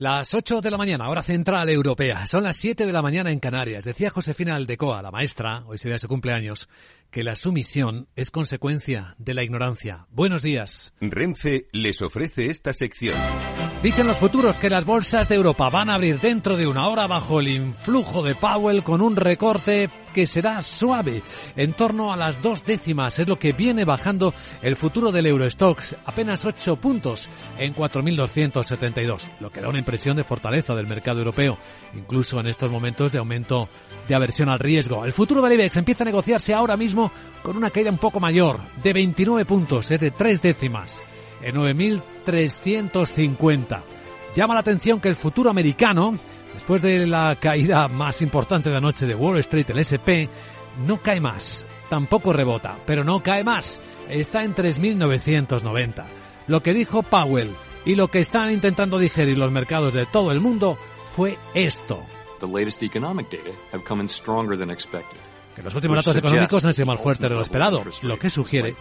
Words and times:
Las 0.00 0.32
8 0.32 0.60
de 0.60 0.70
la 0.70 0.78
mañana, 0.78 1.08
hora 1.08 1.24
central 1.24 1.68
europea. 1.68 2.24
Son 2.28 2.44
las 2.44 2.54
7 2.58 2.86
de 2.86 2.92
la 2.92 3.02
mañana 3.02 3.32
en 3.32 3.40
Canarias. 3.40 3.82
Decía 3.84 4.10
Josefina 4.10 4.54
Aldecoa, 4.54 5.02
la 5.02 5.10
maestra, 5.10 5.64
hoy 5.66 5.76
sería 5.76 5.98
su 5.98 6.06
cumpleaños, 6.06 6.68
que 7.10 7.24
la 7.24 7.34
sumisión 7.34 8.06
es 8.14 8.30
consecuencia 8.30 9.16
de 9.18 9.34
la 9.34 9.42
ignorancia. 9.42 10.06
Buenos 10.12 10.42
días. 10.42 10.94
Renfe 11.00 11.66
les 11.72 12.00
ofrece 12.00 12.46
esta 12.46 12.72
sección. 12.72 13.18
Dicen 13.82 14.06
los 14.06 14.18
futuros 14.18 14.56
que 14.60 14.70
las 14.70 14.84
bolsas 14.84 15.28
de 15.28 15.34
Europa 15.34 15.68
van 15.68 15.90
a 15.90 15.96
abrir 15.96 16.20
dentro 16.20 16.56
de 16.56 16.68
una 16.68 16.86
hora 16.86 17.08
bajo 17.08 17.40
el 17.40 17.48
influjo 17.48 18.22
de 18.22 18.36
Powell 18.36 18.84
con 18.84 19.00
un 19.00 19.16
recorte 19.16 19.90
que 20.18 20.26
será 20.26 20.60
suave, 20.62 21.22
en 21.54 21.74
torno 21.74 22.12
a 22.12 22.16
las 22.16 22.42
dos 22.42 22.64
décimas. 22.64 23.20
Es 23.20 23.28
lo 23.28 23.38
que 23.38 23.52
viene 23.52 23.84
bajando 23.84 24.34
el 24.62 24.74
futuro 24.74 25.12
del 25.12 25.26
Eurostox, 25.26 25.94
apenas 26.06 26.44
8 26.44 26.74
puntos 26.74 27.28
en 27.56 27.72
4.272, 27.72 29.22
lo 29.38 29.52
que 29.52 29.60
da 29.60 29.68
una 29.68 29.78
impresión 29.78 30.16
de 30.16 30.24
fortaleza 30.24 30.74
del 30.74 30.88
mercado 30.88 31.20
europeo, 31.20 31.56
incluso 31.94 32.40
en 32.40 32.48
estos 32.48 32.68
momentos 32.68 33.12
de 33.12 33.20
aumento 33.20 33.68
de 34.08 34.14
aversión 34.16 34.48
al 34.48 34.58
riesgo. 34.58 35.04
El 35.04 35.12
futuro 35.12 35.40
del 35.40 35.52
IBEX 35.52 35.76
empieza 35.76 36.02
a 36.02 36.06
negociarse 36.06 36.52
ahora 36.52 36.76
mismo 36.76 37.12
con 37.40 37.56
una 37.56 37.70
caída 37.70 37.92
un 37.92 37.98
poco 37.98 38.18
mayor, 38.18 38.58
de 38.82 38.92
29 38.92 39.44
puntos, 39.44 39.88
es 39.92 40.00
de 40.00 40.10
tres 40.10 40.42
décimas, 40.42 41.00
en 41.42 41.54
9.350. 41.54 43.82
Llama 44.34 44.54
la 44.54 44.60
atención 44.60 45.00
que 45.00 45.10
el 45.10 45.14
futuro 45.14 45.48
americano, 45.48 46.18
después 46.58 46.82
de 46.82 47.06
la 47.06 47.36
caída 47.36 47.86
más 47.86 48.20
importante 48.20 48.68
de 48.68 48.76
anoche 48.76 49.06
de 49.06 49.14
Wall 49.14 49.38
Street, 49.38 49.70
el 49.70 49.78
SP, 49.78 50.26
no 50.84 51.00
cae 51.00 51.20
más, 51.20 51.64
tampoco 51.88 52.32
rebota, 52.32 52.76
pero 52.84 53.04
no 53.04 53.22
cae 53.22 53.44
más, 53.44 53.80
está 54.08 54.42
en 54.42 54.56
3.990. 54.56 56.04
Lo 56.48 56.60
que 56.60 56.74
dijo 56.74 57.04
Powell 57.04 57.54
y 57.84 57.94
lo 57.94 58.08
que 58.08 58.18
están 58.18 58.50
intentando 58.50 58.98
digerir 58.98 59.38
los 59.38 59.52
mercados 59.52 59.94
de 59.94 60.06
todo 60.06 60.32
el 60.32 60.40
mundo 60.40 60.76
fue 61.12 61.38
esto. 61.54 62.02
Que 65.54 65.62
los 65.62 65.72
últimos 65.76 65.98
datos 65.98 66.16
económicos 66.16 66.64
han 66.64 66.74
sido 66.74 66.86
más 66.86 67.00
fuertes 67.00 67.30
de 67.30 67.36
lo 67.36 67.40
esperado, 67.40 67.84
lo 68.02 68.18
que 68.18 68.30
sugiere 68.30 68.74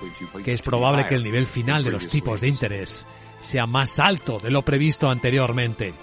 que 0.43 0.53
es 0.53 0.63
probable 0.63 1.05
que 1.05 1.13
el 1.13 1.23
nivel 1.23 1.45
final 1.45 1.83
de 1.83 1.91
los 1.91 2.07
tipos 2.07 2.41
de 2.41 2.47
interés 2.47 3.05
sea 3.39 3.67
más 3.67 3.99
alto 3.99 4.39
de 4.39 4.49
lo 4.49 4.63
previsto 4.63 5.11
anteriormente. 5.11 5.93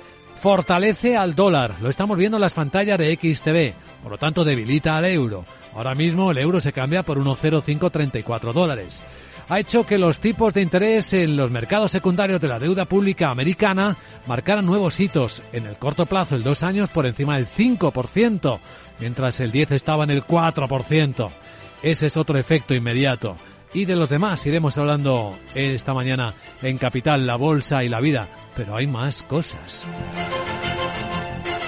Fortalece 0.44 1.16
al 1.16 1.34
dólar, 1.34 1.76
lo 1.80 1.88
estamos 1.88 2.18
viendo 2.18 2.36
en 2.36 2.42
las 2.42 2.52
pantallas 2.52 2.98
de 2.98 3.16
XTV, 3.16 4.02
por 4.02 4.12
lo 4.12 4.18
tanto 4.18 4.44
debilita 4.44 4.94
al 4.94 5.06
euro. 5.06 5.46
Ahora 5.74 5.94
mismo 5.94 6.30
el 6.30 6.36
euro 6.36 6.60
se 6.60 6.70
cambia 6.70 7.02
por 7.02 7.18
1,0534 7.18 8.52
dólares. 8.52 9.02
Ha 9.48 9.58
hecho 9.58 9.86
que 9.86 9.96
los 9.96 10.18
tipos 10.18 10.52
de 10.52 10.60
interés 10.60 11.14
en 11.14 11.38
los 11.38 11.50
mercados 11.50 11.92
secundarios 11.92 12.42
de 12.42 12.48
la 12.48 12.58
deuda 12.58 12.84
pública 12.84 13.30
americana 13.30 13.96
marcaran 14.26 14.66
nuevos 14.66 15.00
hitos. 15.00 15.40
En 15.54 15.64
el 15.64 15.78
corto 15.78 16.04
plazo, 16.04 16.34
el 16.34 16.42
dos 16.42 16.62
años 16.62 16.90
por 16.90 17.06
encima 17.06 17.36
del 17.36 17.46
5%, 17.46 18.58
mientras 19.00 19.40
el 19.40 19.50
10 19.50 19.70
estaba 19.70 20.04
en 20.04 20.10
el 20.10 20.24
4%. 20.24 21.30
Ese 21.82 22.04
es 22.04 22.18
otro 22.18 22.38
efecto 22.38 22.74
inmediato. 22.74 23.38
Y 23.74 23.86
de 23.86 23.96
los 23.96 24.08
demás 24.08 24.46
iremos 24.46 24.78
hablando 24.78 25.36
esta 25.54 25.92
mañana 25.92 26.32
en 26.62 26.78
Capital, 26.78 27.26
la 27.26 27.34
Bolsa 27.34 27.82
y 27.82 27.88
la 27.88 28.00
Vida. 28.00 28.28
Pero 28.54 28.76
hay 28.76 28.86
más 28.86 29.24
cosas. 29.24 29.86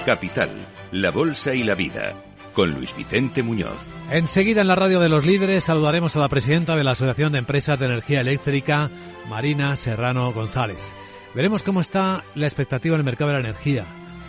Capital, 0.05 0.49
la 0.93 1.11
Bolsa 1.11 1.53
y 1.53 1.63
la 1.63 1.75
Vida, 1.75 2.13
con 2.53 2.71
Luis 2.71 2.95
Vicente 2.95 3.43
Muñoz. 3.43 3.85
Enseguida 4.09 4.61
en 4.61 4.67
la 4.67 4.75
radio 4.75 5.01
de 5.01 5.09
los 5.09 5.25
líderes 5.25 5.65
saludaremos 5.65 6.15
a 6.15 6.19
la 6.19 6.29
presidenta 6.29 6.77
de 6.77 6.85
la 6.85 6.91
Asociación 6.91 7.33
de 7.33 7.39
Empresas 7.39 7.77
de 7.77 7.87
Energía 7.87 8.21
Eléctrica, 8.21 8.89
Marina 9.27 9.75
Serrano 9.75 10.31
González. 10.31 10.77
Veremos 11.35 11.61
cómo 11.61 11.81
está 11.81 12.23
la 12.35 12.47
expectativa 12.47 12.95
en 12.95 13.01
el 13.01 13.05
mercado 13.05 13.31
de 13.31 13.41
la 13.41 13.49
energía, 13.49 13.85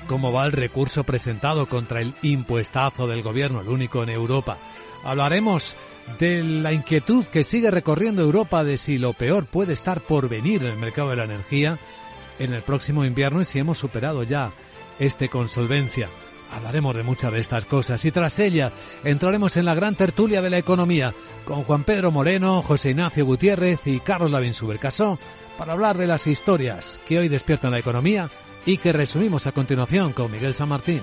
cómo 0.08 0.32
va 0.32 0.46
el 0.46 0.52
recurso 0.52 1.04
presentado 1.04 1.66
contra 1.66 2.00
el 2.00 2.12
impuestazo 2.22 3.06
del 3.06 3.22
gobierno, 3.22 3.60
el 3.60 3.68
único 3.68 4.02
en 4.02 4.08
Europa. 4.08 4.58
Hablaremos 5.04 5.76
de 6.18 6.42
la 6.42 6.72
inquietud 6.72 7.24
que 7.26 7.44
sigue 7.44 7.70
recorriendo 7.70 8.22
Europa 8.22 8.64
de 8.64 8.78
si 8.78 8.98
lo 8.98 9.12
peor 9.12 9.46
puede 9.46 9.74
estar 9.74 10.00
por 10.00 10.28
venir 10.28 10.62
en 10.62 10.72
el 10.72 10.78
mercado 10.78 11.10
de 11.10 11.16
la 11.16 11.24
energía 11.24 11.78
en 12.38 12.52
el 12.52 12.62
próximo 12.62 13.04
invierno 13.04 13.40
y 13.40 13.44
si 13.44 13.58
hemos 13.58 13.78
superado 13.78 14.22
ya 14.22 14.52
este 14.98 15.28
con 15.28 15.48
solvencia. 15.48 16.08
Hablaremos 16.50 16.96
de 16.96 17.02
muchas 17.02 17.32
de 17.32 17.40
estas 17.40 17.66
cosas 17.66 18.02
y 18.04 18.10
tras 18.10 18.38
ella 18.38 18.72
entraremos 19.04 19.56
en 19.56 19.66
la 19.66 19.74
gran 19.74 19.94
tertulia 19.94 20.40
de 20.40 20.48
la 20.50 20.58
economía 20.58 21.12
con 21.44 21.64
Juan 21.64 21.84
Pedro 21.84 22.10
Moreno, 22.10 22.62
José 22.62 22.90
Ignacio 22.90 23.26
Gutiérrez 23.26 23.86
y 23.86 24.00
Carlos 24.00 24.30
Lavín 24.30 24.54
Subercasó 24.54 25.18
para 25.58 25.74
hablar 25.74 25.98
de 25.98 26.06
las 26.06 26.26
historias 26.26 27.00
que 27.06 27.18
hoy 27.18 27.28
despiertan 27.28 27.72
la 27.72 27.78
economía 27.78 28.30
y 28.64 28.78
que 28.78 28.92
resumimos 28.92 29.46
a 29.46 29.52
continuación 29.52 30.12
con 30.12 30.30
Miguel 30.30 30.54
San 30.54 30.70
Martín. 30.70 31.02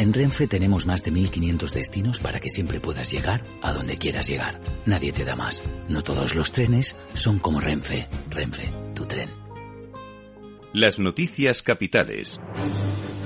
En 0.00 0.14
Renfe 0.14 0.46
tenemos 0.46 0.86
más 0.86 1.04
de 1.04 1.10
1500 1.10 1.74
destinos 1.74 2.20
para 2.20 2.40
que 2.40 2.48
siempre 2.48 2.80
puedas 2.80 3.12
llegar 3.12 3.44
a 3.60 3.74
donde 3.74 3.98
quieras 3.98 4.28
llegar. 4.28 4.58
Nadie 4.86 5.12
te 5.12 5.26
da 5.26 5.36
más. 5.36 5.62
No 5.90 6.02
todos 6.02 6.34
los 6.34 6.52
trenes 6.52 6.96
son 7.12 7.38
como 7.38 7.60
Renfe. 7.60 8.08
Renfe, 8.30 8.72
tu 8.94 9.04
tren. 9.04 9.28
Las 10.72 10.98
noticias 10.98 11.62
capitales. 11.62 12.40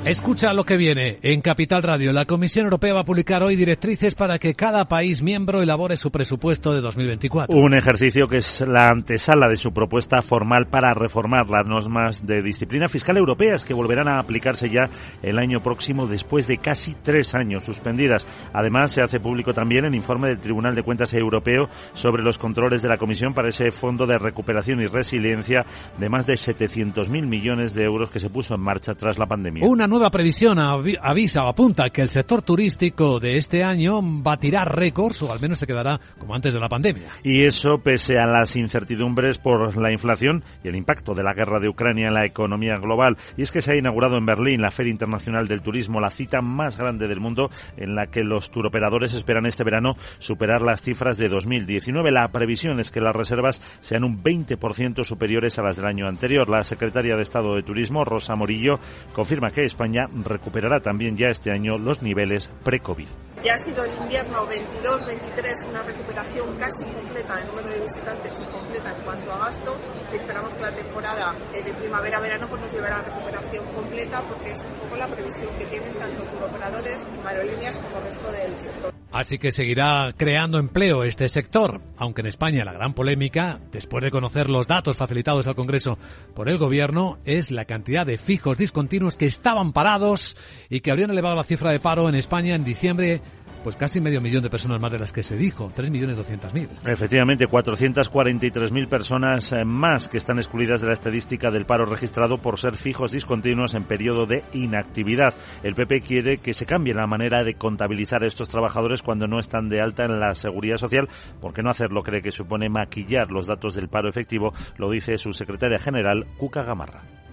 Escucha 0.06 0.52
lo 0.52 0.64
que 0.64 0.76
viene. 0.76 1.18
En 1.22 1.40
Capital 1.40 1.82
Radio, 1.82 2.12
la 2.12 2.26
Comisión 2.26 2.66
Europea 2.66 2.92
va 2.92 3.00
a 3.00 3.04
publicar 3.04 3.42
hoy 3.42 3.56
directrices 3.56 4.14
para 4.14 4.38
que 4.38 4.52
cada 4.52 4.84
país 4.84 5.22
miembro 5.22 5.62
elabore 5.62 5.96
su 5.96 6.10
presupuesto 6.10 6.74
de 6.74 6.82
2024. 6.82 7.56
Un 7.56 7.72
ejercicio 7.72 8.26
que 8.26 8.36
es 8.36 8.62
la 8.68 8.90
antesala 8.90 9.48
de 9.48 9.56
su 9.56 9.72
propuesta 9.72 10.20
formal 10.20 10.66
para 10.66 10.92
reformar 10.92 11.48
las 11.48 11.66
normas 11.66 12.26
de 12.26 12.42
disciplina 12.42 12.86
fiscal 12.86 13.16
europeas 13.16 13.64
que 13.64 13.72
volverán 13.72 14.08
a 14.08 14.18
aplicarse 14.18 14.68
ya 14.68 14.90
el 15.22 15.38
año 15.38 15.62
próximo 15.62 16.06
después 16.06 16.46
de 16.46 16.58
casi 16.58 16.94
tres 17.02 17.34
años 17.34 17.64
suspendidas. 17.64 18.26
Además, 18.52 18.92
se 18.92 19.00
hace 19.00 19.20
público 19.20 19.54
también 19.54 19.86
el 19.86 19.94
informe 19.94 20.28
del 20.28 20.38
Tribunal 20.38 20.74
de 20.74 20.82
Cuentas 20.82 21.14
Europeo 21.14 21.70
sobre 21.94 22.22
los 22.22 22.36
controles 22.36 22.82
de 22.82 22.90
la 22.90 22.98
Comisión 22.98 23.32
para 23.32 23.48
ese 23.48 23.70
Fondo 23.70 24.06
de 24.06 24.18
Recuperación 24.18 24.82
y 24.82 24.86
Resiliencia 24.86 25.64
de 25.96 26.10
más 26.10 26.26
de 26.26 26.34
700.000 26.34 27.26
millones 27.26 27.72
de 27.72 27.84
euros 27.84 28.10
que 28.10 28.18
se 28.18 28.28
puso 28.28 28.54
en 28.54 28.60
marcha 28.60 28.94
tras 28.94 29.18
la 29.18 29.24
pandemia. 29.24 29.66
Una 29.66 29.93
nueva 29.94 30.10
previsión 30.10 30.58
avisa 30.58 31.44
o 31.44 31.48
apunta 31.48 31.88
que 31.90 32.02
el 32.02 32.08
sector 32.08 32.42
turístico 32.42 33.20
de 33.20 33.38
este 33.38 33.62
año 33.62 34.00
batirá 34.02 34.64
récords 34.64 35.22
o 35.22 35.32
al 35.32 35.40
menos 35.40 35.60
se 35.60 35.68
quedará 35.68 36.00
como 36.18 36.34
antes 36.34 36.52
de 36.52 36.58
la 36.58 36.68
pandemia. 36.68 37.10
Y 37.22 37.44
eso 37.44 37.78
pese 37.78 38.18
a 38.18 38.26
las 38.26 38.56
incertidumbres 38.56 39.38
por 39.38 39.76
la 39.80 39.92
inflación 39.92 40.42
y 40.64 40.68
el 40.68 40.74
impacto 40.74 41.14
de 41.14 41.22
la 41.22 41.32
guerra 41.32 41.60
de 41.60 41.68
Ucrania 41.68 42.08
en 42.08 42.14
la 42.14 42.26
economía 42.26 42.74
global. 42.74 43.16
Y 43.36 43.42
es 43.42 43.52
que 43.52 43.62
se 43.62 43.70
ha 43.70 43.78
inaugurado 43.78 44.16
en 44.16 44.26
Berlín 44.26 44.62
la 44.62 44.72
Feria 44.72 44.90
Internacional 44.90 45.46
del 45.46 45.62
Turismo, 45.62 46.00
la 46.00 46.10
cita 46.10 46.40
más 46.40 46.76
grande 46.76 47.06
del 47.06 47.20
mundo 47.20 47.50
en 47.76 47.94
la 47.94 48.08
que 48.08 48.24
los 48.24 48.50
turoperadores 48.50 49.14
esperan 49.14 49.46
este 49.46 49.62
verano 49.62 49.94
superar 50.18 50.62
las 50.62 50.82
cifras 50.82 51.18
de 51.18 51.28
2019. 51.28 52.10
La 52.10 52.32
previsión 52.32 52.80
es 52.80 52.90
que 52.90 53.00
las 53.00 53.14
reservas 53.14 53.62
sean 53.78 54.02
un 54.02 54.24
20% 54.24 55.04
superiores 55.04 55.56
a 55.60 55.62
las 55.62 55.76
del 55.76 55.86
año 55.86 56.08
anterior. 56.08 56.48
La 56.48 56.64
secretaria 56.64 57.14
de 57.14 57.22
Estado 57.22 57.54
de 57.54 57.62
Turismo, 57.62 58.04
Rosa 58.04 58.34
Morillo, 58.34 58.80
confirma 59.12 59.52
que 59.52 59.64
España 59.64 59.83
recuperará 60.24 60.80
también 60.80 61.16
ya 61.16 61.28
este 61.28 61.50
año 61.50 61.78
los 61.78 62.02
niveles 62.02 62.50
pre-COVID. 62.64 63.08
Ya 63.44 63.52
ha 63.52 63.58
sido 63.58 63.84
el 63.84 63.94
invierno 63.94 64.46
22-23 64.48 65.68
una 65.68 65.82
recuperación 65.82 66.56
casi 66.56 66.84
completa 66.92 67.36
del 67.36 67.46
número 67.48 67.68
de 67.68 67.80
visitantes 67.80 68.34
y 68.40 68.50
completa 68.50 68.96
en 68.96 69.04
cuanto 69.04 69.32
a 69.32 69.38
gasto. 69.38 69.76
Esperamos 70.12 70.54
que 70.54 70.62
la 70.62 70.74
temporada 70.74 71.34
de 71.52 71.72
primavera-verano 71.74 72.48
pues 72.48 72.62
nos 72.62 72.72
llevará 72.72 72.98
a 72.98 73.02
recuperación 73.02 73.66
completa 73.74 74.22
porque 74.28 74.50
es 74.52 74.60
un 74.60 74.80
poco 74.80 74.96
la 74.96 75.08
previsión 75.08 75.50
que 75.58 75.66
tienen 75.66 75.92
tanto 75.94 76.22
turoperadores, 76.24 77.04
aerolíneas 77.26 77.78
como 77.78 77.98
el 77.98 78.04
resto 78.04 78.32
del 78.32 78.58
sector. 78.58 79.03
Así 79.14 79.38
que 79.38 79.52
seguirá 79.52 80.12
creando 80.16 80.58
empleo 80.58 81.04
este 81.04 81.28
sector, 81.28 81.80
aunque 81.96 82.22
en 82.22 82.26
España 82.26 82.64
la 82.64 82.72
gran 82.72 82.94
polémica, 82.94 83.60
después 83.70 84.02
de 84.02 84.10
conocer 84.10 84.50
los 84.50 84.66
datos 84.66 84.96
facilitados 84.96 85.46
al 85.46 85.54
Congreso 85.54 85.98
por 86.34 86.48
el 86.48 86.58
Gobierno, 86.58 87.18
es 87.24 87.52
la 87.52 87.64
cantidad 87.64 88.04
de 88.04 88.18
fijos 88.18 88.58
discontinuos 88.58 89.14
que 89.14 89.26
estaban 89.26 89.72
parados 89.72 90.36
y 90.68 90.80
que 90.80 90.90
habrían 90.90 91.12
elevado 91.12 91.36
la 91.36 91.44
cifra 91.44 91.70
de 91.70 91.78
paro 91.78 92.08
en 92.08 92.16
España 92.16 92.56
en 92.56 92.64
diciembre 92.64 93.22
pues 93.64 93.76
casi 93.76 94.00
medio 94.00 94.20
millón 94.20 94.42
de 94.42 94.50
personas 94.50 94.78
más 94.78 94.92
de 94.92 94.98
las 94.98 95.12
que 95.12 95.22
se 95.22 95.36
dijo, 95.36 95.72
3.200.000. 95.74 96.86
Efectivamente, 96.86 97.48
443.000 97.48 98.88
personas 98.88 99.50
eh, 99.52 99.64
más 99.64 100.06
que 100.06 100.18
están 100.18 100.36
excluidas 100.36 100.82
de 100.82 100.88
la 100.88 100.92
estadística 100.92 101.50
del 101.50 101.64
paro 101.64 101.86
registrado 101.86 102.36
por 102.36 102.58
ser 102.58 102.76
fijos 102.76 103.10
discontinuos 103.10 103.74
en 103.74 103.84
periodo 103.84 104.26
de 104.26 104.44
inactividad. 104.52 105.34
El 105.62 105.74
PP 105.74 106.02
quiere 106.02 106.36
que 106.36 106.52
se 106.52 106.66
cambie 106.66 106.94
la 106.94 107.06
manera 107.06 107.42
de 107.42 107.54
contabilizar 107.54 108.22
a 108.22 108.26
estos 108.26 108.50
trabajadores 108.50 109.02
cuando 109.02 109.26
no 109.26 109.40
están 109.40 109.68
de 109.68 109.80
alta 109.80 110.04
en 110.04 110.20
la 110.20 110.34
seguridad 110.34 110.76
social. 110.76 111.08
¿Por 111.40 111.54
qué 111.54 111.62
no 111.62 111.70
hacerlo? 111.70 112.02
Cree 112.02 112.20
que 112.20 112.30
supone 112.30 112.68
maquillar 112.68 113.30
los 113.30 113.46
datos 113.46 113.74
del 113.74 113.88
paro 113.88 114.10
efectivo, 114.10 114.52
lo 114.76 114.90
dice 114.90 115.16
su 115.16 115.32
secretaria 115.32 115.78
general, 115.78 116.26
Cuca 116.36 116.62
Gamarra. 116.62 117.23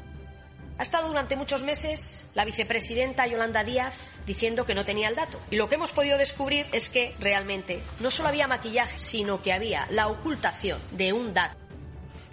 Ha 0.78 0.84
estado 0.84 1.08
durante 1.08 1.36
muchos 1.36 1.64
meses 1.64 2.30
la 2.34 2.46
vicepresidenta 2.46 3.28
Yolanda 3.28 3.64
Díaz 3.64 4.10
diciendo 4.26 4.66
que 4.66 4.76
no 4.76 4.86
tenía 4.86 5.10
el 5.10 5.16
dato. 5.16 5.40
Y 5.52 5.58
lo 5.58 5.70
que 5.70 5.76
hemos 5.76 5.92
podido 5.92 6.18
descubrir 6.18 6.66
es 6.72 6.90
que 6.90 7.16
realmente 7.20 7.82
no 8.00 8.10
solo 8.10 8.30
había 8.30 8.48
maquillaje, 8.48 8.98
sino 8.98 9.42
que 9.42 9.54
había 9.54 9.88
la 9.92 10.08
ocultación 10.08 10.82
de 10.92 11.14
un 11.14 11.34
dato 11.34 11.62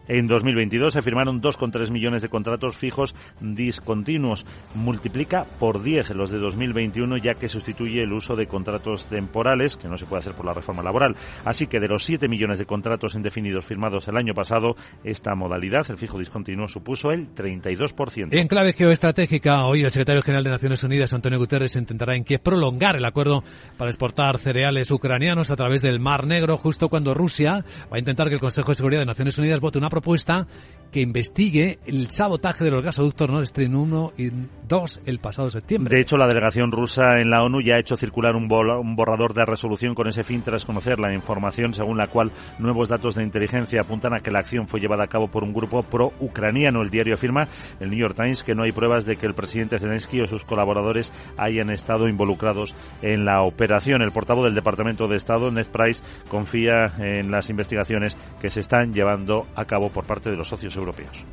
en 0.08 0.26
2022 0.26 0.94
se 0.94 1.02
firmaron 1.02 1.40
2,3 1.40 1.90
millones 1.90 2.22
de 2.22 2.28
contratos 2.28 2.76
fijos 2.76 3.14
discontinuos. 3.40 4.46
Multiplica 4.74 5.44
por 5.58 5.82
10 5.82 6.10
los 6.10 6.30
de 6.30 6.38
2021 6.38 7.18
ya 7.18 7.34
que 7.34 7.48
sustituye 7.48 8.02
el 8.02 8.12
uso 8.12 8.34
de 8.34 8.46
contratos 8.46 9.06
temporales, 9.06 9.76
que 9.76 9.88
no 9.88 9.96
se 9.96 10.06
puede 10.06 10.20
hacer 10.20 10.34
por 10.34 10.46
la 10.46 10.54
reforma 10.54 10.82
laboral. 10.82 11.16
Así 11.44 11.66
que 11.66 11.80
de 11.80 11.88
los 11.88 12.04
7 12.04 12.28
millones 12.28 12.58
de 12.58 12.66
contratos 12.66 13.14
indefinidos 13.14 13.64
firmados 13.64 14.08
el 14.08 14.16
año 14.16 14.34
pasado, 14.34 14.76
esta 15.04 15.34
modalidad, 15.34 15.86
el 15.90 15.98
fijo 15.98 16.18
discontinuo, 16.18 16.68
supuso 16.68 17.10
el 17.10 17.34
32%. 17.34 18.28
En 18.32 18.48
clave 18.48 18.72
geoestratégica, 18.72 19.64
hoy 19.64 19.82
el 19.82 19.90
secretario 19.90 20.22
general 20.22 20.44
de 20.44 20.50
Naciones 20.50 20.82
Unidas, 20.84 21.12
Antonio 21.12 21.38
Guterres, 21.38 21.76
intentará 21.76 22.16
en 22.16 22.24
Kiev 22.24 22.40
prolongar 22.40 22.96
el 22.96 23.04
acuerdo 23.04 23.42
para 23.76 23.90
exportar 23.90 24.38
cereales 24.38 24.90
ucranianos 24.90 25.50
a 25.50 25.56
través 25.56 25.82
del 25.82 26.00
Mar 26.00 26.26
Negro, 26.26 26.56
justo 26.56 26.88
cuando 26.88 27.14
Rusia 27.14 27.64
va 27.92 27.96
a 27.96 27.98
intentar 27.98 28.28
que 28.28 28.34
el 28.34 28.40
Consejo 28.40 28.68
de 28.68 28.74
Seguridad 28.74 29.00
de 29.00 29.06
Naciones 29.06 29.38
Unidas 29.38 29.60
vote 29.60 29.78
una 29.78 29.90
propuesta 30.00 30.46
que 30.90 31.00
investigue 31.00 31.78
el 31.86 32.10
sabotaje 32.10 32.64
de 32.64 32.70
los 32.70 32.82
gasoductos 32.82 33.28
Nord 33.28 33.46
Stream 33.46 33.74
1 33.74 34.12
y 34.16 34.30
2 34.68 35.00
el 35.06 35.18
pasado 35.18 35.50
septiembre. 35.50 35.94
De 35.94 36.00
hecho, 36.00 36.16
la 36.16 36.26
delegación 36.26 36.72
rusa 36.72 37.16
en 37.18 37.30
la 37.30 37.42
ONU 37.42 37.60
ya 37.60 37.76
ha 37.76 37.80
hecho 37.80 37.96
circular 37.96 38.34
un, 38.36 38.48
borrador 38.48 39.34
de 39.34 39.44
resolución 39.44 39.94
con 39.94 40.08
ese 40.08 40.24
fin 40.24 40.42
tras 40.42 40.64
conocer 40.64 40.98
la 40.98 41.12
información 41.12 41.72
según 41.72 41.98
la 41.98 42.06
cual 42.06 42.32
nuevos 42.58 42.88
datos 42.88 43.14
de 43.14 43.22
inteligencia 43.22 43.80
apuntan 43.82 44.14
a 44.14 44.20
que 44.20 44.30
la 44.30 44.40
acción 44.40 44.68
fue 44.68 44.80
llevada 44.80 45.04
a 45.04 45.08
cabo 45.08 45.28
por 45.28 45.44
un 45.44 45.52
grupo 45.52 45.82
pro-ucraniano. 45.82 46.82
El 46.82 46.90
diario 46.90 47.14
afirma, 47.14 47.48
el 47.80 47.90
New 47.90 47.98
York 47.98 48.16
Times, 48.16 48.42
que 48.42 48.54
no 48.54 48.64
hay 48.64 48.72
pruebas 48.72 49.04
de 49.04 49.16
que 49.16 49.26
el 49.26 49.34
presidente 49.34 49.78
Zelensky 49.78 50.20
o 50.20 50.26
sus 50.26 50.44
colaboradores 50.44 51.12
hayan 51.36 51.70
estado 51.70 52.08
involucrados 52.08 52.74
en 53.02 53.24
la 53.24 53.42
operación. 53.42 54.02
El 54.02 54.12
portavoz 54.12 54.44
del 54.44 54.54
Departamento 54.54 55.06
de 55.06 55.16
Estado, 55.16 55.50
Ned 55.50 55.66
Price, 55.70 56.02
confía 56.30 56.92
en 56.98 57.30
las 57.30 57.50
investigaciones 57.50 58.16
que 58.40 58.50
se 58.50 58.60
están 58.60 58.92
llevando 58.92 59.46
a 59.54 59.64
cabo 59.64 59.87
por 59.90 60.04
parte 60.04 60.30
de 60.30 60.36
los 60.36 60.48
socios 60.48 60.76
europeos. 60.76 61.24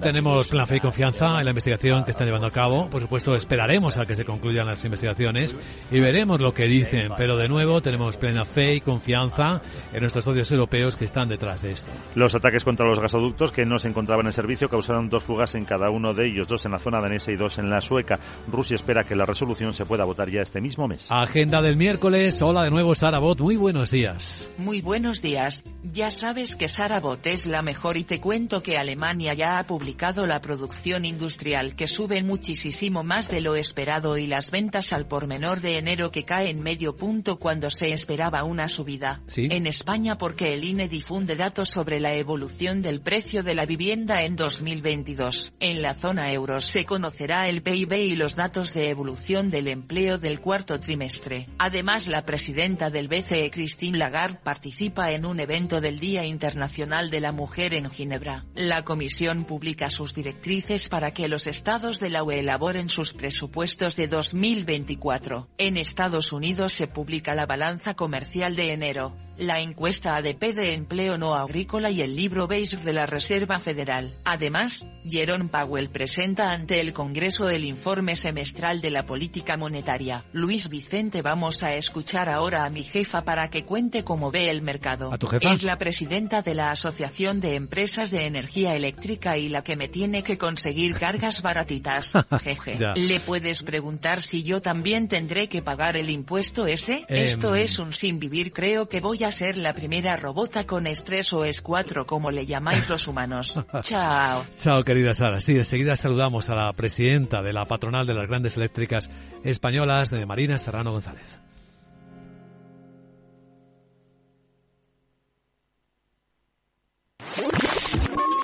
Tenemos 0.00 0.48
plena 0.48 0.66
fe 0.66 0.76
y 0.76 0.80
confianza 0.80 1.38
en 1.38 1.44
la 1.44 1.50
investigación 1.50 2.04
que 2.04 2.10
están 2.10 2.26
llevando 2.26 2.46
a 2.46 2.50
cabo. 2.50 2.88
Por 2.88 3.02
supuesto, 3.02 3.34
esperaremos 3.34 3.96
a 3.96 4.06
que 4.06 4.14
se 4.14 4.24
concluyan 4.24 4.66
las 4.66 4.84
investigaciones 4.84 5.56
y 5.90 6.00
veremos 6.00 6.40
lo 6.40 6.52
que 6.52 6.66
dicen. 6.66 7.12
Pero 7.16 7.36
de 7.36 7.48
nuevo, 7.48 7.80
tenemos 7.80 8.16
plena 8.16 8.44
fe 8.44 8.74
y 8.74 8.80
confianza 8.80 9.60
en 9.92 10.00
nuestros 10.00 10.24
socios 10.24 10.50
europeos 10.50 10.96
que 10.96 11.04
están 11.04 11.28
detrás 11.28 11.62
de 11.62 11.72
esto. 11.72 11.90
Los 12.14 12.34
ataques 12.34 12.64
contra 12.64 12.86
los 12.86 13.00
gasoductos 13.00 13.52
que 13.52 13.64
no 13.64 13.78
se 13.78 13.88
encontraban 13.88 14.26
en 14.26 14.32
servicio 14.32 14.68
causaron 14.68 15.08
dos 15.08 15.24
fugas 15.24 15.54
en 15.54 15.64
cada 15.64 15.90
uno 15.90 16.12
de 16.12 16.28
ellos, 16.28 16.48
dos 16.48 16.64
en 16.66 16.72
la 16.72 16.78
zona 16.78 17.00
danesa 17.00 17.32
y 17.32 17.36
dos 17.36 17.58
en 17.58 17.70
la 17.70 17.80
sueca. 17.80 18.18
Rusia 18.48 18.76
espera 18.76 19.04
que 19.04 19.16
la 19.16 19.26
resolución 19.26 19.72
se 19.72 19.84
pueda 19.84 20.04
votar 20.04 20.30
ya 20.30 20.40
este 20.40 20.60
mismo 20.60 20.86
mes. 20.88 21.06
Agenda 21.10 21.60
del 21.60 21.76
miércoles. 21.76 22.40
Hola 22.42 22.62
de 22.62 22.70
nuevo, 22.70 22.94
Sara 22.94 23.18
Bot. 23.18 23.40
Muy 23.40 23.56
buenos 23.56 23.90
días. 23.90 24.50
Muy 24.58 24.80
buenos 24.80 25.22
días. 25.22 25.64
Ya 25.82 26.10
sabes 26.10 26.56
que 26.56 26.68
Sara 26.68 27.00
Bot 27.00 27.26
es 27.26 27.46
la 27.46 27.62
mejor 27.62 27.96
y 27.96 28.04
te 28.04 28.20
cuento 28.20 28.45
que 28.46 28.78
Alemania 28.78 29.34
ya 29.34 29.58
ha 29.58 29.66
publicado 29.66 30.26
la 30.26 30.40
producción 30.40 31.04
industrial 31.04 31.74
que 31.74 31.88
sube 31.88 32.22
muchísimo 32.22 33.02
más 33.02 33.28
de 33.28 33.40
lo 33.40 33.56
esperado 33.56 34.16
y 34.18 34.28
las 34.28 34.52
ventas 34.52 34.92
al 34.92 35.06
por 35.06 35.26
menor 35.26 35.60
de 35.60 35.78
enero 35.78 36.12
que 36.12 36.24
caen 36.24 36.60
medio 36.60 36.94
punto 36.94 37.40
cuando 37.40 37.70
se 37.70 37.92
esperaba 37.92 38.44
una 38.44 38.68
subida. 38.68 39.20
En 39.34 39.66
España 39.66 40.16
porque 40.16 40.54
el 40.54 40.64
INE 40.64 40.88
difunde 40.88 41.34
datos 41.34 41.70
sobre 41.70 41.98
la 41.98 42.14
evolución 42.14 42.82
del 42.82 43.00
precio 43.00 43.42
de 43.42 43.56
la 43.56 43.66
vivienda 43.66 44.22
en 44.22 44.36
2022. 44.36 45.54
En 45.58 45.82
la 45.82 45.94
zona 45.94 46.32
euro 46.32 46.60
se 46.60 46.84
conocerá 46.84 47.48
el 47.48 47.62
PIB 47.62 47.92
y 47.94 48.16
los 48.16 48.36
datos 48.36 48.72
de 48.74 48.90
evolución 48.90 49.50
del 49.50 49.66
empleo 49.66 50.18
del 50.18 50.40
cuarto 50.40 50.78
trimestre. 50.78 51.48
Además 51.58 52.06
la 52.06 52.24
presidenta 52.24 52.90
del 52.90 53.08
BCE 53.08 53.50
Christine 53.50 53.98
Lagarde 53.98 54.38
participa 54.42 55.10
en 55.10 55.26
un 55.26 55.40
evento 55.40 55.80
del 55.80 55.98
Día 55.98 56.24
Internacional 56.24 57.10
de 57.10 57.20
la 57.20 57.32
Mujer 57.32 57.74
en 57.74 57.90
Ginebra. 57.90 58.25
La 58.54 58.84
Comisión 58.84 59.44
publica 59.44 59.90
sus 59.90 60.14
directrices 60.14 60.88
para 60.88 61.12
que 61.12 61.28
los 61.28 61.46
estados 61.46 62.00
de 62.00 62.10
la 62.10 62.24
UE 62.24 62.40
elaboren 62.40 62.88
sus 62.88 63.12
presupuestos 63.12 63.96
de 63.96 64.08
2024. 64.08 65.48
En 65.58 65.76
Estados 65.76 66.32
Unidos 66.32 66.72
se 66.72 66.86
publica 66.86 67.34
la 67.34 67.46
balanza 67.46 67.94
comercial 67.94 68.56
de 68.56 68.72
enero 68.72 69.25
la 69.38 69.60
encuesta 69.60 70.16
ADP 70.16 70.54
de 70.54 70.74
empleo 70.74 71.18
no 71.18 71.34
agrícola 71.34 71.90
y 71.90 72.02
el 72.02 72.16
libro 72.16 72.46
beige 72.46 72.76
de 72.78 72.92
la 72.92 73.06
Reserva 73.06 73.58
Federal. 73.58 74.14
Además, 74.24 74.86
Jerome 75.04 75.48
Powell 75.48 75.90
presenta 75.90 76.50
ante 76.50 76.80
el 76.80 76.92
Congreso 76.92 77.48
el 77.48 77.64
informe 77.64 78.16
semestral 78.16 78.80
de 78.80 78.90
la 78.90 79.06
política 79.06 79.56
monetaria. 79.56 80.24
Luis 80.32 80.68
Vicente 80.68 81.22
vamos 81.22 81.62
a 81.62 81.74
escuchar 81.74 82.28
ahora 82.28 82.64
a 82.64 82.70
mi 82.70 82.82
jefa 82.82 83.24
para 83.24 83.50
que 83.50 83.64
cuente 83.64 84.04
cómo 84.04 84.30
ve 84.30 84.50
el 84.50 84.62
mercado. 84.62 85.12
¿A 85.12 85.18
tu 85.18 85.26
jefa? 85.26 85.52
Es 85.52 85.62
la 85.62 85.78
presidenta 85.78 86.42
de 86.42 86.54
la 86.54 86.70
Asociación 86.70 87.40
de 87.40 87.54
Empresas 87.54 88.10
de 88.10 88.24
Energía 88.26 88.74
Eléctrica 88.74 89.38
y 89.38 89.48
la 89.48 89.62
que 89.62 89.76
me 89.76 89.88
tiene 89.88 90.22
que 90.22 90.38
conseguir 90.38 90.98
cargas 90.98 91.42
baratitas. 91.42 92.12
Jeje. 92.42 92.78
¿Le 92.96 93.20
puedes 93.20 93.62
preguntar 93.62 94.22
si 94.22 94.42
yo 94.42 94.62
también 94.62 95.08
tendré 95.08 95.48
que 95.48 95.62
pagar 95.62 95.96
el 95.96 96.10
impuesto 96.10 96.66
ese? 96.66 97.04
Esto 97.08 97.54
Em. 97.54 97.62
es 97.62 97.78
un 97.78 97.92
sin 97.92 98.18
vivir 98.18 98.52
creo 98.52 98.88
que 98.88 99.00
voy 99.00 99.24
a 99.24 99.25
ser 99.32 99.56
la 99.56 99.74
primera 99.74 100.16
robota 100.16 100.66
con 100.66 100.86
estrés 100.86 101.32
o 101.32 101.44
es 101.44 101.62
cuatro 101.62 102.06
como 102.06 102.30
le 102.30 102.46
llamáis 102.46 102.88
los 102.88 103.08
humanos. 103.08 103.60
Chao. 103.82 104.44
Chao, 104.58 104.82
querida 104.84 105.14
Sara. 105.14 105.40
Sí, 105.40 105.56
enseguida 105.56 105.96
saludamos 105.96 106.48
a 106.50 106.54
la 106.54 106.72
presidenta 106.72 107.42
de 107.42 107.52
la 107.52 107.64
patronal 107.64 108.06
de 108.06 108.14
las 108.14 108.28
grandes 108.28 108.56
eléctricas 108.56 109.10
españolas, 109.44 110.10
de 110.10 110.26
Marina 110.26 110.58
Serrano 110.58 110.92
González. 110.92 111.40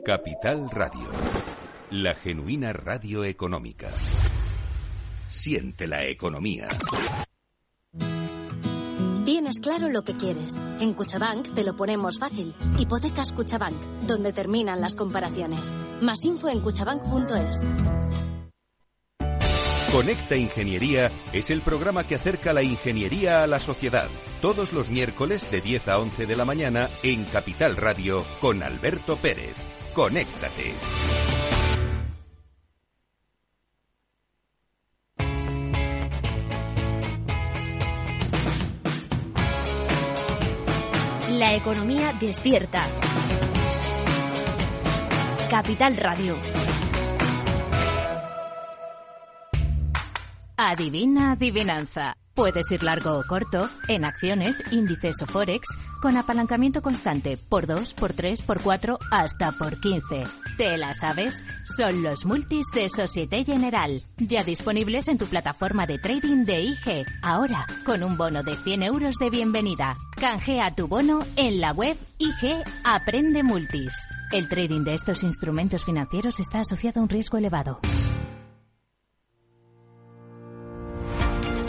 Capital 0.05 0.69
Radio. 0.69 1.11
La 1.91 2.15
genuina 2.17 2.73
radio 2.73 3.23
económica. 3.23 3.89
Siente 5.29 5.87
la 5.87 6.05
economía. 6.07 6.67
Tienes 9.53 9.69
claro 9.69 9.93
lo 9.93 10.03
que 10.03 10.15
quieres. 10.15 10.59
En 10.81 10.95
Cuchabank 10.95 11.53
te 11.53 11.63
lo 11.63 11.77
ponemos 11.77 12.19
fácil. 12.19 12.55
Hipotecas 12.79 13.33
Cuchabank, 13.33 13.77
donde 14.07 14.33
terminan 14.33 14.81
las 14.81 14.95
comparaciones. 14.95 15.75
Más 16.01 16.25
info 16.25 16.49
en 16.49 16.61
cuchabank.es. 16.61 17.61
Conecta 19.93 20.37
Ingeniería 20.37 21.11
es 21.35 21.51
el 21.51 21.61
programa 21.61 22.05
que 22.05 22.15
acerca 22.15 22.55
la 22.55 22.63
ingeniería 22.63 23.43
a 23.43 23.47
la 23.47 23.61
sociedad. 23.61 24.09
Todos 24.41 24.73
los 24.73 24.89
miércoles 24.89 25.51
de 25.51 25.61
10 25.61 25.89
a 25.89 25.99
11 25.99 26.27
de 26.27 26.37
la 26.37 26.47
mañana 26.47 26.89
en 27.03 27.27
Capital 27.27 27.77
Radio 27.77 28.23
con 28.41 28.63
Alberto 28.63 29.17
Pérez. 29.17 29.55
Conéctate. 29.93 30.73
La 41.43 41.55
economía 41.57 42.13
despierta. 42.21 42.87
Capital 45.51 45.97
Radio. 45.97 46.37
Adivina 50.57 51.33
adivinanza. 51.33 52.17
Puedes 52.33 52.71
ir 52.71 52.85
largo 52.85 53.19
o 53.19 53.25
corto, 53.27 53.69
en 53.89 54.05
acciones, 54.05 54.63
índices 54.71 55.21
o 55.23 55.27
forex, 55.27 55.67
con 56.03 56.17
apalancamiento 56.17 56.83
constante, 56.83 57.39
por 57.49 57.67
2, 57.67 57.95
por 57.95 58.13
3, 58.13 58.43
por 58.43 58.61
4, 58.61 58.99
hasta 59.13 59.53
por 59.53 59.81
15. 59.81 60.25
¿Te 60.59 60.77
la 60.77 60.93
sabes? 60.93 61.45
Son 61.65 62.03
los 62.03 62.27
multis 62.27 62.67
de 62.75 62.89
Societe 62.89 63.45
General, 63.45 64.03
ya 64.19 64.43
disponibles 64.43 65.07
en 65.07 65.17
tu 65.17 65.27
plataforma 65.27 65.87
de 65.87 65.99
trading 65.99 66.45
de 66.45 66.61
IG. 66.63 67.07
Ahora, 67.23 67.67
con 67.87 68.03
un 68.03 68.19
bono 68.19 68.43
de 68.43 68.57
100 68.57 68.83
euros 68.83 69.15
de 69.17 69.31
bienvenida. 69.31 69.95
Canjea 70.17 70.75
tu 70.75 70.89
bono 70.89 71.21
en 71.37 71.61
la 71.61 71.73
web 71.73 71.97
IG 72.19 72.63
Aprende 72.85 73.45
Multis. 73.45 73.95
El 74.33 74.49
trading 74.49 74.83
de 74.83 74.95
estos 74.95 75.23
instrumentos 75.23 75.85
financieros 75.85 76.41
está 76.41 76.61
asociado 76.61 77.01
a 77.01 77.05
un 77.05 77.09
riesgo 77.09 77.39
elevado. 77.39 77.79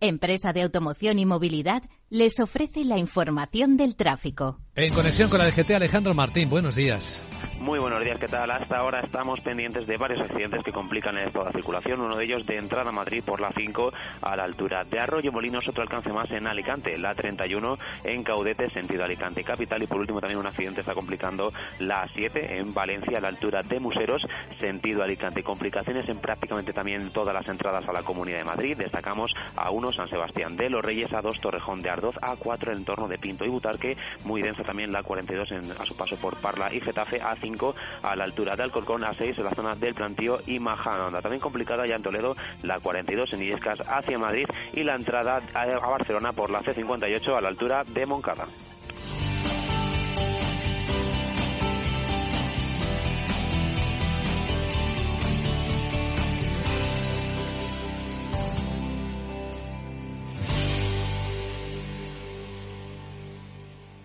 empresa 0.00 0.52
de 0.52 0.62
automoción 0.62 1.18
y 1.18 1.26
movilidad, 1.26 1.82
les 2.08 2.40
ofrece 2.40 2.84
la 2.84 2.98
información 2.98 3.76
del 3.76 3.94
tráfico. 3.94 4.58
En 4.74 4.92
conexión 4.94 5.28
con 5.28 5.38
la 5.38 5.46
DGT, 5.46 5.72
Alejandro 5.72 6.14
Martín, 6.14 6.48
buenos 6.48 6.74
días. 6.74 7.22
Muy 7.60 7.78
buenos 7.78 8.02
días, 8.02 8.18
¿qué 8.18 8.26
tal? 8.26 8.50
Hasta 8.50 8.78
ahora 8.78 9.00
estamos 9.00 9.38
pendientes 9.40 9.86
de 9.86 9.98
varios 9.98 10.22
accidentes 10.22 10.62
que 10.64 10.72
complican 10.72 11.16
el 11.18 11.26
estado 11.26 11.44
de 11.44 11.52
circulación. 11.52 12.00
Uno 12.00 12.16
de 12.16 12.24
ellos 12.24 12.46
de 12.46 12.56
entrada 12.56 12.88
a 12.88 12.92
Madrid 12.92 13.22
por 13.22 13.40
la 13.40 13.52
5 13.54 13.92
a 14.22 14.36
la 14.36 14.44
altura 14.44 14.84
de 14.84 14.98
Arroyo 14.98 15.30
Molinos, 15.30 15.68
otro 15.68 15.82
alcance 15.82 16.10
más 16.12 16.30
en 16.30 16.46
Alicante, 16.46 16.96
la 16.96 17.14
31 17.14 17.78
en 18.04 18.22
Caudete, 18.22 18.70
sentido 18.70 19.04
Alicante 19.04 19.44
Capital. 19.44 19.82
Y 19.82 19.86
por 19.86 20.00
último 20.00 20.20
también 20.20 20.40
un 20.40 20.46
accidente 20.46 20.80
está 20.80 20.94
complicando 20.94 21.52
la 21.78 22.08
7 22.14 22.58
en 22.58 22.72
Valencia 22.72 23.18
a 23.18 23.20
la 23.20 23.28
altura 23.28 23.60
de 23.60 23.78
Museros, 23.78 24.26
sentido 24.58 25.02
Alicante. 25.02 25.42
Complicaciones 25.42 26.08
en 26.08 26.18
prácticamente 26.18 26.72
también 26.72 27.10
todas 27.10 27.34
las 27.34 27.46
entradas 27.48 27.86
a 27.86 27.92
la 27.92 28.02
Comunidad 28.02 28.38
de 28.38 28.44
Madrid. 28.44 28.76
Destacamos 28.78 29.32
a 29.54 29.70
1 29.90 29.92
San 29.92 30.08
Sebastián 30.08 30.56
de 30.56 30.70
los 30.70 30.84
Reyes, 30.84 31.12
a 31.12 31.20
2 31.20 31.40
Torrejón 31.40 31.82
de 31.82 31.90
Ardoz, 31.90 32.14
a 32.22 32.36
4 32.36 32.72
el 32.72 32.78
entorno 32.78 33.08
de 33.08 33.18
Pinto 33.18 33.44
y 33.44 33.48
Butarque. 33.48 33.96
Muy 34.24 34.42
densa 34.42 34.62
también 34.62 34.92
la 34.92 35.02
42 35.02 35.50
en, 35.52 35.72
a 35.72 35.84
su 35.84 35.96
paso 35.96 36.16
por 36.16 36.36
Parla 36.36 36.72
y 36.72 36.80
Getafe, 36.80 37.20
a 37.20 37.34
5 37.34 37.74
a 38.02 38.16
la 38.16 38.24
altura 38.24 38.56
de 38.56 38.62
Alcorcón, 38.62 39.04
a 39.04 39.12
6 39.12 39.38
en 39.38 39.44
la 39.44 39.50
zona 39.50 39.74
del 39.74 39.94
Plantío 39.94 40.38
y 40.46 40.58
Majadahonda. 40.58 41.20
También 41.20 41.40
complicada 41.40 41.86
ya 41.86 41.96
en 41.96 42.02
Toledo, 42.02 42.34
la 42.62 42.78
42 42.78 43.32
en 43.32 43.42
Illescas 43.42 43.80
hacia 43.86 44.18
Madrid 44.18 44.46
y 44.72 44.84
la 44.84 44.94
entrada 44.94 45.42
a 45.54 45.88
Barcelona 45.88 46.32
por 46.32 46.50
la 46.50 46.62
C58 46.62 47.36
a 47.36 47.40
la 47.40 47.48
altura 47.48 47.82
de 47.84 48.06
Moncada. 48.06 48.46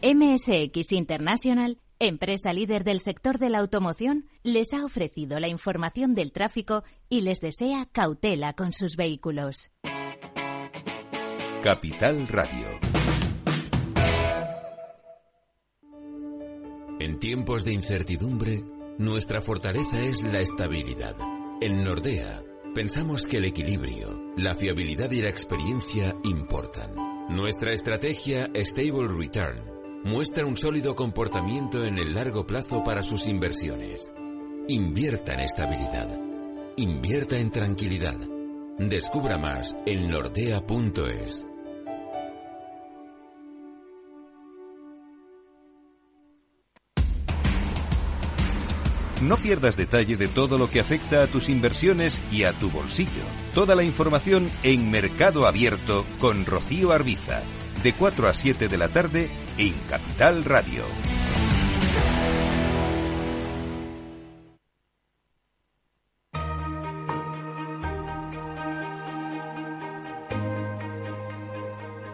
MSX 0.07 0.91
International, 0.91 1.79
empresa 1.97 2.53
líder 2.53 2.83
del 2.83 3.00
sector 3.00 3.39
de 3.39 3.50
la 3.50 3.57
automoción, 3.57 4.27
les 4.43 4.71
ha 4.71 4.85
ofrecido 4.85 5.39
la 5.39 5.47
información 5.47 6.13
del 6.13 6.31
tráfico 6.31 6.83
y 7.09 7.21
les 7.21 7.41
desea 7.41 7.88
cautela 7.91 8.53
con 8.53 8.71
sus 8.71 8.97
vehículos. 8.97 9.71
Capital 11.63 12.27
Radio. 12.27 12.67
En 17.00 17.17
tiempos 17.17 17.65
de 17.65 17.74
incertidumbre, 17.74 18.63
nuestra 19.00 19.41
fortaleza 19.41 20.00
es 20.01 20.21
la 20.21 20.39
estabilidad. 20.39 21.15
En 21.62 21.83
Nordea, 21.83 22.43
pensamos 22.75 23.25
que 23.25 23.38
el 23.38 23.45
equilibrio, 23.45 24.33
la 24.38 24.53
fiabilidad 24.53 25.09
y 25.09 25.24
la 25.24 25.29
experiencia 25.29 26.15
importan. 26.24 26.93
Nuestra 27.27 27.74
estrategia 27.74 28.51
Stable 28.53 29.07
Return 29.07 29.75
muestra 30.05 30.45
un 30.45 30.55
sólido 30.55 30.95
comportamiento 30.95 31.83
en 31.83 31.97
el 31.97 32.13
largo 32.13 32.45
plazo 32.45 32.83
para 32.83 33.01
sus 33.01 33.25
inversiones. 33.25 34.13
Invierta 34.67 35.33
en 35.33 35.39
estabilidad. 35.39 36.07
Invierta 36.77 37.38
en 37.38 37.50
tranquilidad. 37.50 38.15
Descubra 38.77 39.39
más 39.39 39.75
en 39.88 40.07
nordea.es. 40.07 41.47
No 49.24 49.38
pierdas 49.38 49.75
detalle 49.75 50.17
de 50.17 50.27
todo 50.27 50.59
lo 50.59 50.69
que 50.69 50.81
afecta 50.81 51.24
a 51.24 51.27
tus 51.27 51.50
inversiones 51.50 52.21
y 52.31 52.43
a 52.43 52.53
tu 52.53 52.69
bolsillo. 52.69 53.09
Toda 53.55 53.74
la 53.74 53.81
información 53.81 54.51
en 54.62 54.91
Mercado 54.91 55.47
Abierto 55.47 56.05
con 56.19 56.45
Rocío 56.45 56.91
Arbiza, 56.91 57.41
de 57.86 57.94
4 57.94 58.27
a 58.27 58.34
7 58.34 58.68
de 58.68 58.77
la 58.80 58.88
tarde 58.88 59.30
en 59.60 59.72
Capital 59.88 60.44
Radio. 60.44 60.84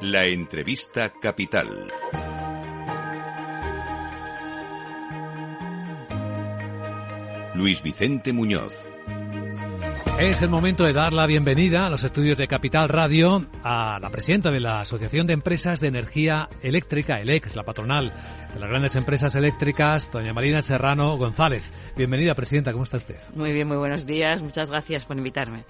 La 0.02 0.26
entrevista 0.26 1.14
capital. 1.22 1.88
Luis 7.56 7.82
Vicente 7.82 8.34
Muñoz. 8.34 8.91
Es 10.20 10.42
el 10.42 10.50
momento 10.50 10.84
de 10.84 10.94
dar 10.94 11.14
la 11.14 11.26
bienvenida 11.26 11.88
a 11.88 11.90
los 11.90 12.04
estudios 12.04 12.38
de 12.38 12.48
Capital 12.48 12.90
Radio 12.90 13.48
a 13.64 14.00
la 14.00 14.10
presidenta 14.10 14.52
de 14.52 14.60
la 14.60 14.82
Asociación 14.82 15.26
de 15.26 15.34
Empresas 15.34 15.80
de 15.80 15.88
Energía 15.88 16.48
Eléctrica, 16.62 17.20
ELEX, 17.20 17.56
la 17.56 17.64
patronal 17.64 18.14
de 18.54 18.60
las 18.60 18.70
grandes 18.70 18.96
empresas 18.96 19.34
eléctricas, 19.36 20.12
doña 20.12 20.34
Marina 20.34 20.62
Serrano 20.62 21.18
González. 21.18 21.64
Bienvenida, 21.98 22.36
presidenta, 22.36 22.72
¿cómo 22.72 22.84
está 22.84 22.98
usted? 22.98 23.18
Muy 23.36 23.52
bien, 23.52 23.68
muy 23.68 23.78
buenos 23.78 24.06
días, 24.06 24.44
muchas 24.44 24.70
gracias 24.70 25.06
por 25.06 25.18
invitarme. 25.18 25.66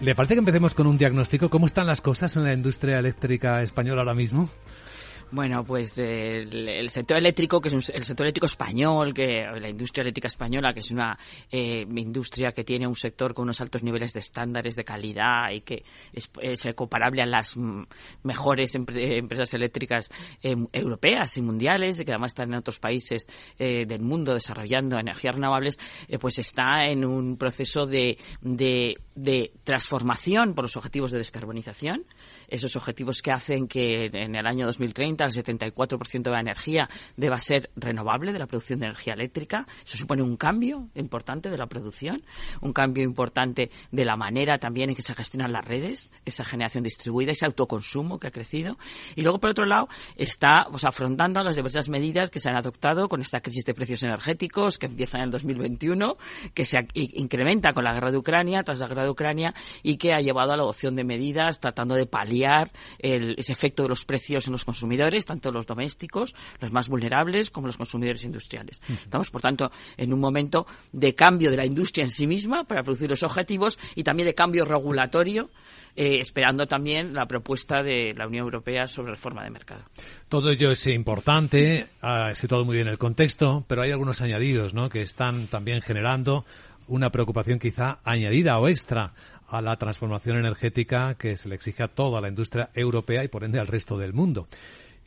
¿Le 0.00 0.14
parece 0.14 0.34
que 0.34 0.40
empecemos 0.40 0.74
con 0.74 0.86
un 0.86 0.96
diagnóstico? 0.96 1.48
¿Cómo 1.50 1.66
están 1.66 1.86
las 1.86 2.00
cosas 2.00 2.36
en 2.36 2.44
la 2.44 2.52
industria 2.52 2.98
eléctrica 3.00 3.62
española 3.62 4.02
ahora 4.02 4.14
mismo? 4.14 4.48
Bueno, 5.30 5.62
pues 5.62 5.98
eh, 5.98 6.40
el, 6.40 6.68
el, 6.68 6.88
sector 6.88 7.18
eléctrico, 7.18 7.60
que 7.60 7.68
es 7.68 7.74
un, 7.74 7.94
el 7.94 8.02
sector 8.02 8.24
eléctrico 8.24 8.46
español, 8.46 9.12
que 9.12 9.44
la 9.60 9.68
industria 9.68 10.02
eléctrica 10.02 10.28
española, 10.28 10.72
que 10.72 10.80
es 10.80 10.90
una 10.90 11.18
eh, 11.50 11.84
industria 11.96 12.52
que 12.52 12.64
tiene 12.64 12.86
un 12.86 12.94
sector 12.94 13.34
con 13.34 13.42
unos 13.42 13.60
altos 13.60 13.82
niveles 13.82 14.14
de 14.14 14.20
estándares 14.20 14.74
de 14.74 14.84
calidad 14.84 15.50
y 15.52 15.60
que 15.60 15.84
es, 16.12 16.30
comparable 16.74 17.22
a 17.22 17.26
las 17.26 17.56
mejores 18.22 18.74
empre 18.74 19.18
empresas 19.18 19.52
eléctricas 19.52 20.08
eh, 20.42 20.56
europeas 20.72 21.36
y 21.36 21.42
mundiales, 21.42 22.00
y 22.00 22.04
que 22.06 22.12
además 22.12 22.30
están 22.30 22.52
en 22.52 22.58
otros 22.58 22.78
países 22.80 23.26
del 23.58 24.00
mundo 24.00 24.32
desarrollando 24.32 24.98
energías 24.98 25.34
renovables, 25.34 25.78
pues 26.20 26.38
está 26.38 26.86
en 26.86 27.04
un 27.04 27.36
proceso 27.36 27.86
de, 27.86 28.18
de 28.40 29.52
transformación 29.64 30.54
por 30.54 30.64
los 30.64 30.76
objetivos 30.76 31.10
de 31.10 31.18
descarbonización, 31.18 32.06
esos 32.48 32.76
objetivos 32.76 33.20
que 33.20 33.32
hacen 33.32 33.68
que 33.68 34.06
en 34.06 34.34
el 34.34 34.46
año 34.46 34.66
2030 34.66 35.17
el 35.24 35.32
74% 35.32 36.22
de 36.22 36.30
la 36.30 36.40
energía 36.40 36.88
deba 37.16 37.38
ser 37.38 37.70
renovable 37.76 38.32
de 38.32 38.38
la 38.38 38.46
producción 38.46 38.80
de 38.80 38.86
energía 38.86 39.14
eléctrica. 39.14 39.66
Eso 39.84 39.96
supone 39.96 40.22
un 40.22 40.36
cambio 40.36 40.88
importante 40.94 41.50
de 41.50 41.58
la 41.58 41.66
producción, 41.66 42.22
un 42.60 42.72
cambio 42.72 43.04
importante 43.04 43.70
de 43.90 44.04
la 44.04 44.16
manera 44.16 44.58
también 44.58 44.90
en 44.90 44.96
que 44.96 45.02
se 45.02 45.14
gestionan 45.14 45.52
las 45.52 45.64
redes, 45.64 46.12
esa 46.24 46.44
generación 46.44 46.84
distribuida, 46.84 47.32
ese 47.32 47.46
autoconsumo 47.46 48.18
que 48.18 48.28
ha 48.28 48.30
crecido. 48.30 48.78
Y 49.16 49.22
luego, 49.22 49.38
por 49.38 49.50
otro 49.50 49.66
lado, 49.66 49.88
está 50.16 50.66
pues, 50.70 50.84
afrontando 50.84 51.42
las 51.42 51.56
diversas 51.56 51.88
medidas 51.88 52.30
que 52.30 52.40
se 52.40 52.48
han 52.48 52.56
adoptado 52.56 53.08
con 53.08 53.20
esta 53.20 53.40
crisis 53.40 53.64
de 53.64 53.74
precios 53.74 54.02
energéticos 54.02 54.78
que 54.78 54.86
empieza 54.86 55.18
en 55.18 55.24
el 55.24 55.30
2021, 55.30 56.16
que 56.54 56.64
se 56.64 56.78
incrementa 56.94 57.72
con 57.72 57.84
la 57.84 57.92
guerra 57.92 58.10
de 58.10 58.18
Ucrania, 58.18 58.62
tras 58.62 58.80
la 58.80 58.88
guerra 58.88 59.04
de 59.04 59.10
Ucrania, 59.10 59.54
y 59.82 59.96
que 59.96 60.12
ha 60.12 60.20
llevado 60.20 60.52
a 60.52 60.56
la 60.56 60.62
adopción 60.62 60.94
de 60.94 61.04
medidas 61.04 61.60
tratando 61.60 61.94
de 61.94 62.06
paliar 62.06 62.70
el, 62.98 63.34
ese 63.38 63.52
efecto 63.52 63.82
de 63.82 63.88
los 63.88 64.04
precios 64.04 64.46
en 64.46 64.52
los 64.52 64.64
consumidores, 64.64 65.07
tanto 65.24 65.50
los 65.50 65.66
domésticos, 65.66 66.34
los 66.60 66.72
más 66.72 66.88
vulnerables, 66.88 67.50
como 67.50 67.66
los 67.66 67.76
consumidores 67.76 68.24
industriales. 68.24 68.80
Uh 68.88 68.92
-huh. 68.92 69.04
Estamos, 69.04 69.30
por 69.30 69.40
tanto, 69.40 69.70
en 69.96 70.12
un 70.12 70.20
momento 70.20 70.66
de 70.92 71.14
cambio 71.14 71.50
de 71.50 71.56
la 71.56 71.66
industria 71.66 72.04
en 72.04 72.10
sí 72.10 72.26
misma 72.26 72.64
para 72.64 72.82
producir 72.82 73.08
los 73.10 73.22
objetivos 73.22 73.78
y 73.94 74.02
también 74.02 74.26
de 74.26 74.34
cambio 74.34 74.64
regulatorio. 74.64 75.50
Eh, 76.00 76.20
esperando 76.20 76.64
también 76.68 77.12
la 77.12 77.26
propuesta 77.26 77.82
de 77.82 78.14
la 78.16 78.28
Unión 78.28 78.44
Europea 78.44 78.86
sobre 78.86 79.10
reforma 79.10 79.42
de 79.42 79.50
mercado. 79.50 79.82
Todo 80.28 80.48
ello 80.50 80.70
es 80.70 80.86
importante, 80.86 81.88
ha 82.00 82.36
situado 82.36 82.64
muy 82.64 82.76
bien 82.76 82.86
el 82.86 82.98
contexto, 82.98 83.64
pero 83.66 83.82
hay 83.82 83.90
algunos 83.90 84.20
añadidos 84.20 84.74
¿no? 84.74 84.88
que 84.88 85.02
están 85.02 85.48
también 85.48 85.80
generando 85.82 86.44
una 86.86 87.10
preocupación 87.10 87.58
quizá 87.58 87.98
añadida 88.04 88.60
o 88.60 88.68
extra 88.68 89.12
a 89.48 89.62
la 89.62 89.76
transformación 89.76 90.36
energética 90.36 91.14
que 91.14 91.36
se 91.36 91.48
le 91.48 91.54
exige 91.54 91.82
a 91.82 91.88
toda 91.88 92.20
la 92.20 92.28
industria 92.28 92.70
europea 92.74 93.24
y 93.24 93.28
por 93.28 93.44
ende 93.44 93.58
al 93.58 93.66
resto 93.66 93.96
del 93.96 94.12
mundo. 94.12 94.46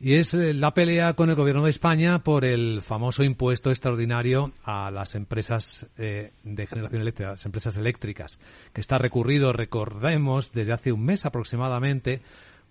Y 0.04 0.16
es 0.16 0.34
la 0.34 0.74
pelea 0.74 1.14
con 1.14 1.30
el 1.30 1.36
gobierno 1.36 1.62
de 1.62 1.70
España 1.70 2.24
por 2.24 2.44
el 2.44 2.82
famoso 2.82 3.22
impuesto 3.22 3.70
extraordinario 3.70 4.50
a 4.64 4.90
las 4.90 5.14
empresas 5.14 5.86
eh, 5.96 6.32
de 6.42 6.66
generación 6.66 7.02
eléctrica, 7.02 7.30
las 7.30 7.46
empresas 7.46 7.76
eléctricas, 7.76 8.40
que 8.72 8.80
está 8.80 8.98
recurrido, 8.98 9.52
recordemos, 9.52 10.50
desde 10.50 10.72
hace 10.72 10.90
un 10.90 11.04
mes 11.04 11.24
aproximadamente 11.24 12.20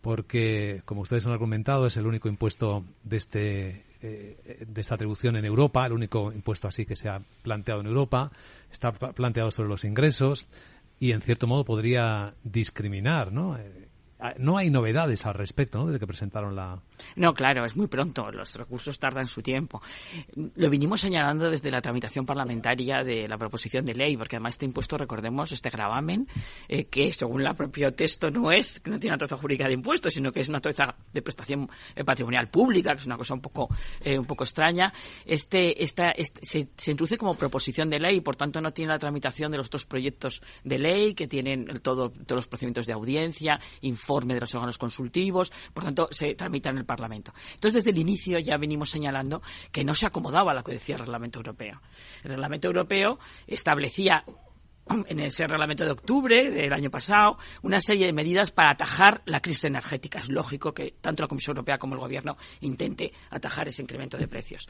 porque, 0.02 0.82
como 0.84 1.02
ustedes 1.04 1.26
han 1.26 1.32
argumentado, 1.32 1.86
es 1.86 1.96
el 1.96 2.06
único 2.06 2.28
impuesto 2.28 2.84
de 3.04 3.16
este 3.16 3.86
eh, 4.02 4.66
de 4.68 4.82
esta 4.82 4.96
atribución 4.96 5.38
en 5.38 5.46
Europa, 5.46 5.86
el 5.86 5.94
único 5.94 6.34
impuesto 6.34 6.68
así 6.68 6.86
que 6.86 6.98
se 6.98 7.08
ha 7.08 7.22
planteado 7.44 7.80
en 7.80 7.88
Europa, 7.88 8.30
está 8.70 8.92
planteado 8.92 9.52
sobre 9.52 9.70
los 9.70 9.86
ingresos 9.86 10.48
y, 11.00 11.14
en 11.14 11.22
cierto 11.22 11.48
modo, 11.48 11.64
podría 11.64 12.34
discriminar, 12.44 13.32
¿no? 13.32 13.58
Eh, 13.58 13.88
no 14.38 14.58
hay 14.58 14.70
novedades 14.70 15.26
al 15.26 15.34
respecto, 15.34 15.80
¿no? 15.80 15.88
Desde 15.88 16.00
que 16.00 16.08
presentaron 16.08 16.56
la. 16.56 16.80
No, 17.16 17.34
claro, 17.34 17.66
es 17.66 17.76
muy 17.76 17.88
pronto. 17.88 18.32
Los 18.32 18.56
recursos 18.56 18.98
tardan 19.00 19.28
su 19.28 19.42
tiempo. 19.42 19.82
Lo 20.36 20.70
vinimos 20.70 21.02
señalando 21.02 21.50
desde 21.50 21.72
la 21.72 21.82
tramitación 21.82 22.26
parlamentaria 22.26 23.04
de 23.04 23.28
la 23.28 23.38
proposición 23.38 23.86
de 23.86 23.96
ley, 23.96 24.18
porque 24.18 24.36
además 24.36 24.56
este 24.56 24.66
impuesto, 24.66 24.98
recordemos, 24.98 25.52
este 25.52 25.70
gravamen, 25.70 26.28
eh, 26.68 26.86
que 26.86 27.12
según 27.14 27.42
el 27.46 27.56
propio 27.56 27.94
texto 27.94 28.30
no 28.30 28.52
es, 28.52 28.82
no 28.86 29.00
tiene 29.00 29.14
una 29.14 29.18
troza 29.18 29.38
jurídica 29.38 29.68
de 29.68 29.74
impuestos, 29.74 30.14
sino 30.14 30.32
que 30.32 30.42
es 30.42 30.50
una 30.50 30.60
troza 30.60 30.96
de 31.12 31.22
prestación 31.22 31.70
eh, 31.96 32.04
patrimonial 32.04 32.50
pública, 32.50 32.92
que 32.94 33.00
es 33.00 33.06
una 33.06 33.18
cosa 33.18 33.34
un 33.34 33.42
poco, 33.42 33.70
eh, 34.04 34.18
un 34.18 34.26
poco 34.26 34.44
extraña. 34.44 34.94
Este, 35.26 35.84
esta, 35.84 36.12
este, 36.12 36.70
se, 36.76 36.92
introduce 36.92 37.18
como 37.18 37.36
proposición 37.36 37.90
de 37.90 38.00
ley, 38.00 38.22
por 38.22 38.36
tanto 38.36 38.62
no 38.62 38.72
tiene 38.72 38.92
la 38.92 39.00
tramitación 39.00 39.52
de 39.52 39.58
los 39.58 39.68
otros 39.68 39.86
proyectos 39.86 40.42
de 40.64 40.80
ley 40.80 41.14
que 41.14 41.28
tienen 41.28 41.66
todos 41.82 42.12
los 42.28 42.48
procedimientos 42.48 42.86
de 42.86 42.94
audiencia, 42.94 43.60
informe 43.82 44.34
de 44.34 44.42
los 44.42 44.54
órganos 44.56 44.78
consultivos, 44.78 45.52
por 45.74 45.84
tanto, 45.84 46.08
se 46.12 46.36
tramita 46.36 46.70
en 46.70 46.78
el 46.78 46.86
Parlamento. 46.92 47.34
Entonces, 47.54 47.84
desde 47.84 47.92
el 47.92 48.02
inicio 48.02 48.38
ya 48.40 48.58
venimos 48.58 48.90
señalando 48.90 49.42
que 49.72 49.86
no 49.86 49.94
se 49.94 50.06
acomodaba 50.06 50.52
a 50.52 50.56
lo 50.56 50.64
que 50.64 50.74
decía 50.74 50.96
el 50.96 51.02
Reglamento 51.02 51.40
Europeo. 51.40 51.82
El 52.24 52.32
Reglamento 52.32 52.68
Europeo 52.68 53.18
establecía 53.48 54.26
en 55.08 55.20
ese 55.20 55.48
reglamento 55.48 55.86
de 55.86 55.92
octubre 55.92 56.52
del 56.52 56.74
año 56.74 56.90
pasado 56.90 57.38
una 57.62 57.80
serie 57.80 58.06
de 58.06 58.14
medidas 58.14 58.52
para 58.52 58.72
atajar 58.72 59.22
la 59.26 59.42
crisis 59.42 59.66
energética. 59.66 60.20
Es 60.20 60.30
lógico 60.30 60.74
que 60.74 60.96
tanto 61.00 61.24
la 61.24 61.28
Comisión 61.28 61.56
Europea 61.56 61.78
como 61.78 61.96
el 61.96 62.02
Gobierno 62.02 62.38
intente 62.62 63.12
atajar 63.30 63.68
ese 63.68 63.82
incremento 63.82 64.18
de 64.18 64.28
precios. 64.28 64.68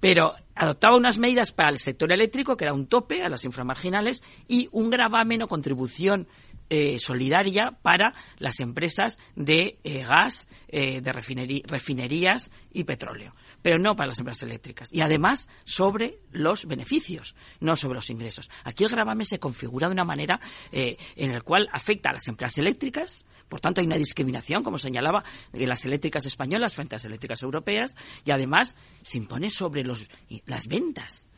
Pero 0.00 0.34
adoptaba 0.54 0.96
unas 0.96 1.18
medidas 1.18 1.52
para 1.52 1.70
el 1.70 1.78
sector 1.78 2.12
eléctrico, 2.12 2.56
que 2.56 2.64
era 2.64 2.74
un 2.74 2.86
tope 2.86 3.22
a 3.22 3.28
las 3.28 3.44
inframarginales, 3.44 4.22
y 4.46 4.68
un 4.72 4.90
gravamen 4.90 5.42
o 5.42 5.48
contribución 5.48 6.28
eh, 6.68 6.98
solidaria 6.98 7.78
para 7.82 8.14
las 8.38 8.60
empresas 8.60 9.18
de 9.36 9.78
eh, 9.84 10.04
gas, 10.04 10.48
eh, 10.68 11.00
de 11.00 11.12
refinerías 11.12 12.50
y 12.72 12.84
petróleo, 12.84 13.34
pero 13.62 13.78
no 13.78 13.94
para 13.94 14.08
las 14.08 14.18
empresas 14.18 14.42
eléctricas. 14.42 14.92
Y 14.92 15.00
además 15.00 15.48
sobre 15.64 16.18
los 16.32 16.66
beneficios, 16.66 17.36
no 17.60 17.76
sobre 17.76 17.94
los 17.94 18.10
ingresos. 18.10 18.50
Aquí 18.64 18.84
el 18.84 18.90
gravamen 18.90 19.26
se 19.26 19.38
configura 19.38 19.88
de 19.88 19.92
una 19.92 20.04
manera 20.04 20.40
en 20.72 21.32
la 21.32 21.40
cual 21.40 21.68
afecta 21.72 22.10
a 22.10 22.14
las 22.14 22.26
empresas 22.28 22.58
eléctricas, 22.58 23.24
por 23.48 23.60
tanto 23.60 23.80
hay 23.80 23.86
una 23.86 23.96
discriminación, 23.96 24.62
como 24.62 24.78
señalaba, 24.78 25.24
de 25.52 25.66
las 25.66 25.84
eléctricas 25.84 26.26
españolas 26.26 26.74
frente 26.74 26.94
a 26.94 26.98
las 26.98 27.04
eléctricas 27.04 27.42
europeas, 27.42 27.94
y 28.24 28.32
además 28.32 28.76
se 29.02 29.18
impone 29.18 29.50
sobre 29.50 29.84
los, 29.84 30.10
las 30.46 30.66
ventas 30.66 31.28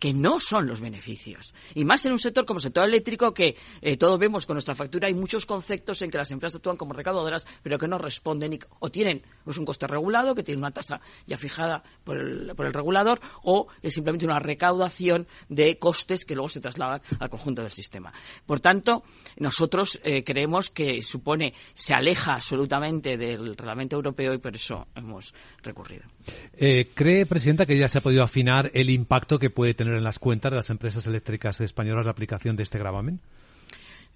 que 0.00 0.14
no 0.14 0.40
son 0.40 0.66
los 0.66 0.80
beneficios. 0.80 1.54
Y 1.74 1.84
más 1.84 2.04
en 2.06 2.12
un 2.12 2.18
sector 2.18 2.44
como 2.44 2.58
el 2.58 2.62
sector 2.62 2.84
eléctrico 2.84 3.32
que 3.32 3.54
eh, 3.82 3.96
todos 3.96 4.18
vemos 4.18 4.46
con 4.46 4.54
nuestra 4.54 4.74
factura 4.74 5.06
hay 5.06 5.14
muchos 5.14 5.46
conceptos 5.46 6.02
en 6.02 6.10
que 6.10 6.18
las 6.18 6.30
empresas 6.30 6.56
actúan 6.56 6.76
como 6.76 6.94
recaudadoras 6.94 7.46
pero 7.62 7.78
que 7.78 7.86
no 7.86 7.98
responden 7.98 8.58
o 8.80 8.90
tienen 8.90 9.22
pues, 9.44 9.58
un 9.58 9.64
coste 9.64 9.86
regulado 9.86 10.34
que 10.34 10.42
tiene 10.42 10.58
una 10.58 10.70
tasa 10.70 11.00
ya 11.26 11.36
fijada 11.36 11.84
por 12.02 12.16
el, 12.16 12.54
por 12.56 12.66
el 12.66 12.72
regulador 12.72 13.20
o 13.42 13.68
es 13.82 13.92
simplemente 13.92 14.24
una 14.24 14.38
recaudación 14.38 15.28
de 15.48 15.78
costes 15.78 16.24
que 16.24 16.34
luego 16.34 16.48
se 16.48 16.60
trasladan 16.60 17.02
al 17.18 17.28
conjunto 17.28 17.62
del 17.62 17.70
sistema. 17.70 18.12
Por 18.46 18.60
tanto, 18.60 19.04
nosotros 19.36 20.00
eh, 20.02 20.24
creemos 20.24 20.70
que 20.70 21.02
supone, 21.02 21.52
se 21.74 21.92
aleja 21.92 22.34
absolutamente 22.34 23.16
del 23.18 23.56
reglamento 23.56 23.96
europeo 23.96 24.32
y 24.32 24.38
por 24.38 24.54
eso 24.54 24.86
hemos 24.94 25.34
recurrido. 25.62 26.04
Eh, 26.54 26.88
¿Cree, 26.94 27.26
Presidenta, 27.26 27.66
que 27.66 27.78
ya 27.78 27.88
se 27.88 27.98
ha 27.98 28.00
podido 28.00 28.22
afinar 28.22 28.70
el 28.74 28.90
impacto 28.90 29.38
que 29.38 29.50
puede 29.50 29.74
tener 29.74 29.89
en 29.94 30.04
las 30.04 30.18
cuentas 30.18 30.50
de 30.50 30.56
las 30.56 30.70
empresas 30.70 31.06
eléctricas 31.06 31.60
españolas 31.60 32.04
la 32.04 32.12
aplicación 32.12 32.56
de 32.56 32.62
este 32.62 32.78
gravamen? 32.78 33.20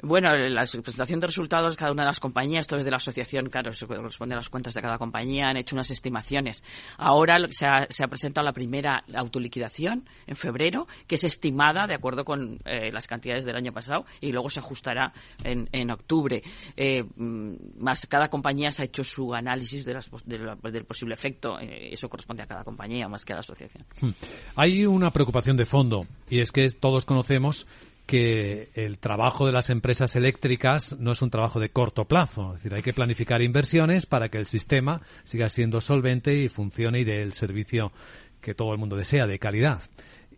Bueno, 0.03 0.35
la 0.35 0.63
presentación 0.63 1.21
de 1.21 1.27
resultados, 1.27 1.77
cada 1.77 1.93
una 1.93 2.03
de 2.03 2.09
las 2.09 2.21
compañías, 2.21 2.63
esto 2.63 2.77
es 2.77 2.85
de 2.85 2.91
la 2.91 2.99
asociación, 2.99 3.49
claro, 3.49 3.73
se 3.73 3.87
corresponde 3.87 4.35
a 4.35 4.39
las 4.39 4.51
cuentas 4.51 4.75
de 4.75 4.83
cada 4.83 4.99
compañía, 4.99 5.49
han 5.49 5.57
hecho 5.57 5.75
unas 5.75 5.91
estimaciones. 5.91 6.63
Ahora 6.99 7.39
se 7.51 7.65
ha, 7.67 7.87
se 7.89 8.05
ha 8.05 8.09
presentado 8.09 8.45
la 8.45 8.53
primera 8.53 9.05
autoliquidación 9.15 10.07
en 10.27 10.37
febrero, 10.37 10.87
que 11.07 11.15
es 11.15 11.25
estimada 11.25 11.87
de 11.87 11.95
acuerdo 11.95 12.25
con 12.25 12.59
eh, 12.65 12.91
las 12.93 13.07
cantidades 13.07 13.45
del 13.45 13.57
año 13.57 13.73
pasado 13.73 14.05
y 14.21 14.33
luego 14.33 14.51
se 14.51 14.61
ajustará 14.61 15.13
en, 15.43 15.69
en 15.73 15.91
octubre. 15.91 16.43
Eh, 16.77 17.03
mm, 17.03 17.55
más 17.79 18.07
cada 18.07 18.29
compañía 18.29 18.71
se 18.73 18.83
ha 18.83 18.85
hecho 18.85 19.05
su 19.05 19.35
análisis 19.35 19.85
del 19.85 20.85
posible 20.87 21.15
efecto. 21.15 21.59
Eh, 21.61 21.93
eso 21.93 22.09
corresponde 22.09 22.43
a 22.43 22.47
cada 22.47 22.65
compañía 22.65 23.09
más 23.09 23.25
que 23.25 23.33
a 23.33 23.37
la 23.37 23.41
asociación. 23.41 23.85
Hmm. 24.01 24.11
Hay 24.57 24.85
una 24.87 25.11
preocupación 25.11 25.57
de 25.57 25.65
fondo 25.65 26.07
y 26.29 26.41
es 26.41 26.53
que 26.53 26.69
todos 26.71 27.05
conocemos 27.05 27.67
que 28.07 28.71
el 28.75 28.99
trabajo 28.99 29.47
de 29.47 29.53
las 29.53 29.71
empresas 29.71 30.15
eléctricas 30.17 30.99
no 30.99 31.13
es 31.13 31.23
un 31.23 31.31
trabajo 31.31 31.59
de 31.61 31.71
corto 31.71 32.05
plazo. 32.05 32.51
Es 32.51 32.57
decir, 32.57 32.75
hay 32.75 32.83
que 32.83 32.93
planificar 32.93 33.41
inversiones 33.43 34.07
para 34.07 34.29
que 34.29 34.39
el 34.39 34.47
sistema 34.47 35.01
siga 35.25 35.49
siendo 35.49 35.81
solvente 35.81 36.37
y 36.37 36.49
funcione 36.49 37.01
y 37.01 37.05
dé 37.05 37.23
el 37.23 37.33
servicio 37.33 37.93
que 38.41 38.55
todo 38.55 38.73
el 38.73 38.79
mundo 38.79 38.97
desea, 38.97 39.27
de 39.27 39.39
calidad. 39.39 39.83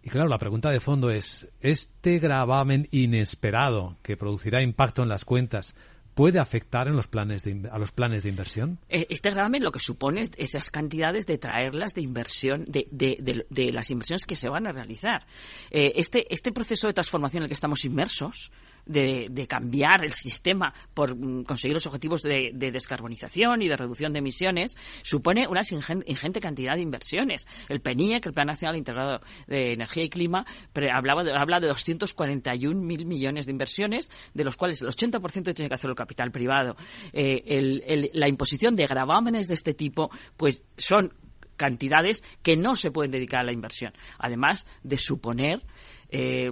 Y 0.02 0.08
claro, 0.08 0.28
la 0.28 0.38
pregunta 0.38 0.70
de 0.70 0.78
fondo 0.78 1.10
es, 1.10 1.48
¿este 1.60 2.20
gravamen 2.20 2.86
inesperado 2.92 3.96
que 4.02 4.16
producirá 4.16 4.62
impacto 4.62 5.02
en 5.02 5.08
las 5.08 5.24
cuentas 5.24 5.74
puede 6.16 6.38
afectar 6.38 6.88
en 6.88 6.96
los 6.96 7.08
planes 7.08 7.44
a 7.70 7.78
los 7.78 7.92
planes 7.92 8.22
de 8.22 8.30
inversión? 8.30 8.78
Eh, 8.88 9.06
este 9.10 9.30
gravamen 9.30 9.62
lo 9.62 9.70
que 9.70 9.78
supone 9.78 10.22
es 10.22 10.30
esas 10.38 10.70
cantidades 10.70 11.26
de 11.26 11.36
traerlas 11.36 11.92
de 11.92 12.00
inversión, 12.00 12.64
de, 12.66 12.88
de, 12.90 13.72
las 13.72 13.90
inversiones 13.90 14.24
que 14.24 14.34
se 14.34 14.48
van 14.48 14.66
a 14.66 14.72
realizar. 14.72 15.26
Eh, 15.70 15.92
este, 15.96 16.26
este 16.32 16.52
proceso 16.52 16.86
de 16.86 16.94
transformación 16.94 17.42
en 17.42 17.44
el 17.44 17.48
que 17.50 17.54
estamos 17.54 17.84
inmersos, 17.84 18.50
de, 18.86 19.46
cambiar 19.48 20.04
el 20.04 20.12
sistema 20.12 20.72
por 20.94 21.14
mm, 21.14 21.44
conseguir 21.44 21.74
los 21.74 21.86
objetivos 21.86 22.22
de, 22.22 22.52
descarbonización 22.54 23.62
y 23.62 23.68
de 23.68 23.76
reducción 23.76 24.12
de 24.12 24.20
emisiones, 24.20 24.76
supone 25.02 25.46
una 25.48 25.60
ingente 26.06 26.40
cantidad 26.40 26.74
de 26.74 26.82
inversiones. 26.82 27.46
El 27.68 27.80
PNIEC, 27.80 28.26
el 28.26 28.32
Plan 28.32 28.46
Nacional 28.46 28.76
Integrado 28.76 29.20
de 29.46 29.72
Energía 29.72 30.04
y 30.04 30.08
Clima, 30.08 30.46
hablaba 30.92 31.22
habla 31.36 31.60
de 31.60 31.70
241.000 31.70 33.04
millones 33.04 33.46
de 33.46 33.52
inversiones, 33.52 34.10
de 34.34 34.44
los 34.44 34.56
cuales 34.56 34.80
el 34.82 34.88
80% 34.88 35.54
tiene 35.54 35.68
que 35.68 35.74
hacer 35.74 35.90
el 35.90 35.96
capital 35.96 36.30
privado. 36.30 36.76
Eh, 37.12 38.10
la 38.12 38.28
imposición 38.28 38.76
de 38.76 38.86
gravámenes 38.86 39.48
de 39.48 39.54
este 39.54 39.74
tipo, 39.74 40.10
pues 40.36 40.62
son 40.76 41.12
cantidades 41.56 42.22
que 42.42 42.56
no 42.56 42.76
se 42.76 42.90
pueden 42.90 43.10
dedicar 43.10 43.40
a 43.40 43.44
la 43.44 43.52
inversión, 43.52 43.92
además 44.18 44.66
de 44.82 44.98
suponer 44.98 45.62
eh, 46.10 46.50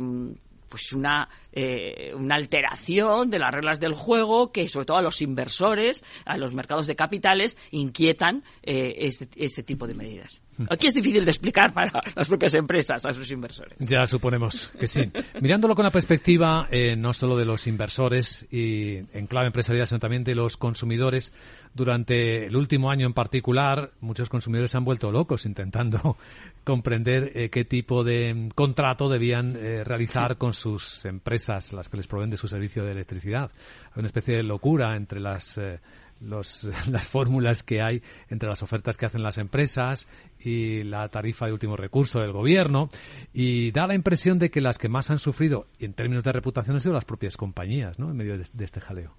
pues 0.68 0.92
una, 0.92 1.28
eh, 1.56 2.12
una 2.14 2.34
alteración 2.34 3.30
de 3.30 3.38
las 3.38 3.52
reglas 3.52 3.78
del 3.78 3.94
juego 3.94 4.50
que 4.50 4.66
sobre 4.68 4.86
todo 4.86 4.96
a 4.96 5.02
los 5.02 5.22
inversores, 5.22 6.04
a 6.24 6.36
los 6.36 6.52
mercados 6.52 6.86
de 6.86 6.96
capitales, 6.96 7.56
inquietan 7.70 8.42
eh, 8.62 8.94
este, 8.98 9.28
ese 9.36 9.62
tipo 9.62 9.86
de 9.86 9.94
medidas. 9.94 10.42
Aquí 10.70 10.86
es 10.86 10.94
difícil 10.94 11.24
de 11.24 11.30
explicar 11.30 11.72
para 11.72 12.00
las 12.14 12.28
propias 12.28 12.54
empresas, 12.54 13.04
a 13.04 13.12
sus 13.12 13.30
inversores. 13.30 13.76
Ya 13.78 14.06
suponemos 14.06 14.68
que 14.78 14.86
sí. 14.86 15.10
Mirándolo 15.40 15.74
con 15.74 15.84
la 15.84 15.90
perspectiva 15.90 16.68
eh, 16.70 16.96
no 16.96 17.12
solo 17.12 17.36
de 17.36 17.44
los 17.44 17.66
inversores 17.66 18.46
y 18.50 18.96
en 19.12 19.26
clave 19.26 19.48
empresarial, 19.48 19.86
sino 19.86 19.98
también 19.98 20.22
de 20.22 20.34
los 20.34 20.56
consumidores, 20.56 21.32
durante 21.74 22.46
el 22.46 22.56
último 22.56 22.90
año 22.90 23.06
en 23.06 23.14
particular, 23.14 23.90
muchos 24.00 24.28
consumidores 24.28 24.70
se 24.70 24.76
han 24.76 24.84
vuelto 24.84 25.10
locos 25.10 25.44
intentando 25.44 26.16
comprender 26.64 27.32
eh, 27.34 27.50
qué 27.50 27.64
tipo 27.64 28.04
de 28.04 28.48
contrato 28.54 29.08
debían 29.08 29.56
eh, 29.56 29.82
realizar 29.82 30.38
con 30.38 30.52
sus 30.52 31.04
empresas, 31.04 31.43
las 31.48 31.88
que 31.88 31.96
les 31.96 32.06
proveen 32.06 32.30
de 32.30 32.36
su 32.36 32.48
servicio 32.48 32.84
de 32.84 32.92
electricidad. 32.92 33.50
Hay 33.92 34.00
una 34.00 34.06
especie 34.06 34.36
de 34.36 34.42
locura 34.42 34.96
entre 34.96 35.20
las, 35.20 35.58
eh, 35.58 35.80
las 36.20 37.06
fórmulas 37.06 37.62
que 37.62 37.82
hay 37.82 38.02
entre 38.28 38.48
las 38.48 38.62
ofertas 38.62 38.96
que 38.96 39.06
hacen 39.06 39.22
las 39.22 39.38
empresas 39.38 40.08
y 40.40 40.82
la 40.84 41.08
tarifa 41.08 41.46
de 41.46 41.52
último 41.52 41.76
recurso 41.76 42.20
del 42.20 42.32
gobierno 42.32 42.88
y 43.32 43.70
da 43.72 43.86
la 43.86 43.94
impresión 43.94 44.38
de 44.38 44.50
que 44.50 44.60
las 44.60 44.78
que 44.78 44.88
más 44.88 45.10
han 45.10 45.18
sufrido 45.18 45.66
en 45.78 45.94
términos 45.94 46.24
de 46.24 46.32
reputación 46.32 46.76
han 46.76 46.80
sido 46.80 46.94
las 46.94 47.04
propias 47.04 47.36
compañías, 47.36 47.98
¿no? 47.98 48.10
En 48.10 48.16
medio 48.16 48.36
de 48.38 48.64
este 48.64 48.80
jaleo. 48.80 49.14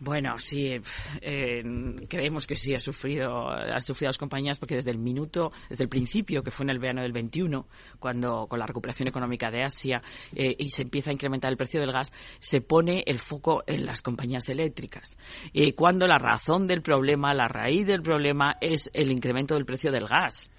Bueno, 0.00 0.38
sí, 0.38 0.72
eh, 1.20 1.62
creemos 2.08 2.46
que 2.46 2.56
sí 2.56 2.74
ha 2.74 2.80
sufrido, 2.80 3.48
ha 3.48 3.80
sufrido 3.80 4.08
las 4.08 4.18
compañías 4.18 4.58
porque 4.58 4.74
desde 4.74 4.90
el 4.90 4.98
minuto, 4.98 5.52
desde 5.68 5.84
el 5.84 5.88
principio, 5.88 6.42
que 6.42 6.50
fue 6.50 6.64
en 6.64 6.70
el 6.70 6.80
verano 6.80 7.02
del 7.02 7.12
21, 7.12 7.66
cuando 8.00 8.46
con 8.48 8.58
la 8.58 8.66
recuperación 8.66 9.08
económica 9.08 9.50
de 9.50 9.62
Asia 9.62 10.02
eh, 10.34 10.54
y 10.58 10.70
se 10.70 10.82
empieza 10.82 11.10
a 11.10 11.12
incrementar 11.12 11.50
el 11.50 11.56
precio 11.56 11.80
del 11.80 11.92
gas, 11.92 12.12
se 12.40 12.60
pone 12.60 13.04
el 13.06 13.20
foco 13.20 13.62
en 13.66 13.86
las 13.86 14.02
compañías 14.02 14.48
eléctricas. 14.48 15.16
Y 15.52 15.72
cuando 15.72 16.06
la 16.06 16.18
razón 16.18 16.66
del 16.66 16.82
problema, 16.82 17.32
la 17.32 17.46
raíz 17.46 17.86
del 17.86 18.02
problema 18.02 18.56
es 18.60 18.90
el 18.94 19.12
incremento 19.12 19.54
del 19.54 19.64
precio 19.64 19.92
del 19.92 20.08
gas 20.08 20.50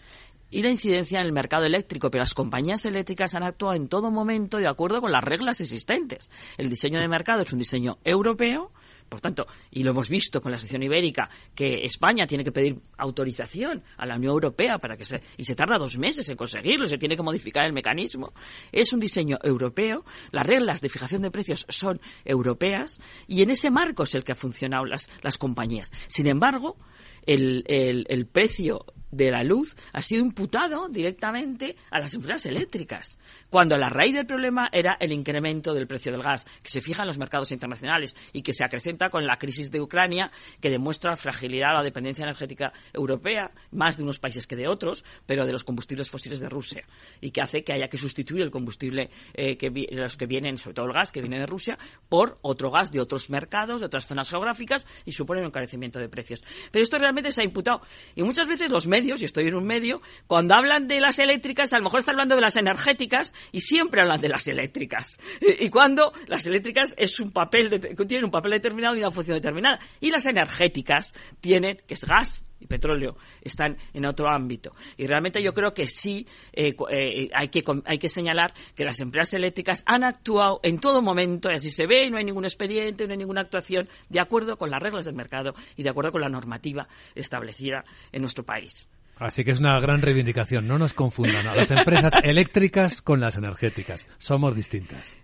y 0.49 0.63
la 0.63 0.69
incidencia 0.69 1.19
en 1.19 1.25
el 1.25 1.33
mercado 1.33 1.65
eléctrico, 1.65 2.09
pero 2.09 2.21
las 2.21 2.33
compañías 2.33 2.85
eléctricas 2.85 3.35
han 3.35 3.43
actuado 3.43 3.75
en 3.75 3.89
todo 3.89 4.11
momento 4.11 4.57
de 4.57 4.67
acuerdo 4.67 5.01
con 5.01 5.11
las 5.11 5.23
reglas 5.23 5.59
existentes. 5.59 6.31
El 6.57 6.69
diseño 6.69 6.99
de 6.99 7.09
mercado 7.09 7.41
es 7.41 7.51
un 7.51 7.59
diseño 7.59 7.97
europeo 8.05 8.71
Por 9.09 9.21
tanto, 9.21 9.45
y 9.71 9.83
lo 9.83 9.91
hemos 9.91 10.09
visto 10.09 10.41
con 10.41 10.51
la 10.51 10.57
sección 10.57 10.81
ibérica, 10.83 11.29
que 11.53 11.83
España 11.85 12.25
tiene 12.25 12.43
que 12.43 12.51
pedir 12.51 12.79
autorización 12.97 13.83
a 13.97 14.05
la 14.05 14.15
Unión 14.15 14.33
Europea 14.33 14.79
para 14.79 14.97
que 14.97 15.05
se, 15.05 15.21
y 15.37 15.45
se 15.45 15.55
tarda 15.55 15.77
dos 15.77 15.97
meses 15.97 16.27
en 16.27 16.35
conseguirlo, 16.35 16.87
se 16.87 16.97
tiene 16.97 17.15
que 17.15 17.23
modificar 17.23 17.65
el 17.65 17.73
mecanismo. 17.73 18.33
Es 18.71 18.93
un 18.93 18.99
diseño 18.99 19.37
europeo, 19.43 20.03
las 20.31 20.45
reglas 20.45 20.81
de 20.81 20.89
fijación 20.89 21.21
de 21.21 21.31
precios 21.31 21.65
son 21.69 22.01
europeas 22.23 22.99
y 23.27 23.41
en 23.41 23.51
ese 23.51 23.69
marco 23.69 24.03
es 24.03 24.15
el 24.15 24.23
que 24.23 24.31
han 24.31 24.37
funcionado 24.37 24.85
las, 24.85 25.09
las 25.21 25.37
compañías. 25.37 25.91
Sin 26.07 26.27
embargo, 26.27 26.77
el, 27.25 27.63
el, 27.67 28.05
el 28.09 28.25
precio 28.25 28.85
de 29.11 29.31
la 29.31 29.43
luz 29.43 29.75
ha 29.93 30.01
sido 30.01 30.21
imputado 30.21 30.89
directamente 30.89 31.75
a 31.89 31.99
las 31.99 32.13
empresas 32.13 32.45
eléctricas, 32.47 33.17
cuando 33.55 33.77
la 33.77 33.87
raíz 33.87 34.13
del 34.13 34.25
problema 34.25 34.67
era 34.69 34.97
el 34.99 35.13
incremento 35.13 35.73
del 35.73 35.87
precio 35.87 36.11
del 36.11 36.21
gas, 36.21 36.43
que 36.61 36.69
se 36.69 36.81
fija 36.81 37.03
en 37.03 37.07
los 37.07 37.17
mercados 37.17 37.53
internacionales 37.53 38.13
y 38.33 38.41
que 38.41 38.51
se 38.51 38.65
acrecenta 38.65 39.09
con 39.09 39.25
la 39.25 39.37
crisis 39.37 39.71
de 39.71 39.79
Ucrania, 39.79 40.29
que 40.59 40.69
demuestra 40.69 41.15
fragilidad 41.15 41.69
a 41.69 41.75
la 41.75 41.83
dependencia 41.83 42.23
energética 42.23 42.73
europea, 42.91 43.51
más 43.71 43.95
de 43.95 44.03
unos 44.03 44.19
países 44.19 44.45
que 44.45 44.57
de 44.57 44.67
otros, 44.67 45.05
pero 45.25 45.45
de 45.45 45.53
los 45.53 45.63
combustibles 45.63 46.09
fósiles 46.11 46.41
de 46.41 46.49
Rusia, 46.49 46.83
y 47.21 47.31
que 47.31 47.39
hace 47.39 47.63
que 47.63 47.71
haya 47.71 47.87
que 47.87 47.97
sustituir 47.97 48.41
el 48.41 48.51
combustible 48.51 49.09
eh, 49.33 49.55
que 49.55 49.71
los 49.91 50.17
que 50.17 50.25
vienen, 50.25 50.57
sobre 50.57 50.73
todo 50.73 50.87
el 50.87 50.91
gas 50.91 51.13
que 51.13 51.21
viene 51.21 51.39
de 51.39 51.45
Rusia, 51.45 51.79
por 52.09 52.39
otro 52.41 52.69
gas 52.69 52.91
de 52.91 52.99
otros 52.99 53.29
mercados, 53.29 53.79
de 53.79 53.85
otras 53.85 54.05
zonas 54.05 54.29
geográficas, 54.29 54.85
y 55.05 55.13
supone 55.13 55.39
un 55.39 55.47
encarecimiento 55.47 55.97
de 55.97 56.09
precios. 56.09 56.43
Pero 56.71 56.83
esto 56.83 56.97
realmente 56.97 57.31
se 57.31 57.39
ha 57.39 57.45
imputado. 57.45 57.83
Y 58.15 58.23
muchas 58.23 58.49
veces 58.49 58.69
los 58.69 58.85
medios, 58.85 59.21
y 59.21 59.23
estoy 59.23 59.47
en 59.47 59.55
un 59.55 59.65
medio, 59.65 60.01
cuando 60.27 60.55
hablan 60.55 60.89
de 60.89 60.99
las 60.99 61.19
eléctricas, 61.19 61.71
a 61.71 61.77
lo 61.77 61.85
mejor 61.85 61.99
están 61.99 62.15
hablando 62.15 62.35
de 62.35 62.41
las 62.41 62.57
energéticas 62.57 63.33
y 63.51 63.61
siempre 63.61 64.01
hablan 64.01 64.19
de 64.19 64.29
las 64.29 64.47
eléctricas. 64.47 65.19
Y 65.41 65.69
cuando 65.69 66.13
las 66.27 66.45
eléctricas 66.45 66.93
es 66.97 67.19
un 67.19 67.31
papel 67.31 67.69
tienen 68.07 68.25
un 68.25 68.31
papel 68.31 68.51
determinado 68.53 68.95
y 68.95 68.99
una 68.99 69.11
función 69.11 69.37
determinada. 69.37 69.79
Y 69.99 70.11
las 70.11 70.25
energéticas 70.25 71.13
tienen, 71.39 71.81
que 71.87 71.93
es 71.93 72.05
gas, 72.05 72.43
y 72.59 72.67
petróleo 72.67 73.17
están 73.41 73.77
en 73.93 74.05
otro 74.05 74.29
ámbito. 74.29 74.73
Y 74.97 75.07
realmente 75.07 75.41
yo 75.41 75.53
creo 75.53 75.73
que 75.73 75.85
sí 75.87 76.25
eh, 76.53 76.75
eh, 76.89 77.29
hay, 77.33 77.49
que, 77.49 77.63
hay 77.85 77.97
que 77.97 78.09
señalar 78.09 78.53
que 78.75 78.85
las 78.85 78.99
empresas 78.99 79.33
eléctricas 79.35 79.83
han 79.85 80.03
actuado 80.03 80.59
en 80.63 80.79
todo 80.79 81.01
momento, 81.01 81.51
y 81.51 81.55
así 81.55 81.71
se 81.71 81.85
ve, 81.85 82.05
y 82.05 82.09
no 82.09 82.17
hay 82.17 82.23
ningún 82.23 82.45
expediente, 82.45 83.05
no 83.05 83.11
hay 83.11 83.17
ninguna 83.17 83.41
actuación, 83.41 83.89
de 84.09 84.19
acuerdo 84.19 84.57
con 84.57 84.69
las 84.69 84.81
reglas 84.81 85.05
del 85.05 85.15
mercado 85.15 85.53
y 85.75 85.83
de 85.83 85.89
acuerdo 85.89 86.11
con 86.11 86.21
la 86.21 86.29
normativa 86.29 86.87
establecida 87.13 87.83
en 88.11 88.21
nuestro 88.21 88.43
país. 88.43 88.87
Así 89.17 89.43
que 89.43 89.51
es 89.51 89.59
una 89.59 89.79
gran 89.79 90.01
reivindicación. 90.01 90.67
No 90.67 90.77
nos 90.77 90.93
confundan 90.93 91.47
a 91.47 91.55
las 91.55 91.71
empresas 91.71 92.11
eléctricas 92.23 93.01
con 93.01 93.19
las 93.19 93.37
energéticas. 93.37 94.07
Somos 94.17 94.55
distintas. 94.55 95.17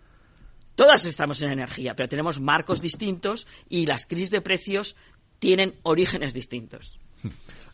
Todas 0.76 1.06
estamos 1.06 1.42
en 1.42 1.52
energía, 1.52 1.96
pero 1.96 2.10
tenemos 2.10 2.40
marcos 2.40 2.82
distintos 2.82 3.46
y 3.70 3.86
las 3.86 4.06
crisis 4.06 4.32
de 4.32 4.42
precios 4.42 4.96
tienen 5.40 5.76
orígenes 5.84 6.34
distintos. 6.34 7.00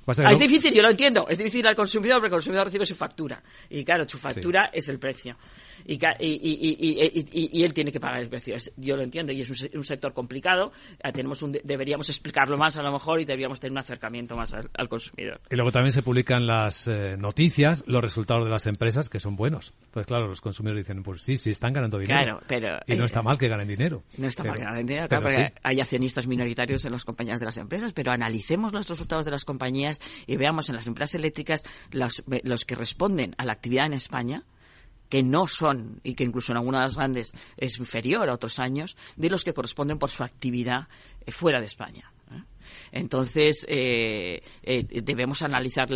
Es 0.08 0.40
difícil, 0.40 0.74
yo 0.74 0.82
lo 0.82 0.90
entiendo. 0.90 1.28
Es 1.30 1.38
difícil 1.38 1.66
al 1.68 1.76
consumidor 1.76 2.18
porque 2.18 2.28
el 2.28 2.34
consumidor 2.34 2.66
recibe 2.66 2.86
su 2.86 2.96
factura. 2.96 3.44
Y 3.70 3.84
claro, 3.84 4.08
su 4.08 4.18
factura 4.18 4.70
es 4.74 4.88
el 4.88 5.00
precio 5.00 5.38
y, 5.86 7.54
y, 7.54 7.64
él 7.64 7.74
tiene 7.74 7.92
que 7.92 8.00
pagar 8.00 8.22
el 8.22 8.30
precio. 8.30 8.56
Yo 8.76 8.96
lo 8.96 9.04
entiendo 9.04 9.32
y 9.32 9.42
es 9.42 9.50
un, 9.74 9.84
sector 9.84 10.14
complicado. 10.14 10.72
Eh, 11.04 11.12
tenemos 11.12 11.44
deberíamos 11.64 12.10
explicarlo 12.10 12.58
más 12.58 12.78
a 12.78 12.82
lo 12.82 12.92
mejor 12.92 13.22
y 13.22 13.26
deberíamos 13.26 13.60
tener 13.60 13.72
un 13.72 13.78
acercamiento 13.78 14.36
más 14.36 14.54
al, 14.54 14.90
consumidor. 14.90 15.40
Y 15.50 15.56
luego 15.56 15.72
también 15.72 15.92
se 15.92 16.02
publican 16.02 16.46
las 16.46 16.88
eh, 16.88 17.16
noticias, 17.18 17.84
los 17.88 18.02
resultados 18.02 18.46
de 18.46 18.50
las 18.50 18.66
empresas 18.68 19.10
que 19.10 19.20
son 19.20 19.36
buenos. 19.36 19.74
Entonces, 19.86 20.08
claro, 20.08 20.28
los 20.28 20.42
consumidores 20.42 20.86
dicen, 20.86 21.04
pues 21.04 21.22
sí, 21.22 21.38
sí, 21.38 21.52
están 21.52 21.74
ganando 21.74 21.98
dinero. 22.00 22.40
pero, 22.48 22.80
y 22.86 22.96
no 22.96 23.06
está 23.06 23.22
mal 23.22 23.38
que 23.38 23.48
ganen 23.48 23.68
dinero. 23.68 24.04
No 24.18 24.28
está 24.28 24.44
mal 24.44 24.58
que 24.58 24.64
ganen 24.64 24.86
dinero, 24.86 25.08
claro, 25.08 25.24
porque 25.24 25.54
hay 25.64 25.80
accionistas 25.80 26.28
minoritarios 26.28 26.84
en 26.86 26.92
las 26.92 27.06
compañías 27.06 27.40
de 27.40 27.46
las 27.46 27.58
empresas, 27.58 27.94
pero 27.94 28.12
analicemos 28.12 28.74
los 28.74 28.88
resultados 28.88 29.26
de 29.26 29.32
las 29.32 29.46
compañías 29.46 29.97
y 30.26 30.38
veamos 30.38 30.70
en 30.70 30.76
las 30.76 30.88
empresas 30.88 31.16
eléctricas 31.16 31.64
los, 31.92 32.24
los 32.44 32.64
que 32.66 32.76
responden 32.76 33.36
a 33.38 33.46
la 33.46 33.54
actividad 33.54 33.86
en 33.86 33.94
España 33.94 34.44
que 35.10 35.24
no 35.24 35.48
son, 35.48 36.00
y 36.04 36.16
que 36.16 36.24
incluso 36.24 36.52
en 36.52 36.58
algunas 36.58 36.96
grandes 36.96 37.34
es 37.58 37.78
inferior 37.80 38.30
a 38.30 38.34
otros 38.34 38.60
años, 38.60 38.98
de 39.16 39.30
los 39.30 39.44
que 39.44 39.54
corresponden 39.54 39.98
por 39.98 40.10
su 40.10 40.24
actividad 40.24 40.88
eh, 41.26 41.32
fuera 41.32 41.60
de 41.60 41.68
España. 41.68 42.12
¿eh? 42.32 42.44
Entonces, 42.92 43.66
eh, 43.70 44.42
debemos 44.64 45.42
analizar 45.42 45.88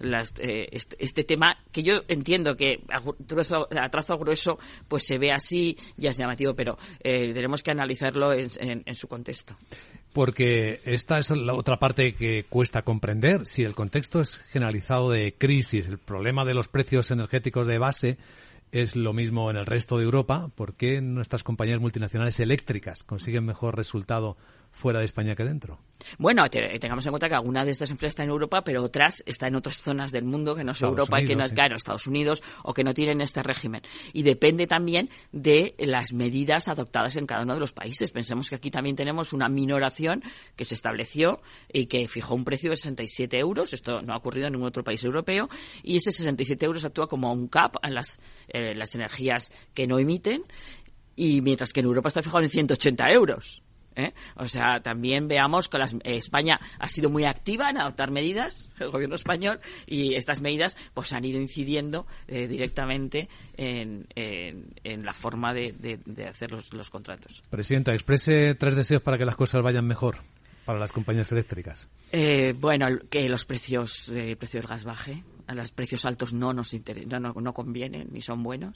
este, 0.00 1.04
este, 1.04 1.24
tema, 1.24 1.58
que 1.70 1.82
yo 1.82 2.00
entiendo 2.08 2.56
que 2.56 2.82
a, 2.88 3.88
trazo 3.90 4.18
grueso 4.18 4.58
pues 4.88 5.04
se 5.04 5.18
ve 5.18 5.30
así, 5.30 5.76
ya 5.96 6.10
es 6.10 6.16
llamativo, 6.16 6.54
pero 6.54 6.78
tenemos 7.02 7.62
que 7.62 7.70
analizarlo 7.70 8.32
en 8.32 8.94
su 8.94 9.08
contexto 9.08 9.56
porque 10.14 10.80
esta 10.84 11.18
es 11.18 11.28
la 11.30 11.54
otra 11.54 11.78
parte 11.78 12.14
que 12.14 12.46
cuesta 12.48 12.82
comprender. 12.82 13.46
Si 13.46 13.64
el 13.64 13.74
contexto 13.74 14.20
es 14.20 14.38
generalizado 14.38 15.10
de 15.10 15.34
crisis, 15.36 15.88
el 15.88 15.98
problema 15.98 16.44
de 16.44 16.54
los 16.54 16.68
precios 16.68 17.10
energéticos 17.10 17.66
de 17.66 17.78
base 17.78 18.16
es 18.70 18.94
lo 18.94 19.12
mismo 19.12 19.50
en 19.50 19.56
el 19.56 19.66
resto 19.66 19.98
de 19.98 20.04
Europa, 20.04 20.50
¿por 20.54 20.74
qué 20.74 21.00
nuestras 21.00 21.42
compañías 21.42 21.80
multinacionales 21.80 22.38
eléctricas 22.38 23.02
consiguen 23.02 23.44
mejor 23.44 23.76
resultado 23.76 24.36
fuera 24.74 24.98
de 24.98 25.06
España 25.06 25.34
que 25.34 25.44
dentro. 25.44 25.78
Bueno, 26.18 26.44
tengamos 26.50 27.06
en 27.06 27.12
cuenta 27.12 27.28
que 27.28 27.34
alguna 27.34 27.64
de 27.64 27.70
estas 27.70 27.90
empresas 27.90 28.12
está 28.12 28.24
en 28.24 28.30
Europa, 28.30 28.62
pero 28.62 28.82
otras 28.82 29.22
están 29.24 29.50
en 29.50 29.56
otras 29.56 29.76
zonas 29.76 30.12
del 30.12 30.24
mundo 30.24 30.54
que 30.54 30.64
no 30.64 30.74
son 30.74 30.90
Europa 30.90 31.20
y 31.20 31.26
que 31.26 31.36
no, 31.36 31.48
claro, 31.48 31.76
Estados 31.76 32.06
Unidos 32.06 32.42
o 32.62 32.74
que 32.74 32.84
no 32.84 32.92
tienen 32.92 33.20
este 33.20 33.42
régimen. 33.42 33.82
Y 34.12 34.22
depende 34.22 34.66
también 34.66 35.08
de 35.32 35.74
las 35.78 36.12
medidas 36.12 36.68
adoptadas 36.68 37.16
en 37.16 37.26
cada 37.26 37.44
uno 37.44 37.54
de 37.54 37.60
los 37.60 37.72
países. 37.72 38.10
Pensemos 38.10 38.50
que 38.50 38.56
aquí 38.56 38.70
también 38.70 38.96
tenemos 38.96 39.32
una 39.32 39.48
minoración 39.48 40.22
que 40.56 40.64
se 40.64 40.74
estableció 40.74 41.40
y 41.72 41.86
que 41.86 42.06
fijó 42.08 42.34
un 42.34 42.44
precio 42.44 42.70
de 42.70 42.76
67 42.76 43.38
euros. 43.38 43.72
Esto 43.72 44.02
no 44.02 44.12
ha 44.12 44.18
ocurrido 44.18 44.48
en 44.48 44.54
ningún 44.54 44.68
otro 44.68 44.84
país 44.84 45.02
europeo. 45.04 45.48
Y 45.82 45.96
ese 45.96 46.10
67 46.10 46.66
euros 46.66 46.84
actúa 46.84 47.06
como 47.06 47.32
un 47.32 47.48
cap 47.48 47.76
en 47.82 47.94
las, 47.94 48.20
eh, 48.48 48.74
las 48.74 48.94
energías 48.94 49.52
que 49.72 49.86
no 49.86 49.98
emiten 49.98 50.42
y 51.16 51.40
mientras 51.40 51.72
que 51.72 51.80
en 51.80 51.86
Europa 51.86 52.08
está 52.08 52.22
fijado 52.22 52.42
en 52.42 52.50
180 52.50 53.04
euros. 53.12 53.63
¿Eh? 53.96 54.12
O 54.36 54.46
sea, 54.46 54.80
también 54.82 55.28
veamos 55.28 55.68
que 55.68 55.78
España 56.04 56.60
ha 56.78 56.88
sido 56.88 57.10
muy 57.10 57.24
activa 57.24 57.70
en 57.70 57.78
adoptar 57.78 58.10
medidas, 58.10 58.70
el 58.78 58.90
gobierno 58.90 59.16
español, 59.16 59.60
y 59.86 60.14
estas 60.14 60.40
medidas 60.40 60.76
pues 60.94 61.12
han 61.12 61.24
ido 61.24 61.40
incidiendo 61.40 62.06
eh, 62.28 62.46
directamente 62.46 63.28
en, 63.56 64.06
la 64.84 65.12
forma 65.12 65.52
de, 65.52 65.98
hacer 66.28 66.50
los, 66.52 66.90
contratos. 66.90 67.42
Presidenta, 67.50 67.92
exprese 67.92 68.54
tres 68.54 68.74
deseos 68.74 69.02
para 69.02 69.18
que 69.18 69.24
las 69.24 69.36
cosas 69.36 69.62
vayan 69.62 69.86
mejor 69.86 70.18
para 70.64 70.78
las 70.78 70.92
compañías 70.92 71.30
eléctricas. 71.30 71.88
Eh, 72.10 72.54
bueno, 72.58 72.86
que 73.10 73.28
los 73.28 73.44
precios, 73.44 74.08
el 74.08 74.36
precio 74.36 74.60
del 74.60 74.68
gas 74.68 74.84
baje, 74.84 75.22
a 75.46 75.54
los 75.54 75.72
precios 75.72 76.04
altos 76.04 76.32
no 76.32 76.52
nos 76.52 76.72
no, 77.06 77.32
no, 77.32 77.52
convienen 77.52 78.08
ni 78.10 78.22
son 78.22 78.42
buenos. 78.42 78.74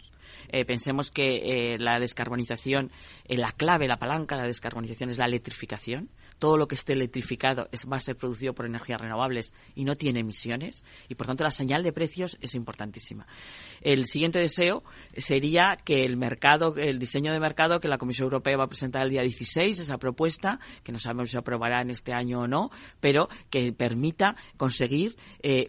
Eh, 0.49 0.65
pensemos 0.65 1.11
que 1.11 1.75
eh, 1.75 1.79
la 1.79 1.99
descarbonización, 1.99 2.91
eh, 3.27 3.37
la 3.37 3.53
clave, 3.53 3.89
la 3.89 3.99
palanca 3.99 4.37
de 4.37 4.43
la 4.43 4.47
descarbonización 4.47 5.11
es 5.11 5.19
la 5.19 5.27
electrificación. 5.27 6.11
Todo 6.39 6.57
lo 6.57 6.69
que 6.69 6.75
esté 6.75 6.93
electrificado 6.93 7.69
es, 7.73 7.87
va 7.91 7.97
a 7.97 8.01
ser 8.01 8.17
producido 8.17 8.55
por 8.55 8.67
energías 8.67 9.01
renovables 9.01 9.53
y 9.75 9.85
no 9.85 9.97
tiene 9.97 10.21
emisiones. 10.21 10.85
Y 11.09 11.15
por 11.15 11.27
tanto 11.27 11.45
la 11.45 11.51
señal 11.51 11.83
de 11.83 11.93
precios 11.93 12.39
es 12.41 12.55
importantísima. 12.55 13.27
El 13.81 14.07
siguiente 14.07 14.39
deseo 14.39 14.83
sería 15.17 15.77
que 15.85 16.05
el 16.05 16.17
mercado, 16.17 16.75
el 16.77 16.99
diseño 16.99 17.33
de 17.33 17.41
mercado 17.41 17.81
que 17.81 17.89
la 17.89 17.99
Comisión 17.99 18.27
Europea 18.27 18.57
va 18.57 18.65
a 18.65 18.69
presentar 18.69 19.03
el 19.03 19.11
día 19.11 19.23
16, 19.23 19.79
esa 19.79 19.99
propuesta, 19.99 20.61
que 20.83 20.93
no 20.93 20.99
sabemos 20.99 21.31
si 21.31 21.37
aprobará 21.37 21.83
en 21.83 21.91
este 21.91 22.13
año 22.13 22.41
o 22.41 22.49
no, 22.49 22.71
pero 23.01 23.29
que 23.51 23.73
permita 23.73 24.37
conseguir 24.57 25.17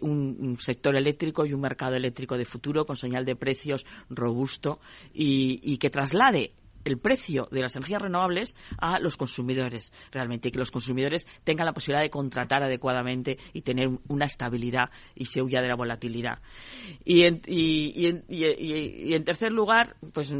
un 0.02 0.56
sector 0.58 0.96
eléctrico 0.96 1.46
y 1.46 1.52
un 1.52 1.60
mercado 1.60 1.94
eléctrico 1.96 2.36
de 2.36 2.44
futuro 2.44 2.86
con 2.86 2.96
señal 2.96 3.24
de 3.24 3.36
precios 3.36 3.86
robusto 4.08 4.80
y, 5.12 5.78
que 5.78 5.90
traslade 5.90 6.52
el 6.84 6.98
precio 6.98 7.48
de 7.50 7.60
las 7.60 7.76
energías 7.76 8.02
renovables 8.02 8.56
a 8.78 8.98
los 8.98 9.16
consumidores 9.16 9.92
realmente 10.10 10.48
y 10.48 10.50
que 10.50 10.58
los 10.58 10.70
consumidores 10.70 11.26
tengan 11.44 11.66
la 11.66 11.72
posibilidad 11.72 12.02
de 12.02 12.10
contratar 12.10 12.62
adecuadamente 12.62 13.38
y 13.52 13.62
tener 13.62 13.90
una 14.08 14.24
estabilidad 14.24 14.90
y 15.14 15.26
se 15.26 15.42
huya 15.42 15.62
de 15.62 15.68
la 15.68 15.76
volatilidad. 15.76 16.40
Y 17.04 17.24
en, 17.24 17.42
y, 17.46 18.08
y 18.28 19.14
en 19.14 19.24
tercer 19.24 19.52
lugar, 19.52 19.96
pues 20.12 20.32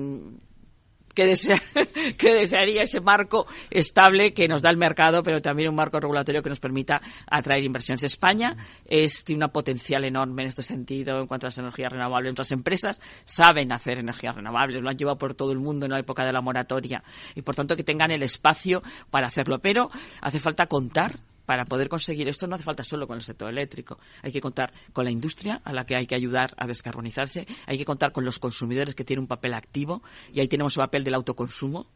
que, 1.15 1.35
que 2.19 2.35
desearía 2.35 2.83
ese 2.83 3.01
marco 3.01 3.47
estable 3.71 4.33
que 4.33 4.49
nos 4.49 4.63
da 4.63 4.71
el 4.71 4.77
mercado, 4.77 5.23
pero 5.23 5.41
también 5.41 5.69
un 5.69 5.75
marco 5.75 6.01
regulatorio 6.01 6.43
que 6.43 6.51
nos 6.51 6.61
permita 6.61 7.01
atraer 7.31 7.65
inversiones. 7.65 8.03
España 8.03 8.57
es, 8.85 9.25
tiene 9.25 9.39
una 9.39 9.49
potencial 9.49 10.05
enorme 10.05 10.43
en 10.43 10.49
este 10.49 10.63
sentido 10.63 11.21
en 11.21 11.27
cuanto 11.27 11.47
a 11.47 11.49
las 11.49 11.59
energías 11.59 11.93
renovables. 11.93 12.31
Nuestras 12.31 12.53
empresas 12.53 13.01
saben 13.25 13.73
hacer 13.73 13.99
energías 13.99 14.37
renovables, 14.37 14.83
lo 14.83 14.91
han 14.91 14.97
llevado 14.97 15.19
por 15.19 15.35
todo 15.35 15.53
el 15.53 15.59
mundo 15.59 15.87
en 15.87 15.93
la 15.93 15.99
época 15.99 16.25
de 16.25 16.33
la 16.33 16.41
moratoria 16.41 17.03
y 17.35 17.43
por 17.43 17.55
tanto 17.55 17.77
que 17.77 17.85
tengan 17.85 18.11
el 18.11 18.23
espacio 18.23 18.83
para 19.11 19.27
hacerlo. 19.27 19.59
Pero 19.59 19.91
hace 20.21 20.39
falta 20.39 20.67
contar 20.67 21.19
para 21.51 21.65
poder 21.65 21.89
conseguir 21.89 22.29
esto 22.29 22.47
no 22.47 22.55
hace 22.55 22.63
falta 22.63 22.85
solo 22.85 23.09
con 23.09 23.17
el 23.17 23.23
sector 23.23 23.51
eléctrico. 23.51 23.99
Hay 24.23 24.31
que 24.31 24.41
contar 24.41 24.73
con 24.93 25.05
la 25.05 25.11
industria 25.11 25.61
a 25.65 25.73
la 25.73 25.85
que 25.85 25.97
hay 25.97 26.07
que 26.07 26.15
ayudar 26.15 26.55
a 26.57 26.69
descarbonizarse. 26.69 27.45
Hay 27.67 27.77
que 27.77 27.85
contar 27.85 28.13
con 28.13 28.25
los 28.25 28.39
consumidores 28.39 28.95
que 28.95 29.03
tienen 29.03 29.23
un 29.23 29.27
papel 29.27 29.55
activo 29.55 30.01
y 30.33 30.39
ahí 30.39 30.47
tenemos 30.47 30.77
el 30.77 30.83
papel 30.83 31.03
del 31.03 31.15
autoconsumo 31.15 31.89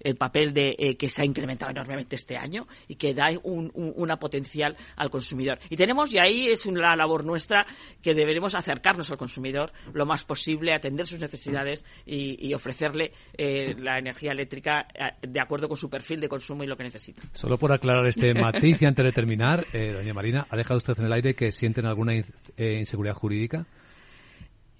el 0.00 0.16
papel 0.16 0.52
de 0.52 0.74
eh, 0.78 0.96
que 0.96 1.08
se 1.08 1.22
ha 1.22 1.24
incrementado 1.24 1.70
enormemente 1.70 2.16
este 2.16 2.36
año 2.36 2.66
y 2.88 2.96
que 2.96 3.14
da 3.14 3.30
un, 3.42 3.70
una 3.74 4.18
potencial 4.18 4.76
al 4.96 5.10
consumidor. 5.10 5.58
Y 5.68 5.76
tenemos, 5.76 6.12
y 6.12 6.18
ahí 6.18 6.48
es 6.48 6.66
una 6.66 6.96
labor 6.96 7.24
nuestra, 7.24 7.66
que 8.02 8.14
deberemos 8.14 8.54
acercarnos 8.54 9.10
al 9.10 9.18
consumidor 9.18 9.72
lo 9.92 10.06
más 10.06 10.24
posible, 10.24 10.72
atender 10.72 11.06
sus 11.06 11.18
necesidades 11.18 11.84
y, 12.06 12.50
ofrecerle 12.50 13.12
eh, 13.38 13.74
la 13.78 13.98
energía 13.98 14.32
eléctrica 14.32 14.88
eh, 14.92 15.26
de 15.26 15.40
acuerdo 15.40 15.68
con 15.68 15.76
su 15.76 15.88
perfil 15.88 16.20
de 16.20 16.28
consumo 16.28 16.64
y 16.64 16.66
lo 16.66 16.76
que 16.76 16.82
necesita. 16.82 17.22
Solo 17.32 17.58
por 17.58 17.72
aclarar 17.72 18.06
este 18.06 18.34
matiz 18.40 18.82
y 18.82 18.86
antes 18.86 19.04
de 19.04 19.12
terminar, 19.12 19.66
doña 19.72 20.12
Marina, 20.12 20.46
¿ha 20.50 20.56
dejado 20.56 20.78
usted 20.78 20.98
en 20.98 21.06
el 21.06 21.12
aire 21.12 21.34
que 21.34 21.52
sienten 21.52 21.86
alguna 21.86 22.14
inseguridad 22.56 23.14
jurídica? 23.14 23.66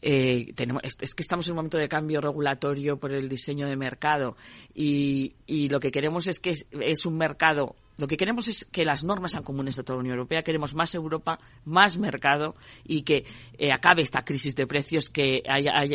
Eh, 0.02 0.52
tenemos, 0.54 0.82
es, 0.84 1.14
que 1.14 1.22
estamos 1.22 1.46
en 1.46 1.52
un 1.52 1.56
momento 1.56 1.76
de 1.76 1.88
cambio 1.88 2.20
regulatorio 2.20 2.98
por 2.98 3.12
el 3.12 3.28
diseño 3.28 3.68
de 3.68 3.76
mercado 3.76 4.36
y, 4.74 5.34
lo 5.68 5.78
que 5.78 5.90
queremos 5.90 6.26
es 6.26 6.40
que 6.40 6.54
es, 6.70 7.06
un 7.06 7.18
mercado 7.18 7.76
lo 7.98 8.08
que 8.08 8.16
queremos 8.16 8.48
es 8.48 8.64
que 8.72 8.86
las 8.86 9.04
normas 9.04 9.32
sean 9.32 9.42
comunes 9.42 9.76
de 9.76 9.82
toda 9.82 9.96
la 9.96 10.00
Unión 10.00 10.16
Europea. 10.16 10.42
Queremos 10.42 10.74
más 10.74 10.94
Europa, 10.94 11.38
más 11.66 11.98
mercado 11.98 12.56
y 12.82 13.02
que 13.02 13.26
eh, 13.58 13.72
acabe 13.72 14.00
esta 14.00 14.24
crisis 14.24 14.56
de 14.56 14.66
precios, 14.66 15.10
que 15.10 15.42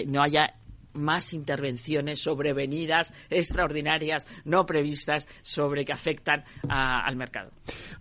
no 0.05 0.21
haya 0.21 0.53
más 0.95 1.33
intervenciones 1.33 2.19
sobrevenidas, 2.19 3.13
extraordinarias, 3.29 4.27
no 4.43 4.65
previstas, 4.65 5.27
sobre 5.43 5.85
que 5.85 5.93
afectan 5.93 6.43
al 6.67 7.15
mercado. 7.15 7.51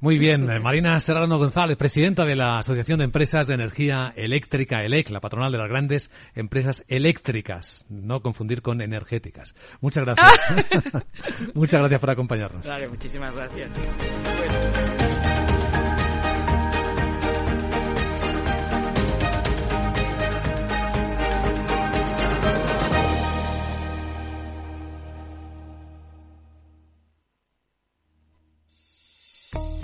Muy 0.01 0.19
bien, 0.19 0.47
Marina 0.63 0.99
Serrano 1.01 1.39
González, 1.39 1.77
presidenta 1.77 2.25
de 2.25 2.37
la 2.37 2.59
Asociación 2.59 2.99
de 2.99 3.05
Empresas 3.05 3.47
de 3.47 3.55
Energía 3.55 4.13
Eléctrica, 4.17 4.81
ELEC, 4.85 5.11
la 5.11 5.21
patronal 5.21 5.53
de 5.53 5.59
las 5.59 5.69
grandes 5.69 6.11
empresas 6.35 6.85
eléctricas, 6.89 7.85
no 7.89 8.21
confundir 8.21 8.63
con 8.63 8.81
energéticas. 8.81 9.55
Muchas 9.81 10.05
gracias. 10.05 10.65
Muchas 11.55 11.81
gracias 11.81 12.01
por 12.01 12.11
acompañarnos. 12.11 12.67
Vale, 12.67 12.89
muchísimas 12.89 13.35
gracias. 13.35 13.69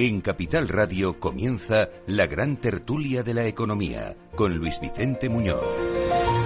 En 0.00 0.20
Capital 0.20 0.68
Radio 0.68 1.18
comienza 1.18 1.88
la 2.06 2.28
gran 2.28 2.58
tertulia 2.58 3.24
de 3.24 3.34
la 3.34 3.46
economía 3.46 4.14
con 4.36 4.54
Luis 4.54 4.78
Vicente 4.80 5.28
Muñoz. 5.28 5.74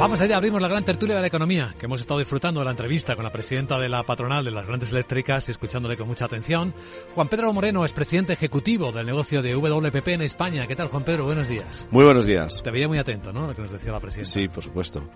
Vamos 0.01 0.23
allá, 0.23 0.39
abrimos 0.39 0.63
la 0.63 0.69
gran 0.69 0.87
tertulia 0.87 1.17
de 1.17 1.21
la 1.21 1.27
economía, 1.27 1.75
que 1.79 1.85
hemos 1.85 2.01
estado 2.01 2.19
disfrutando 2.19 2.61
de 2.61 2.65
la 2.65 2.71
entrevista 2.71 3.15
con 3.15 3.25
la 3.25 3.31
presidenta 3.31 3.79
de 3.79 3.91
la 3.91 4.05
patronal 4.05 4.43
de 4.43 4.53
las 4.53 4.67
grandes 4.67 4.91
eléctricas 4.91 5.47
y 5.49 5.51
escuchándole 5.53 5.99
con 5.99 6.09
mucha 6.09 6.25
atención. 6.25 6.73
Juan 7.15 7.29
Pedro 7.29 7.53
Moreno 7.53 7.85
es 7.85 7.93
presidente 7.93 8.33
ejecutivo 8.33 8.91
del 8.91 9.05
negocio 9.05 9.43
de 9.43 9.55
WPP 9.55 10.09
en 10.09 10.23
España. 10.23 10.67
¿Qué 10.67 10.75
tal, 10.75 10.89
Juan 10.89 11.05
Pedro? 11.05 11.27
Buenos 11.27 11.47
días. 11.47 11.87
Muy 11.91 12.05
buenos 12.05 12.25
días. 12.25 12.63
Te 12.63 12.71
veía 12.71 12.89
muy 12.89 12.97
atento, 12.97 13.35
¿no? 13.35 13.47
Lo 13.49 13.55
que 13.55 13.61
nos 13.61 13.71
decía 13.71 13.93
la 13.93 14.01
presidenta. 14.01 14.31
Sí, 14.31 14.49
por 14.49 14.65
supuesto. 14.65 15.07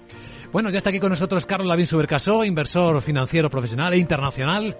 Bueno, 0.52 0.68
ya 0.68 0.76
está 0.76 0.90
aquí 0.90 1.00
con 1.00 1.08
nosotros 1.08 1.46
Carlos 1.46 1.66
Lavín 1.66 1.86
Subercasó, 1.86 2.44
inversor 2.44 3.00
financiero 3.00 3.48
profesional 3.48 3.94
e 3.94 3.96
internacional. 3.96 4.76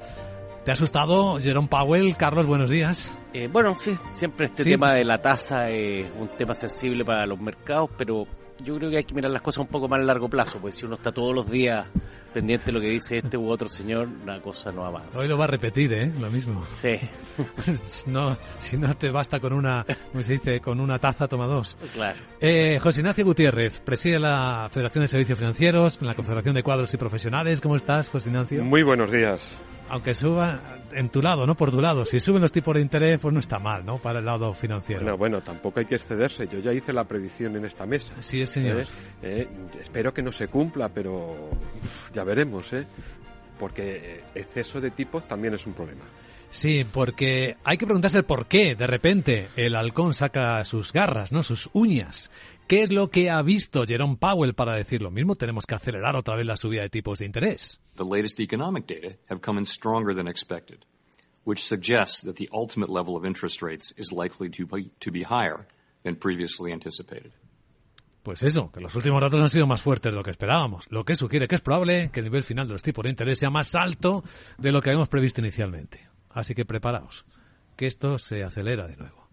¿Te 0.67 0.73
ha 0.73 0.75
asustado 0.75 1.39
Jerome 1.39 1.69
Powell? 1.69 2.17
Carlos, 2.17 2.49
buenos 2.49 2.69
días. 2.69 3.17
Eh, 3.33 3.47
bueno, 3.47 3.77
sí, 3.77 3.97
siempre 4.11 4.47
este 4.47 4.65
tema 4.65 4.95
de 4.95 5.05
la 5.05 5.23
tasa 5.23 5.71
es 5.71 6.09
un 6.19 6.27
tema 6.27 6.57
sensible 6.57 7.05
para 7.05 7.25
los 7.25 7.39
mercados, 7.39 7.89
pero 7.97 8.27
yo 8.65 8.77
creo 8.77 8.91
que 8.91 8.99
hay 8.99 9.05
que 9.05 9.15
mirar 9.15 9.31
las 9.31 9.43
cosas 9.43 9.63
un 9.63 9.69
poco 9.69 9.89
más 9.89 10.01
a 10.01 10.05
largo 10.05 10.29
plazo, 10.29 10.59
pues 10.59 10.75
si 10.75 10.87
uno 10.87 10.97
está 10.97 11.13
todos 11.13 11.35
los 11.35 11.51
días 11.51 11.87
pendiente 12.33 12.67
de 12.67 12.73
lo 12.73 12.81
que 12.81 12.91
dice 12.91 13.19
este 13.19 13.37
u 13.37 13.49
otro 13.49 13.69
señor, 13.69 14.09
la 14.27 14.41
cosa 14.41 14.71
no 14.71 14.85
avanza. 14.85 15.19
Hoy 15.19 15.27
lo 15.27 15.39
va 15.39 15.45
a 15.45 15.49
repetir, 15.49 15.93
¿eh? 15.95 16.13
Lo 16.21 16.31
mismo. 16.31 16.65
Sí. 16.75 16.99
no, 18.07 18.37
si 18.61 18.77
no 18.77 18.95
te 18.95 19.11
basta 19.11 19.41
con 19.41 19.55
una, 19.55 19.87
¿cómo 20.13 20.23
se 20.23 20.35
dice? 20.35 20.61
Con 20.61 20.81
una 20.81 20.99
taza, 20.99 21.29
toma 21.29 21.47
dos. 21.47 21.77
Claro. 21.95 22.19
Eh, 22.41 22.79
José 22.79 23.01
Ignacio 23.01 23.25
Gutiérrez, 23.25 23.81
preside 23.81 24.19
la 24.19 24.69
Federación 24.71 25.03
de 25.03 25.09
Servicios 25.09 25.39
Financieros, 25.39 25.99
la 26.03 26.15
Confederación 26.15 26.55
de 26.55 26.63
Cuadros 26.63 26.93
y 26.93 26.97
Profesionales. 26.99 27.61
¿Cómo 27.61 27.77
estás, 27.77 28.11
José 28.11 28.29
Ignacio? 28.29 28.63
Muy 28.65 28.83
buenos 28.83 29.11
días 29.11 29.59
aunque 29.89 30.15
suba 30.15 30.61
en 30.93 31.09
tu 31.11 31.23
lado, 31.23 31.47
no 31.47 31.55
por 31.55 31.71
tu 31.71 31.81
lado. 31.81 32.05
Si 32.05 32.21
suben 32.21 32.43
los 32.43 32.53
tipos 32.53 32.75
de 32.75 32.81
interés, 32.81 33.19
pues 33.19 33.33
no 33.33 33.41
está 33.41 33.59
mal, 33.59 33.85
¿no? 33.85 33.99
Para 33.99 34.21
el 34.21 34.25
lado 34.25 34.53
financiero. 34.53 35.03
Bueno, 35.03 35.17
bueno, 35.17 35.41
tampoco 35.41 35.81
hay 35.81 35.87
que 35.87 35.95
excederse. 35.95 36.47
Yo 36.49 36.59
ya 36.61 36.73
hice 36.73 36.93
la 36.93 37.05
predicción 37.05 37.57
en 37.57 37.65
esta 37.65 37.87
mesa. 37.87 38.15
Sí, 38.21 38.47
señor. 38.47 38.81
¿Eh? 38.81 38.87
Eh, 39.23 39.49
espero 39.81 40.13
que 40.13 40.23
no 40.23 40.33
se 40.33 40.49
cumpla, 40.49 40.89
pero 40.89 41.35
ya 42.13 42.25
veremos, 42.25 42.73
¿eh? 42.73 42.87
Porque 43.59 44.23
exceso 44.35 44.81
de 44.81 44.91
tipos 44.91 45.27
también 45.27 45.55
es 45.55 45.67
un 45.67 45.73
problema. 45.73 46.05
Sí, 46.51 46.87
porque 46.91 47.57
hay 47.65 47.77
que 47.77 47.87
preguntarse 47.87 48.19
el 48.19 48.25
por 48.25 48.47
qué 48.47 48.75
de 48.75 48.87
repente 48.87 49.49
el 49.57 49.75
halcón 49.75 50.15
saca 50.15 50.65
sus 50.65 50.93
garras, 50.93 51.33
¿no? 51.33 51.43
Sus 51.43 51.69
uñas. 51.73 52.31
¿Qué 52.67 52.83
es 52.83 52.93
lo 52.93 53.11
que 53.11 53.31
ha 53.31 53.41
visto 53.43 53.85
Jerome 53.87 54.17
Powell 54.17 54.55
para 54.55 54.77
decir 54.77 55.01
lo 55.01 55.13
mismo? 55.13 55.37
Tenemos 55.37 55.67
que 55.67 55.77
acelerar 55.77 56.17
otra 56.17 56.35
vez 56.35 56.45
la 56.45 56.57
subida 56.57 56.83
de 56.83 56.91
tipos 56.91 57.21
de 57.21 57.27
interés. 57.27 57.81
The 57.95 58.05
latest 58.05 58.41
economic 58.41 58.87
data 58.89 59.15
have 59.29 59.41
come 59.41 59.61
in 59.61 59.67
stronger 59.67 60.13
than 60.13 60.27
expected, 60.27 60.85
which 61.45 61.61
suggests 61.61 62.23
that 62.23 62.35
the 62.35 62.49
ultimate 62.53 62.91
level 62.91 63.17
of 63.17 63.25
interest 63.25 63.63
rates 63.63 63.95
is 63.97 64.11
likely 64.11 64.51
to 64.51 64.67
be, 64.67 64.91
to 64.99 65.13
be 65.13 65.23
higher 65.23 65.69
than 66.03 66.17
previously 66.17 66.73
anticipated. 66.73 67.31
Pues 68.25 68.43
eso, 68.43 68.73
que 68.73 68.81
los 68.81 68.97
últimos 68.97 69.21
datos 69.23 69.41
han 69.41 69.49
sido 69.49 69.69
más 69.69 69.81
fuertes 69.81 70.11
de 70.11 70.17
lo 70.17 70.25
que 70.25 70.33
esperábamos, 70.33 70.91
lo 70.91 71.05
que 71.05 71.15
sugiere 71.15 71.47
que 71.47 71.55
es 71.55 71.61
probable 71.61 72.11
que 72.11 72.19
el 72.19 72.25
nivel 72.25 72.43
final 72.43 72.67
de 72.67 72.73
los 72.73 72.83
tipos 72.83 73.05
de 73.05 73.11
interés 73.11 73.39
sea 73.39 73.51
más 73.51 73.77
alto 73.77 74.25
de 74.59 74.73
lo 74.73 74.83
que 74.83 74.91
habíamos 74.91 75.09
previsto 75.09 75.41
inicialmente. 75.41 76.09
Así 76.31 76.53
que 76.53 76.65
preparaos, 76.65 77.25
que 77.77 77.87
esto 77.87 78.19
se 78.19 78.43
acelera 78.43 78.89
de 78.89 78.97
nuevo. 78.97 79.26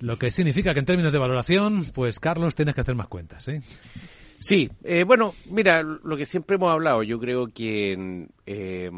Lo 0.00 0.16
que 0.16 0.30
significa 0.30 0.72
que 0.72 0.80
en 0.80 0.86
términos 0.86 1.12
de 1.12 1.18
valoración, 1.18 1.86
pues 1.92 2.20
Carlos, 2.20 2.54
tienes 2.54 2.74
que 2.74 2.80
hacer 2.82 2.94
más 2.94 3.08
cuentas, 3.08 3.48
¿eh? 3.48 3.62
Sí, 4.38 4.70
eh, 4.84 5.02
bueno, 5.04 5.32
mira, 5.50 5.82
lo 5.82 6.16
que 6.16 6.24
siempre 6.24 6.56
hemos 6.56 6.70
hablado, 6.70 7.02
yo 7.02 7.18
creo 7.18 7.48
que 7.48 7.92
en, 7.92 8.28
eh, 8.46 8.88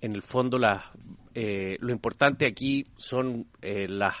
en 0.00 0.12
el 0.12 0.22
fondo 0.22 0.58
la, 0.58 0.90
eh, 1.34 1.76
lo 1.80 1.92
importante 1.92 2.46
aquí 2.46 2.84
son 2.96 3.46
eh, 3.62 3.86
las 3.88 4.16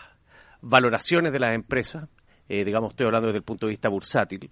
valoraciones 0.60 1.32
de 1.32 1.40
las 1.40 1.54
empresas, 1.54 2.08
eh, 2.48 2.64
digamos, 2.64 2.92
estoy 2.92 3.06
hablando 3.06 3.28
desde 3.28 3.38
el 3.38 3.44
punto 3.44 3.66
de 3.66 3.70
vista 3.70 3.88
bursátil, 3.88 4.50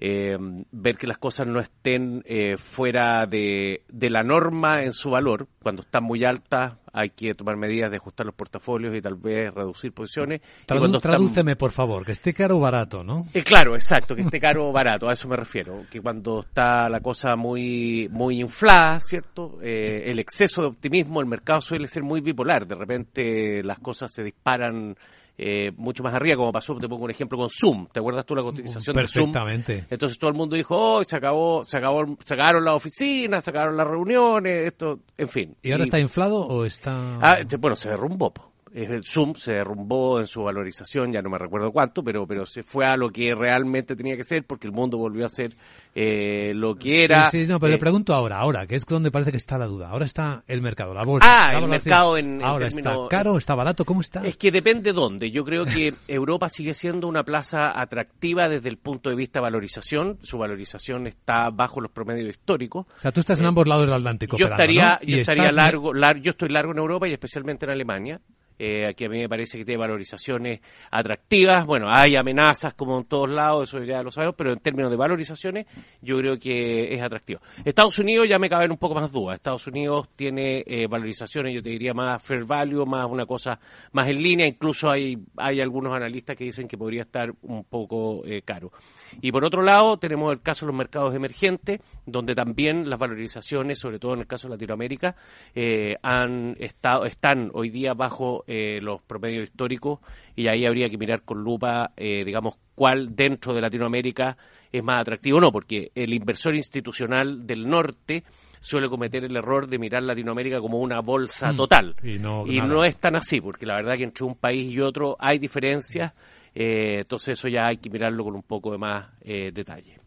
eh, 0.00 0.36
ver 0.70 0.96
que 0.96 1.06
las 1.06 1.18
cosas 1.18 1.46
no 1.46 1.60
estén 1.60 2.22
eh, 2.24 2.56
fuera 2.56 3.26
de, 3.26 3.82
de, 3.88 4.10
la 4.10 4.22
norma 4.22 4.82
en 4.82 4.92
su 4.92 5.10
valor. 5.10 5.48
Cuando 5.60 5.82
están 5.82 6.04
muy 6.04 6.24
altas 6.24 6.74
hay 6.92 7.10
que 7.10 7.34
tomar 7.34 7.56
medidas 7.56 7.90
de 7.90 7.96
ajustar 7.96 8.26
los 8.26 8.34
portafolios 8.34 8.94
y 8.94 9.00
tal 9.00 9.16
vez 9.16 9.52
reducir 9.52 9.92
posiciones. 9.92 10.40
Tradu 10.66 10.78
y 10.78 10.82
cuando 10.82 11.00
tradúceme, 11.00 11.56
por 11.56 11.72
favor, 11.72 12.04
que 12.04 12.12
esté 12.12 12.34
caro 12.34 12.56
o 12.56 12.60
barato, 12.60 13.04
¿no? 13.04 13.26
Eh, 13.34 13.42
claro, 13.42 13.74
exacto, 13.74 14.14
que 14.14 14.22
esté 14.22 14.38
caro 14.38 14.68
o 14.68 14.72
barato, 14.72 15.08
a 15.08 15.12
eso 15.12 15.28
me 15.28 15.36
refiero. 15.36 15.84
Que 15.90 16.00
cuando 16.00 16.40
está 16.40 16.88
la 16.88 17.00
cosa 17.00 17.36
muy, 17.36 18.08
muy 18.10 18.40
inflada, 18.40 19.00
¿cierto? 19.00 19.58
Eh, 19.62 20.04
el 20.06 20.18
exceso 20.18 20.62
de 20.62 20.68
optimismo, 20.68 21.20
el 21.20 21.26
mercado 21.26 21.60
suele 21.60 21.88
ser 21.88 22.02
muy 22.02 22.20
bipolar. 22.20 22.66
De 22.66 22.74
repente 22.74 23.62
las 23.62 23.78
cosas 23.78 24.12
se 24.12 24.22
disparan 24.22 24.96
eh, 25.40 25.70
mucho 25.76 26.02
más 26.02 26.12
arriba, 26.12 26.36
como 26.36 26.50
pasó, 26.50 26.74
te 26.74 26.88
pongo 26.88 27.04
un 27.04 27.12
ejemplo 27.12 27.38
con 27.38 27.48
Zoom. 27.48 27.86
¿Te 27.92 28.00
acuerdas 28.00 28.26
tú 28.26 28.34
la 28.34 28.42
cotización 28.42 28.94
de 28.94 29.06
Zoom? 29.06 29.32
Perfectamente. 29.32 29.86
Entonces 29.88 30.18
todo 30.18 30.30
el 30.30 30.36
mundo 30.36 30.56
dijo, 30.56 30.96
oh, 30.96 31.04
se 31.04 31.16
acabó, 31.16 31.62
se 31.62 31.76
acabó, 31.76 32.04
se 32.24 32.34
acabaron 32.34 32.64
las 32.64 32.74
oficinas, 32.74 33.44
se 33.44 33.50
acabaron 33.50 33.76
las 33.76 33.86
reuniones, 33.86 34.66
esto, 34.66 34.98
en 35.16 35.28
fin. 35.28 35.56
¿Y 35.62 35.70
ahora 35.70 35.84
está 35.84 36.00
inflado 36.00 36.40
o 36.40 36.64
está...? 36.64 37.18
Ah, 37.22 37.38
este, 37.40 37.56
bueno, 37.56 37.76
se 37.76 37.88
derrumbó. 37.88 38.32
El 38.72 39.04
Zoom 39.04 39.34
se 39.34 39.52
derrumbó 39.52 40.20
en 40.20 40.26
su 40.26 40.42
valorización, 40.42 41.12
ya 41.12 41.22
no 41.22 41.30
me 41.30 41.38
recuerdo 41.38 41.70
cuánto, 41.72 42.02
pero 42.02 42.26
pero 42.26 42.46
se 42.46 42.62
fue 42.62 42.86
a 42.86 42.96
lo 42.96 43.10
que 43.10 43.34
realmente 43.34 43.96
tenía 43.96 44.16
que 44.16 44.24
ser 44.24 44.44
porque 44.44 44.66
el 44.66 44.72
mundo 44.72 44.98
volvió 44.98 45.24
a 45.26 45.28
ser 45.28 45.56
eh, 45.94 46.52
lo 46.54 46.74
que 46.76 47.04
era. 47.04 47.24
Sí, 47.30 47.44
sí, 47.44 47.50
no, 47.50 47.58
pero 47.58 47.70
eh, 47.72 47.76
le 47.76 47.78
pregunto 47.80 48.14
ahora, 48.14 48.38
ahora, 48.38 48.66
que 48.66 48.76
es 48.76 48.84
donde 48.86 49.10
parece 49.10 49.30
que 49.30 49.36
está 49.36 49.58
la 49.58 49.66
duda. 49.66 49.88
Ahora 49.88 50.04
está 50.04 50.42
el 50.46 50.62
mercado, 50.62 50.94
la 50.94 51.04
bolsa. 51.04 51.26
Ah, 51.28 51.52
la 51.52 51.58
el 51.58 51.68
mercado 51.68 52.16
en- 52.16 52.40
en 52.40 52.42
Ahora 52.42 52.66
está 52.68 52.94
caro, 53.08 53.36
está 53.36 53.54
barato, 53.54 53.84
¿cómo 53.84 54.00
está? 54.00 54.20
Es 54.24 54.36
que 54.36 54.50
depende 54.50 54.92
dónde. 54.92 55.30
Yo 55.30 55.44
creo 55.44 55.64
que 55.64 55.94
Europa 56.08 56.48
sigue 56.48 56.74
siendo 56.74 57.08
una 57.08 57.24
plaza 57.24 57.78
atractiva 57.80 58.48
desde 58.48 58.68
el 58.68 58.78
punto 58.78 59.10
de 59.10 59.16
vista 59.16 59.40
valorización. 59.40 60.18
Su 60.22 60.38
valorización 60.38 61.06
está 61.06 61.50
bajo 61.50 61.80
los 61.80 61.90
promedios 61.90 62.28
históricos. 62.30 62.86
O 62.96 63.00
sea, 63.00 63.12
tú 63.12 63.20
estás 63.20 63.40
en 63.40 63.46
ambos 63.46 63.66
lados 63.66 63.86
del 63.86 63.94
Atlántico. 63.94 64.36
Yo 64.36 64.46
operando, 64.46 64.62
estaría, 64.72 65.00
yo 65.06 65.20
estaría 65.20 65.50
largo, 65.52 65.92
lar- 65.94 66.20
yo 66.20 66.30
estoy 66.30 66.48
largo 66.50 66.72
en 66.72 66.78
Europa 66.78 67.08
y 67.08 67.12
especialmente 67.12 67.64
en 67.66 67.72
Alemania. 67.72 68.20
Eh, 68.58 68.86
aquí 68.86 69.04
a 69.04 69.08
mí 69.08 69.18
me 69.18 69.28
parece 69.28 69.58
que 69.58 69.64
tiene 69.64 69.78
valorizaciones 69.78 70.60
atractivas. 70.90 71.64
Bueno, 71.66 71.88
hay 71.90 72.16
amenazas 72.16 72.74
como 72.74 72.98
en 72.98 73.04
todos 73.04 73.30
lados, 73.30 73.68
eso 73.68 73.84
ya 73.84 74.02
lo 74.02 74.10
sabemos, 74.10 74.34
pero 74.36 74.52
en 74.52 74.58
términos 74.58 74.90
de 74.90 74.96
valorizaciones 74.96 75.66
yo 76.00 76.18
creo 76.18 76.38
que 76.38 76.94
es 76.94 77.02
atractivo. 77.02 77.40
Estados 77.64 77.98
Unidos 77.98 78.28
ya 78.28 78.38
me 78.38 78.48
caben 78.48 78.70
un 78.70 78.78
poco 78.78 78.94
más 78.94 79.12
dudas. 79.12 79.36
Estados 79.36 79.66
Unidos 79.66 80.08
tiene 80.16 80.64
eh, 80.66 80.86
valorizaciones, 80.86 81.54
yo 81.54 81.62
te 81.62 81.70
diría 81.70 81.94
más 81.94 82.22
fair 82.22 82.44
value, 82.44 82.84
más 82.86 83.06
una 83.08 83.26
cosa 83.26 83.58
más 83.92 84.08
en 84.08 84.22
línea. 84.22 84.46
Incluso 84.46 84.90
hay, 84.90 85.16
hay 85.36 85.60
algunos 85.60 85.94
analistas 85.94 86.36
que 86.36 86.44
dicen 86.44 86.68
que 86.68 86.76
podría 86.76 87.02
estar 87.02 87.30
un 87.42 87.64
poco 87.64 88.24
eh, 88.24 88.42
caro. 88.42 88.72
Y 89.20 89.32
por 89.32 89.44
otro 89.44 89.62
lado, 89.62 89.96
tenemos 89.98 90.32
el 90.32 90.40
caso 90.40 90.66
de 90.66 90.72
los 90.72 90.78
mercados 90.78 91.14
emergentes, 91.14 91.80
donde 92.06 92.34
también 92.34 92.88
las 92.88 92.98
valorizaciones, 92.98 93.78
sobre 93.78 93.98
todo 93.98 94.14
en 94.14 94.20
el 94.20 94.26
caso 94.26 94.48
de 94.48 94.54
Latinoamérica, 94.54 95.16
eh, 95.54 95.96
han 96.02 96.56
estado, 96.58 97.04
están 97.04 97.50
hoy 97.54 97.70
día 97.70 97.94
bajo 97.94 98.44
eh, 98.50 98.80
los 98.80 99.02
promedios 99.02 99.44
históricos 99.44 100.00
y 100.34 100.48
ahí 100.48 100.64
habría 100.64 100.88
que 100.88 100.96
mirar 100.96 101.20
con 101.22 101.44
lupa, 101.44 101.90
eh, 101.98 102.24
digamos, 102.24 102.54
cuál 102.74 103.14
dentro 103.14 103.52
de 103.52 103.60
Latinoamérica 103.60 104.38
es 104.72 104.82
más 104.82 105.02
atractivo 105.02 105.36
o 105.36 105.40
no, 105.42 105.52
porque 105.52 105.90
el 105.94 106.14
inversor 106.14 106.56
institucional 106.56 107.46
del 107.46 107.68
norte 107.68 108.24
suele 108.58 108.88
cometer 108.88 109.22
el 109.24 109.36
error 109.36 109.66
de 109.68 109.78
mirar 109.78 110.02
Latinoamérica 110.02 110.60
como 110.60 110.78
una 110.78 111.00
bolsa 111.00 111.52
Mm. 111.52 111.56
total. 111.56 111.94
Y 112.02 112.18
no 112.18 112.46
y 112.46 112.56
nada. 112.56 112.68
no 112.68 112.84
es 112.84 112.96
tan 112.96 113.16
así, 113.16 113.38
porque 113.40 113.66
la 113.66 113.74
verdad 113.76 113.98
que 113.98 114.04
entre 114.04 114.24
un 114.24 114.34
país 114.36 114.72
y 114.72 114.80
otro 114.80 115.14
hay 115.20 115.38
diferencias, 115.38 116.14
eh, 116.54 117.00
entonces 117.00 117.38
eso 117.38 117.48
ya 117.48 117.66
hay 117.66 117.76
que 117.76 117.90
mirarlo 117.90 118.24
con 118.24 118.34
un 118.34 118.42
poco 118.42 118.72
de 118.72 118.78
más 118.78 119.06
detalle. 119.20 119.98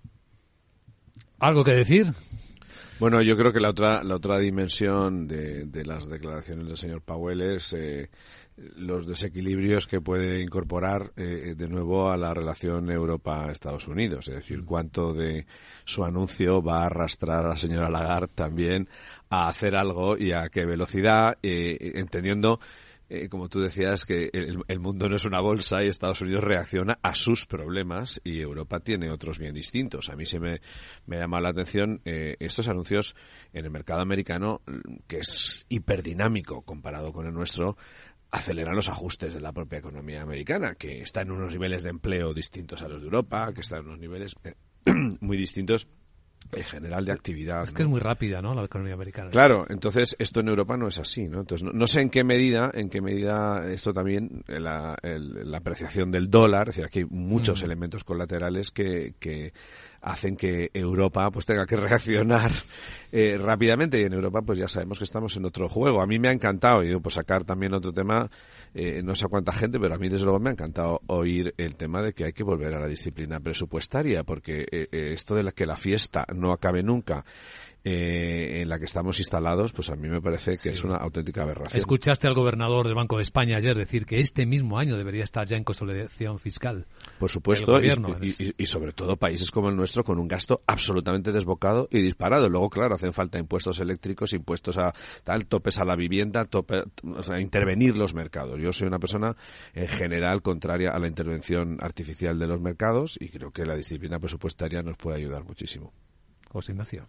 ¿Algo 1.40 1.64
que 1.64 1.76
decir? 1.76 2.08
Bueno, 3.00 3.22
yo 3.22 3.36
creo 3.36 3.52
que 3.52 3.60
la 3.60 3.70
otra, 3.70 4.04
la 4.04 4.16
otra 4.16 4.38
dimensión 4.38 5.28
de, 5.28 5.66
de 5.66 5.86
las 5.86 6.08
declaraciones 6.08 6.68
del 6.68 6.78
señor 6.78 7.02
Powell 7.02 7.42
es 7.42 7.74
eh, 7.74 8.10
los 8.76 9.08
desequilibrios 9.08 9.88
que 9.88 10.02
puede 10.02 10.42
incorporar 10.42 11.12
eh, 11.16 11.56
de 11.58 11.68
nuevo 11.68 12.12
a 12.12 12.18
la 12.18 12.34
relación 12.34 12.92
Europa-Estados 12.92 13.88
Unidos. 13.88 14.28
Es 14.28 14.36
decir, 14.36 14.64
cuánto 14.66 15.14
de 15.14 15.46
su 15.84 16.04
anuncio 16.04 16.62
va 16.62 16.84
a 16.84 16.86
arrastrar 16.88 17.46
a 17.46 17.50
la 17.50 17.58
señora 17.58 17.90
Lagarde 17.90 18.34
también 18.36 18.88
a 19.30 19.48
hacer 19.48 19.76
algo 19.76 20.18
y 20.18 20.34
a 20.34 20.50
qué 20.50 20.66
velocidad, 20.66 21.38
eh, 21.42 21.94
entendiendo 21.96 22.60
eh, 23.12 23.28
como 23.28 23.50
tú 23.50 23.60
decías, 23.60 24.06
que 24.06 24.30
el, 24.32 24.64
el 24.70 24.80
mundo 24.80 25.10
no 25.10 25.18
es 25.18 25.26
una 25.26 25.42
bolsa 25.42 25.84
y 25.84 25.88
Estados 25.88 26.22
Unidos 26.22 26.46
reacciona 26.46 26.98
a 27.02 27.14
sus 27.14 27.46
problemas 27.46 28.22
y 28.24 28.40
Europa 28.40 28.80
tiene 28.80 29.12
otros 29.12 29.38
bien 29.38 29.54
distintos. 29.54 30.10
A 30.10 30.16
mí 30.16 30.26
se 30.26 30.40
me, 30.40 30.62
me 31.06 31.18
ha 31.18 31.20
llamado 31.20 31.44
la 31.44 31.50
atención 31.50 32.00
eh, 32.06 32.38
estos 32.40 32.70
anuncios 32.70 33.18
en 33.52 33.66
el 33.66 33.72
mercado 33.72 34.02
americano, 34.02 34.62
que 35.08 35.18
es 35.18 35.66
hiperdinámico 35.68 36.62
comparado 36.62 37.12
con 37.12 37.28
el 37.28 37.34
nuestro, 37.34 37.76
aceleran 38.32 38.76
los 38.76 38.88
ajustes 38.88 39.34
de 39.34 39.42
la 39.42 39.52
propia 39.52 39.80
economía 39.80 40.22
americana, 40.22 40.76
que 40.76 41.02
está 41.02 41.22
en 41.22 41.32
unos 41.32 41.52
niveles 41.52 41.84
de 41.84 41.90
empleo 41.90 42.34
distintos 42.34 42.82
a 42.82 42.88
los 42.88 43.02
de 43.02 43.08
Europa, 43.08 43.52
que 43.54 43.60
está 43.60 43.80
en 43.80 43.88
unos 43.88 44.00
niveles 44.00 44.36
eh, 44.46 44.54
muy 45.20 45.36
distintos 45.36 45.90
en 46.54 46.64
general 46.64 47.06
de 47.06 47.12
actividad. 47.14 47.64
Es 47.64 47.72
que 47.72 47.84
¿no? 47.84 47.88
es 47.88 47.92
muy 47.92 48.00
rápida, 48.00 48.42
¿no? 48.42 48.54
La 48.54 48.66
economía 48.66 48.94
americana. 48.96 49.30
Claro, 49.30 49.66
entonces 49.70 50.16
esto 50.20 50.42
en 50.42 50.50
Europa 50.50 50.76
no 50.78 50.88
es 50.88 50.98
así, 51.00 51.28
¿no? 51.28 51.40
Entonces 51.42 51.64
no, 51.66 51.72
no 51.72 51.88
sé 51.88 52.02
en 52.02 52.10
qué 52.10 52.24
medida, 52.24 52.72
en 52.74 52.90
qué 52.90 53.02
medida 53.02 53.72
esto 53.72 53.94
también 53.94 54.44
la, 54.48 54.98
el- 55.02 55.50
la 55.50 55.58
apreciación 55.60 56.12
del 56.12 56.30
dólar, 56.30 56.70
es 56.70 56.76
decir, 56.76 56.86
aquí 56.86 57.00
hay 57.00 57.06
muchos 57.10 57.62
Mm. 57.62 57.66
elementos 57.66 58.04
colaterales 58.04 58.72
que, 58.72 59.14
que 59.20 59.54
hacen 60.02 60.36
que 60.36 60.70
Europa 60.74 61.30
pues 61.32 61.46
tenga 61.46 61.66
que 61.66 61.76
reaccionar 61.78 62.52
eh, 63.12 63.38
rápidamente 63.38 64.00
y 64.00 64.04
en 64.04 64.14
Europa 64.14 64.42
pues 64.42 64.60
ya 64.60 64.68
sabemos 64.68 64.98
que 64.98 65.04
estamos 65.04 65.36
en 65.38 65.46
otro 65.46 65.70
juego. 65.70 66.02
A 66.02 66.08
mí 66.08 66.20
me 66.20 66.28
ha 66.28 66.32
encantado 66.32 66.84
y 66.84 66.98
pues 67.00 67.16
sacar 67.16 67.44
también 67.44 67.74
otro 67.74 67.94
tema, 67.94 68.30
eh, 68.74 69.02
no 69.04 69.16
sé 69.16 69.26
a 69.26 69.30
cuánta 69.30 69.52
gente, 69.52 69.80
pero 69.80 69.96
a 69.96 69.98
mí 69.98 70.10
desde 70.10 70.26
luego 70.26 70.40
me 70.40 70.50
ha 70.50 70.54
encantado 70.54 71.02
oír 71.08 71.54
el 71.58 71.76
tema 71.76 72.02
de 72.02 72.14
que 72.14 72.26
hay 72.26 72.34
que 72.34 72.44
volver 72.44 72.74
a 72.74 72.80
la 72.80 72.88
disciplina 72.88 73.40
presupuestaria 73.40 74.24
porque 74.24 74.62
eh, 74.72 74.88
eh, 74.92 75.12
esto 75.14 75.36
de 75.36 75.44
la 75.44 75.52
que 75.52 75.66
la 75.66 75.76
fiesta 75.76 76.26
no 76.36 76.52
acabe 76.52 76.84
nunca 76.84 77.26
eh, 77.84 78.62
en 78.62 78.70
la 78.70 78.78
que 78.78 78.86
estamos 78.86 79.20
instalados, 79.20 79.72
pues 79.72 79.90
a 79.90 79.96
mí 79.96 80.08
me 80.08 80.22
parece 80.22 80.58
que 80.58 80.70
es 80.70 80.84
una 80.84 80.98
auténtica 80.98 81.44
aberración. 81.44 81.78
Escuchaste 81.78 82.28
al 82.28 82.36
gobernador 82.36 82.86
del 82.86 82.94
Banco 82.96 83.18
de 83.18 83.24
España 83.24 83.58
ayer 83.58 83.76
decir 83.76 84.06
que 84.06 84.20
este 84.20 84.46
mismo 84.46 84.78
año 84.78 84.98
debería 84.98 85.24
estar 85.24 85.48
ya 85.48 85.58
en 85.58 85.64
consolidación 85.64 86.38
fiscal. 86.38 86.86
Por 87.20 87.30
supuesto, 87.32 87.72
gobierno, 87.72 88.18
y- 88.22 88.36
y- 88.44 88.54
y 88.58 88.66
sobre 88.68 88.94
todo 88.94 89.18
países 89.18 89.50
como 89.50 89.70
el 89.70 89.76
nuestro 89.76 90.04
con 90.04 90.20
un 90.20 90.28
gasto 90.28 90.62
absolutamente 90.68 91.32
desbocado 91.32 91.88
y 91.92 92.02
disparado. 92.02 92.50
Luego, 92.50 92.70
claro, 92.70 92.96
hacen 92.96 93.14
falta 93.14 93.40
impuestos 93.40 93.80
eléctricos, 93.80 94.34
impuestos 94.34 94.78
a 94.78 94.94
tal, 95.24 95.48
topes 95.48 95.80
a 95.80 95.86
la 95.86 95.96
vivienda, 95.96 96.46
tope, 96.46 96.84
o 97.04 97.24
sea, 97.24 97.40
intervenir 97.40 97.98
los 97.98 98.14
mercados. 98.14 98.60
Yo 98.62 98.72
soy 98.74 98.88
una 98.88 99.00
persona 99.00 99.36
en 99.74 99.88
general 99.88 100.42
contraria 100.44 100.92
a 100.92 101.00
la 101.00 101.08
intervención 101.08 101.78
artificial 101.82 102.38
de 102.38 102.48
los 102.48 102.62
mercados 102.62 103.18
y 103.20 103.30
creo 103.30 103.52
que 103.52 103.66
la 103.66 103.76
disciplina 103.76 104.20
presupuestaria 104.20 104.84
nos 104.84 104.98
puede 104.98 105.18
ayudar 105.18 105.44
muchísimo. 105.44 105.92
José 106.50 106.74
Ignacio. 106.74 107.08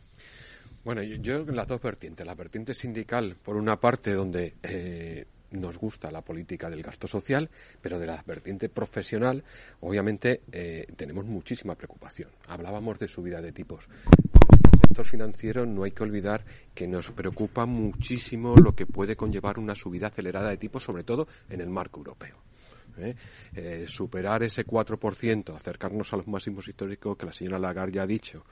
Bueno, 0.84 1.02
yo, 1.02 1.36
en 1.36 1.54
las 1.54 1.68
dos 1.68 1.80
vertientes. 1.80 2.26
La 2.26 2.34
vertiente 2.34 2.74
sindical, 2.74 3.36
por 3.40 3.56
una 3.56 3.78
parte, 3.78 4.12
donde 4.12 4.54
eh, 4.64 5.26
nos 5.52 5.78
gusta 5.78 6.10
la 6.10 6.22
política 6.22 6.68
del 6.68 6.82
gasto 6.82 7.06
social, 7.06 7.48
pero 7.80 8.00
de 8.00 8.06
la 8.06 8.22
vertiente 8.26 8.68
profesional, 8.68 9.44
obviamente, 9.80 10.42
eh, 10.50 10.86
tenemos 10.96 11.24
muchísima 11.24 11.76
preocupación. 11.76 12.30
Hablábamos 12.48 12.98
de 12.98 13.06
subida 13.06 13.40
de 13.40 13.52
tipos. 13.52 13.86
El 14.50 14.80
sector 14.88 15.06
financiero 15.06 15.66
no 15.66 15.84
hay 15.84 15.92
que 15.92 16.02
olvidar 16.02 16.44
que 16.74 16.88
nos 16.88 17.12
preocupa 17.12 17.64
muchísimo 17.64 18.56
lo 18.56 18.74
que 18.74 18.86
puede 18.86 19.14
conllevar 19.14 19.60
una 19.60 19.76
subida 19.76 20.08
acelerada 20.08 20.50
de 20.50 20.56
tipos, 20.56 20.82
sobre 20.82 21.04
todo 21.04 21.28
en 21.48 21.60
el 21.60 21.68
marco 21.68 22.00
europeo. 22.00 22.38
¿eh? 22.98 23.14
Eh, 23.54 23.84
superar 23.86 24.42
ese 24.42 24.66
4%, 24.66 25.54
acercarnos 25.54 26.12
a 26.12 26.16
los 26.16 26.26
máximos 26.26 26.66
históricos 26.66 27.16
que 27.16 27.26
la 27.26 27.32
señora 27.32 27.60
Lagarde 27.60 27.92
ya 27.92 28.02
ha 28.02 28.06
dicho, 28.06 28.44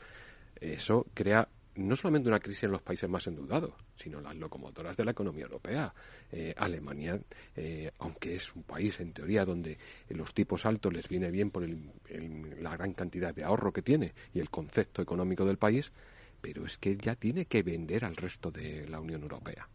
eso 0.61 1.07
crea 1.13 1.49
no 1.81 1.97
solamente 1.97 2.29
una 2.29 2.41
crisis 2.41 2.65
en 2.65 2.73
los 2.73 2.83
países 2.83 3.09
más 3.09 3.27
endeudados, 3.27 3.73
sino 3.97 4.21
las 4.21 4.37
locomotoras 4.37 4.97
de 4.97 5.05
la 5.05 5.11
economía 5.13 5.45
europea. 5.45 5.93
Eh, 6.31 6.55
Alemania, 6.57 7.19
eh, 7.57 7.91
aunque 7.99 8.37
es 8.37 8.55
un 8.55 8.63
país 8.63 9.01
en 9.01 9.13
teoría 9.13 9.45
donde 9.45 9.79
los 10.11 10.33
tipos 10.35 10.67
altos 10.67 10.93
les 10.93 11.09
viene 11.09 11.31
bien 11.31 11.51
por 11.51 11.67
la 11.69 12.77
gran 12.77 12.93
cantidad 12.93 13.35
de 13.35 13.45
ahorro 13.45 13.73
que 13.73 13.83
tiene 13.83 14.13
y 14.35 14.41
el 14.41 14.51
concepto 14.51 15.03
económico 15.03 15.45
del 15.45 15.59
país, 15.59 15.91
pero 16.41 16.65
es 16.65 16.79
que 16.79 16.97
ya 16.97 17.15
tiene 17.15 17.47
que 17.47 17.63
vender 17.63 18.05
al 18.05 18.17
resto 18.17 18.51
de 18.51 18.89
la 18.89 19.01
Unión 19.01 19.23
Europea. 19.23 19.69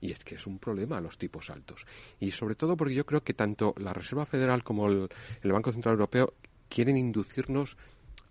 Y 0.00 0.12
es 0.12 0.22
que 0.22 0.34
es 0.34 0.46
un 0.46 0.58
problema 0.58 1.00
los 1.00 1.16
tipos 1.16 1.48
altos. 1.48 1.86
Y 2.20 2.30
sobre 2.30 2.56
todo 2.56 2.76
porque 2.76 2.94
yo 2.94 3.06
creo 3.06 3.22
que 3.22 3.32
tanto 3.32 3.74
la 3.78 3.92
Reserva 3.92 4.26
Federal 4.26 4.62
como 4.62 4.88
el, 4.88 5.08
el 5.42 5.52
Banco 5.52 5.72
Central 5.72 5.94
Europeo 5.94 6.34
quieren 6.68 6.96
inducirnos 6.96 7.76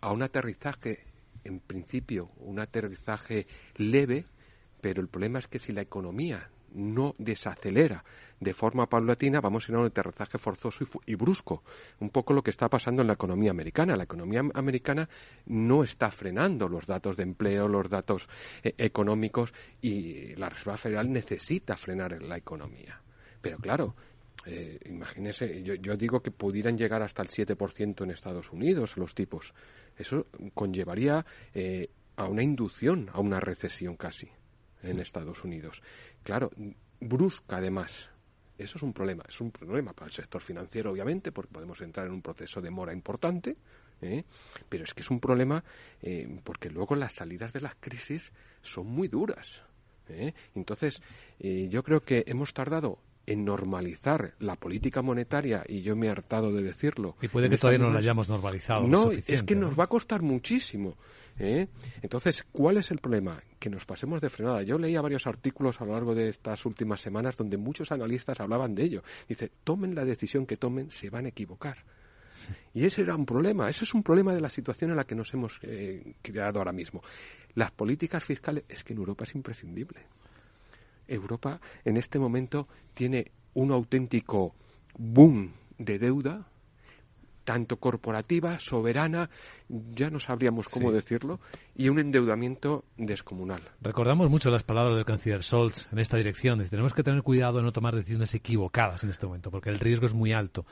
a 0.02 0.12
un 0.12 0.22
aterrizaje, 0.22 1.13
en 1.44 1.60
principio, 1.60 2.32
un 2.38 2.60
aterrizaje 2.60 3.48
leve, 3.76 4.26
pero 4.82 5.02
el 5.02 5.08
problema 5.08 5.40
es 5.40 5.48
que 5.48 5.60
si 5.60 5.72
la 5.72 5.82
economía 5.82 6.50
no 6.74 7.14
desacelera 7.18 8.04
de 8.40 8.54
forma 8.54 8.90
paulatina, 8.90 9.40
vamos 9.40 9.68
a 9.68 9.72
ir 9.72 9.76
a 9.78 9.80
un 9.80 9.86
aterrizaje 9.86 10.38
forzoso 10.38 10.86
y, 11.06 11.16
brusco. 11.16 11.64
Un 12.00 12.10
poco 12.10 12.34
lo 12.34 12.44
que 12.44 12.52
está 12.52 12.70
pasando 12.70 13.02
en 13.02 13.08
la 13.08 13.14
economía 13.14 13.52
americana. 13.52 13.96
La 13.96 14.04
economía 14.04 14.42
americana 14.54 15.08
no 15.46 15.84
está 15.84 16.12
frenando 16.12 16.68
los 16.68 16.86
datos 16.86 17.16
de 17.16 17.24
empleo, 17.24 17.68
los 17.68 17.90
datos 17.90 18.28
eh, 18.64 18.74
económicos 18.78 19.54
y 19.82 20.36
la 20.36 20.50
Reserva 20.50 20.78
Federal 20.78 21.12
necesita 21.12 21.78
frenar 21.78 22.22
la 22.22 22.38
economía. 22.38 23.02
Pero 23.42 23.58
claro, 23.60 23.96
eh, 24.46 24.80
imagínese, 24.86 25.64
yo, 25.64 25.96
digo 25.96 26.22
que 26.22 26.32
pudieran 26.32 26.78
llegar 26.78 27.02
hasta 27.02 27.22
el 27.22 27.30
7% 27.30 28.04
en 28.04 28.12
Estados 28.12 28.52
Unidos 28.52 28.98
los 28.98 29.16
tipos. 29.16 29.54
Eso 29.98 30.28
conllevaría 30.54 31.26
eh, 31.54 31.90
a 32.16 32.26
una 32.26 32.44
inducción, 32.44 33.10
a 33.14 33.20
una 33.20 33.40
recesión 33.40 33.96
casi 33.96 34.30
en 34.82 35.00
Estados 35.00 35.44
Unidos. 35.44 35.82
Claro, 36.24 36.52
brusca 37.00 37.58
además. 37.58 38.10
Eso 38.58 38.78
es 38.78 38.84
un 38.84 38.94
problema. 38.94 39.24
Es 39.28 39.42
un 39.42 39.52
problema 39.52 39.94
para 39.94 40.08
el 40.08 40.14
sector 40.14 40.42
financiero, 40.42 40.92
obviamente, 40.92 41.32
porque 41.32 41.54
podemos 41.54 41.82
entrar 41.82 42.06
en 42.06 42.14
un 42.14 42.22
proceso 42.22 42.62
de 42.62 42.70
mora 42.70 42.94
importante, 42.94 43.56
¿eh? 44.02 44.24
pero 44.70 44.84
es 44.84 44.94
que 44.94 45.02
es 45.02 45.10
un 45.10 45.20
problema 45.20 45.64
eh, 46.02 46.40
porque 46.44 46.70
luego 46.70 46.96
las 46.96 47.14
salidas 47.14 47.54
de 47.54 47.62
las 47.62 47.76
crisis 47.76 48.32
son 48.62 48.88
muy 48.88 49.08
duras. 49.08 49.62
¿eh? 50.10 50.34
Entonces, 50.56 51.02
yo 51.40 51.84
creo 51.84 52.02
que 52.02 52.24
hemos 52.28 52.54
tardado 52.54 53.00
en 53.26 53.46
normalizar 53.46 54.34
la 54.40 54.56
política 54.56 55.02
monetaria, 55.02 55.64
y 55.68 55.82
yo 55.82 55.96
me 55.96 56.08
he 56.08 56.10
hartado 56.10 56.52
de 56.52 56.62
decirlo. 56.62 57.16
Y 57.22 57.28
puede 57.28 57.50
que 57.50 57.58
todavía 57.58 57.80
no 57.80 57.92
la 57.92 58.00
hayamos 58.00 58.28
normalizado. 58.28 58.88
No, 58.88 59.12
es 59.12 59.44
que 59.44 59.56
nos 59.56 59.78
va 59.80 59.86
a 59.86 59.88
costar 59.88 60.22
muchísimo. 60.22 60.98
¿eh? 61.40 61.68
Entonces, 62.02 62.44
¿cuál 62.52 62.78
es 62.78 62.92
el 62.92 63.00
problema? 63.00 63.42
Que 63.60 63.70
nos 63.70 63.86
pasemos 63.86 64.22
de 64.22 64.30
frenada. 64.30 64.64
Yo 64.64 64.78
leía 64.78 65.02
varios 65.02 65.26
artículos 65.26 65.80
a 65.80 65.86
lo 65.86 65.94
largo 65.94 66.14
de 66.14 66.30
estas 66.30 66.66
últimas 66.66 67.02
semanas 67.02 67.38
donde 67.38 67.58
muchos 67.58 67.92
analistas 67.92 68.40
hablaban 68.40 68.76
de 68.76 68.84
ello. 68.84 69.04
Dice, 69.28 69.52
tomen 69.64 69.96
la 69.96 70.06
decisión 70.06 70.46
que 70.46 70.58
tomen, 70.58 70.92
se 70.92 71.10
van 71.10 71.26
a 71.26 71.30
equivocar. 71.30 71.78
Y 72.74 72.86
ese 72.86 73.04
era 73.04 73.16
un 73.16 73.26
problema, 73.26 73.70
ese 73.70 73.86
es 73.86 73.94
un 73.94 74.04
problema 74.04 74.34
de 74.34 74.42
la 74.42 74.50
situación 74.50 74.92
en 74.92 74.98
la 74.98 75.06
que 75.06 75.16
nos 75.16 75.34
hemos 75.34 75.60
eh, 75.62 76.16
creado 76.22 76.60
ahora 76.60 76.74
mismo. 76.74 77.02
Las 77.56 77.72
políticas 77.72 78.24
fiscales, 78.24 78.66
es 78.68 78.84
que 78.84 78.94
en 78.94 79.00
Europa 79.00 79.24
es 79.24 79.34
imprescindible. 79.36 80.02
Europa 81.14 81.60
en 81.86 81.98
este 81.98 82.20
momento 82.20 82.68
tiene 82.94 83.32
un 83.54 83.72
auténtico 83.72 84.56
boom 84.98 85.52
de 85.78 86.00
deuda, 86.00 86.48
tanto 87.44 87.78
corporativa, 87.78 88.60
soberana, 88.60 89.30
ya 89.68 90.10
no 90.10 90.20
sabríamos 90.20 90.70
cómo 90.70 90.92
decirlo, 90.92 91.40
y 91.76 91.90
un 91.90 92.00
endeudamiento 92.00 92.86
descomunal. 92.98 93.62
Recordamos 93.82 94.30
mucho 94.30 94.50
las 94.50 94.64
palabras 94.64 94.96
del 94.96 95.06
canciller 95.06 95.44
Scholz 95.44 95.90
en 95.92 96.00
esta 96.00 96.18
dirección. 96.18 96.64
tenemos 96.70 96.94
que 96.94 97.04
tener 97.04 97.22
cuidado 97.22 97.58
de 97.58 97.64
no 97.64 97.74
tomar 97.74 97.96
decisiones 97.96 98.34
equivocadas 98.34 99.04
en 99.04 99.10
este 99.10 99.26
momento, 99.26 99.52
porque 99.52 99.70
el 99.70 99.80
riesgo 99.80 100.06
es 100.06 100.14
muy 100.14 100.32
alto 100.32 100.66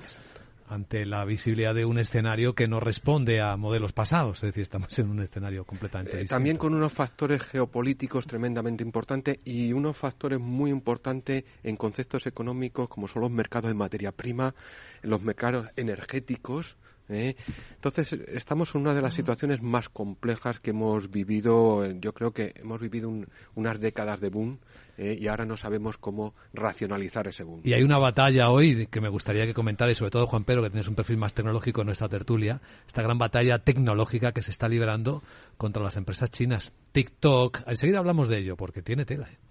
ante 0.72 1.06
la 1.06 1.26
visibilidad 1.26 1.76
de 1.76 1.84
un 1.84 2.00
escenario 2.00 2.56
que 2.56 2.66
no 2.66 2.80
responde 2.80 3.42
a 3.42 3.58
modelos 3.58 3.92
pasados, 3.92 4.38
es 4.38 4.50
decir, 4.50 4.64
estamos 4.64 4.98
en 5.00 5.10
un 5.10 5.20
escenario 5.20 5.66
completamente 5.66 6.12
eh, 6.12 6.20
distinto. 6.22 6.36
También 6.36 6.56
con 6.56 6.74
unos 6.74 6.94
factores 6.94 7.42
geopolíticos 7.42 8.26
tremendamente 8.26 8.82
importantes 8.82 9.40
y 9.44 9.74
unos 9.74 9.98
factores 9.98 10.40
muy 10.40 10.72
importantes 10.72 11.44
en 11.64 11.76
conceptos 11.76 12.26
económicos 12.26 12.88
como 12.88 13.10
son 13.10 13.24
los 13.24 13.32
mercados 13.32 13.70
de 13.70 13.76
materia 13.76 14.14
prima, 14.14 14.56
los 15.02 15.22
mercados 15.22 15.68
energéticos, 15.76 16.78
¿eh? 17.12 17.36
Entonces, 17.76 18.14
estamos 18.28 18.74
en 18.74 18.82
una 18.82 18.93
de 18.93 19.01
las 19.01 19.14
situaciones 19.14 19.62
más 19.62 19.89
complejas 19.89 20.59
que 20.59 20.72
hemos 20.72 21.09
vivido. 21.09 21.89
Yo 21.93 22.14
creo 22.14 22.32
que 22.32 22.53
hemos 22.55 22.80
vivido 22.80 23.12
unas 23.55 23.80
décadas 23.80 24.20
de 24.20 24.30
boom 24.30 24.59
¿eh? 24.97 25.18
y 25.20 25.28
ahora 25.28 25.45
no 25.45 25.57
sabemos 25.57 25.97
cómo 25.97 26.34
racionalizar 26.53 27.28
ese 27.28 27.43
boom. 27.43 27.62
Y 27.64 27.74
hay 27.74 27.84
una 27.84 27.97
batalla 27.97 28.49
hoy 28.49 28.88
que 28.88 29.01
me 29.01 29.09
gustaría 29.09 29.45
que 29.45 29.53
comentara, 29.53 29.91
y 29.91 29.95
sobre 29.95 30.12
todo 30.12 30.28
Juan 30.28 30.43
Pedro, 30.43 30.64
que 30.64 30.70
tienes 30.70 30.88
un 30.88 30.95
perfil 30.95 31.18
más 31.18 31.34
tecnológico 31.34 31.82
en 31.82 31.88
nuestra 31.88 32.09
tertulia, 32.09 32.62
esta 32.88 33.01
gran 33.01 33.18
batalla 33.18 33.59
tecnológica 33.59 34.32
que 34.32 34.41
se 34.41 34.51
está 34.51 34.68
librando 34.68 35.24
contra 35.57 35.84
las 35.84 35.97
empresas 35.97 36.32
chinas. 36.32 36.72
TikTok, 36.91 37.62
enseguida 37.68 37.99
hablamos 37.99 38.28
de 38.28 38.39
ello, 38.39 38.55
porque 38.55 38.82
tiene 38.82 39.05
tela. 39.05 39.28
¿eh? 39.32 39.51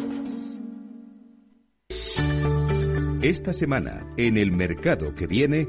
Esta 3.21 3.53
semana, 3.53 4.03
en 4.17 4.35
el 4.35 4.51
mercado 4.51 5.13
que 5.13 5.27
viene... 5.27 5.67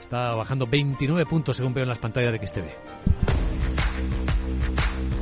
Está 0.00 0.34
bajando 0.34 0.66
29 0.66 1.26
puntos 1.26 1.54
según 1.56 1.74
veo 1.74 1.82
en 1.84 1.90
las 1.90 1.98
pantallas 1.98 2.32
de 2.32 2.46
XTV. 2.46 3.41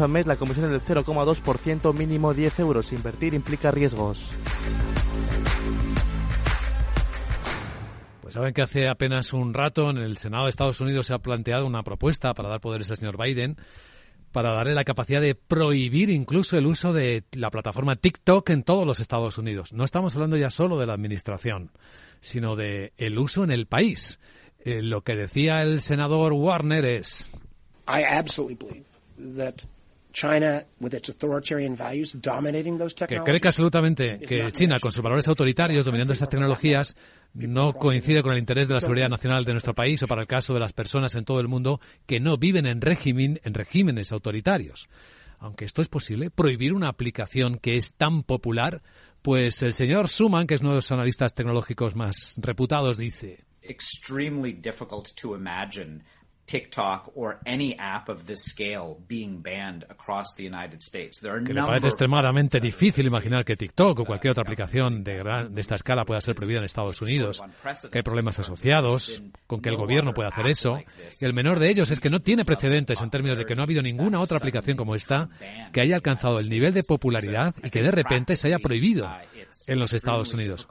al 0.00 0.08
mes, 0.08 0.26
la 0.26 0.36
comisión 0.36 0.66
es 0.66 0.86
del 0.86 0.96
0,2%, 1.04 1.94
mínimo 1.94 2.34
10 2.34 2.60
euros. 2.60 2.92
Invertir 2.92 3.34
implica 3.34 3.70
riesgos. 3.70 4.32
Pues 8.22 8.34
saben 8.34 8.54
que 8.54 8.62
hace 8.62 8.88
apenas 8.88 9.32
un 9.32 9.54
rato 9.54 9.90
en 9.90 9.98
el 9.98 10.16
Senado 10.16 10.44
de 10.44 10.50
Estados 10.50 10.80
Unidos 10.80 11.06
se 11.06 11.14
ha 11.14 11.18
planteado 11.18 11.66
una 11.66 11.82
propuesta 11.82 12.34
para 12.34 12.48
dar 12.48 12.60
poderes 12.60 12.90
al 12.90 12.96
señor 12.96 13.16
Biden 13.16 13.56
para 14.32 14.52
darle 14.52 14.74
la 14.74 14.84
capacidad 14.84 15.20
de 15.20 15.34
prohibir 15.34 16.10
incluso 16.10 16.56
el 16.56 16.66
uso 16.66 16.92
de 16.92 17.24
la 17.32 17.50
plataforma 17.50 17.96
TikTok 17.96 18.50
en 18.50 18.62
todos 18.62 18.86
los 18.86 19.00
Estados 19.00 19.38
Unidos. 19.38 19.72
No 19.72 19.84
estamos 19.84 20.14
hablando 20.14 20.36
ya 20.36 20.50
solo 20.50 20.78
de 20.78 20.86
la 20.86 20.94
administración, 20.94 21.72
sino 22.20 22.54
de 22.54 22.92
el 22.96 23.18
uso 23.18 23.42
en 23.42 23.50
el 23.50 23.66
país. 23.66 24.20
Eh, 24.60 24.82
lo 24.82 25.02
que 25.02 25.16
decía 25.16 25.62
el 25.62 25.80
senador 25.80 26.32
Warner 26.32 26.84
es 26.84 27.28
I 27.88 28.04
absolutely 28.04 28.54
believe 28.54 29.36
that 29.36 29.64
China, 30.12 30.64
with 30.80 30.94
its 30.94 31.08
authoritarian 31.08 31.74
values, 31.74 32.14
dominating 32.20 32.78
those 32.78 32.94
que 32.94 33.06
technologies, 33.06 33.24
cree 33.24 33.40
que 33.40 33.48
absolutamente 33.48 34.18
que 34.20 34.50
China, 34.52 34.78
con 34.80 34.92
sus 34.92 35.02
valores 35.02 35.26
autoritarios 35.28 35.84
dominando 35.84 36.12
estas 36.12 36.28
tecnologías, 36.28 36.96
no 37.34 37.72
coincide 37.72 38.22
con 38.22 38.32
el 38.32 38.38
interés 38.38 38.68
de 38.68 38.74
la 38.74 38.80
seguridad 38.80 39.08
nacional 39.08 39.44
de 39.44 39.52
nuestro 39.52 39.74
país 39.74 40.02
o 40.02 40.06
para 40.06 40.22
el 40.22 40.26
caso 40.26 40.52
de 40.54 40.60
las 40.60 40.72
personas 40.72 41.14
en 41.14 41.24
todo 41.24 41.40
el 41.40 41.48
mundo 41.48 41.80
que 42.06 42.20
no 42.20 42.36
viven 42.36 42.66
en, 42.66 42.80
régimen, 42.80 43.40
en 43.44 43.54
regímenes 43.54 44.12
autoritarios. 44.12 44.88
Aunque 45.38 45.64
esto 45.64 45.80
es 45.80 45.88
posible, 45.88 46.30
prohibir 46.30 46.74
una 46.74 46.88
aplicación 46.88 47.58
que 47.58 47.76
es 47.76 47.94
tan 47.94 48.24
popular, 48.24 48.82
pues 49.22 49.62
el 49.62 49.72
señor 49.72 50.08
Suman, 50.08 50.46
que 50.46 50.54
es 50.54 50.60
uno 50.60 50.70
de 50.70 50.76
los 50.76 50.92
analistas 50.92 51.34
tecnológicos 51.34 51.96
más 51.96 52.34
reputados, 52.36 52.98
dice 52.98 53.44
extremely 53.62 54.52
difficult 54.52 55.14
to 55.16 55.34
imagine 55.34 56.02
TikTok 56.50 57.12
or 57.14 57.38
any 57.44 57.76
app 57.78 58.08
of 58.08 58.24
this 58.26 58.42
scale 58.42 58.96
being 59.08 59.40
banned 59.42 59.84
across 59.88 60.34
the 60.36 60.42
United 60.44 60.80
States. 60.82 61.20
There 61.20 61.32
are 61.32 61.40
a 61.40 61.44
que 61.44 61.52
le 61.54 61.60
number 61.60 61.70
parece 61.72 61.86
of 61.86 61.92
extremadamente 61.92 62.60
difícil 62.60 63.06
imaginar 63.06 63.44
que 63.44 63.56
TikTok 63.56 64.00
o 64.00 64.04
cualquier 64.04 64.32
otra 64.32 64.42
aplicación 64.42 65.04
de, 65.04 65.16
gran- 65.16 65.54
de 65.54 65.60
esta 65.60 65.76
escala 65.76 66.04
pueda 66.04 66.20
ser 66.20 66.34
prohibida 66.34 66.58
en 66.58 66.64
Estados 66.64 67.00
Unidos, 67.02 67.42
que 67.90 67.98
hay 67.98 68.02
problemas 68.02 68.38
asociados 68.38 69.22
con 69.46 69.60
que 69.60 69.68
el 69.68 69.76
gobierno 69.76 70.12
pueda 70.12 70.28
hacer 70.30 70.46
eso, 70.48 70.78
y 71.20 71.24
el 71.24 71.32
menor 71.34 71.58
de 71.60 71.70
ellos 71.70 71.90
es 71.90 72.00
que 72.00 72.10
no 72.10 72.20
tiene 72.20 72.44
precedentes 72.44 73.00
en 73.00 73.10
términos 73.10 73.38
de 73.38 73.44
que 73.44 73.54
no 73.54 73.62
ha 73.62 73.64
habido 73.64 73.82
ninguna 73.82 74.20
otra 74.20 74.38
aplicación 74.38 74.76
como 74.76 74.94
esta 74.94 75.28
que 75.72 75.80
haya 75.82 75.94
alcanzado 75.94 76.38
el 76.38 76.48
nivel 76.48 76.74
de 76.74 76.82
popularidad 76.82 77.54
y 77.62 77.70
que 77.70 77.82
de 77.82 77.90
repente 77.90 78.36
se 78.36 78.48
haya 78.48 78.58
prohibido 78.58 79.08
en 79.66 79.78
los 79.78 79.92
Estados 79.92 80.32
Unidos. 80.34 80.66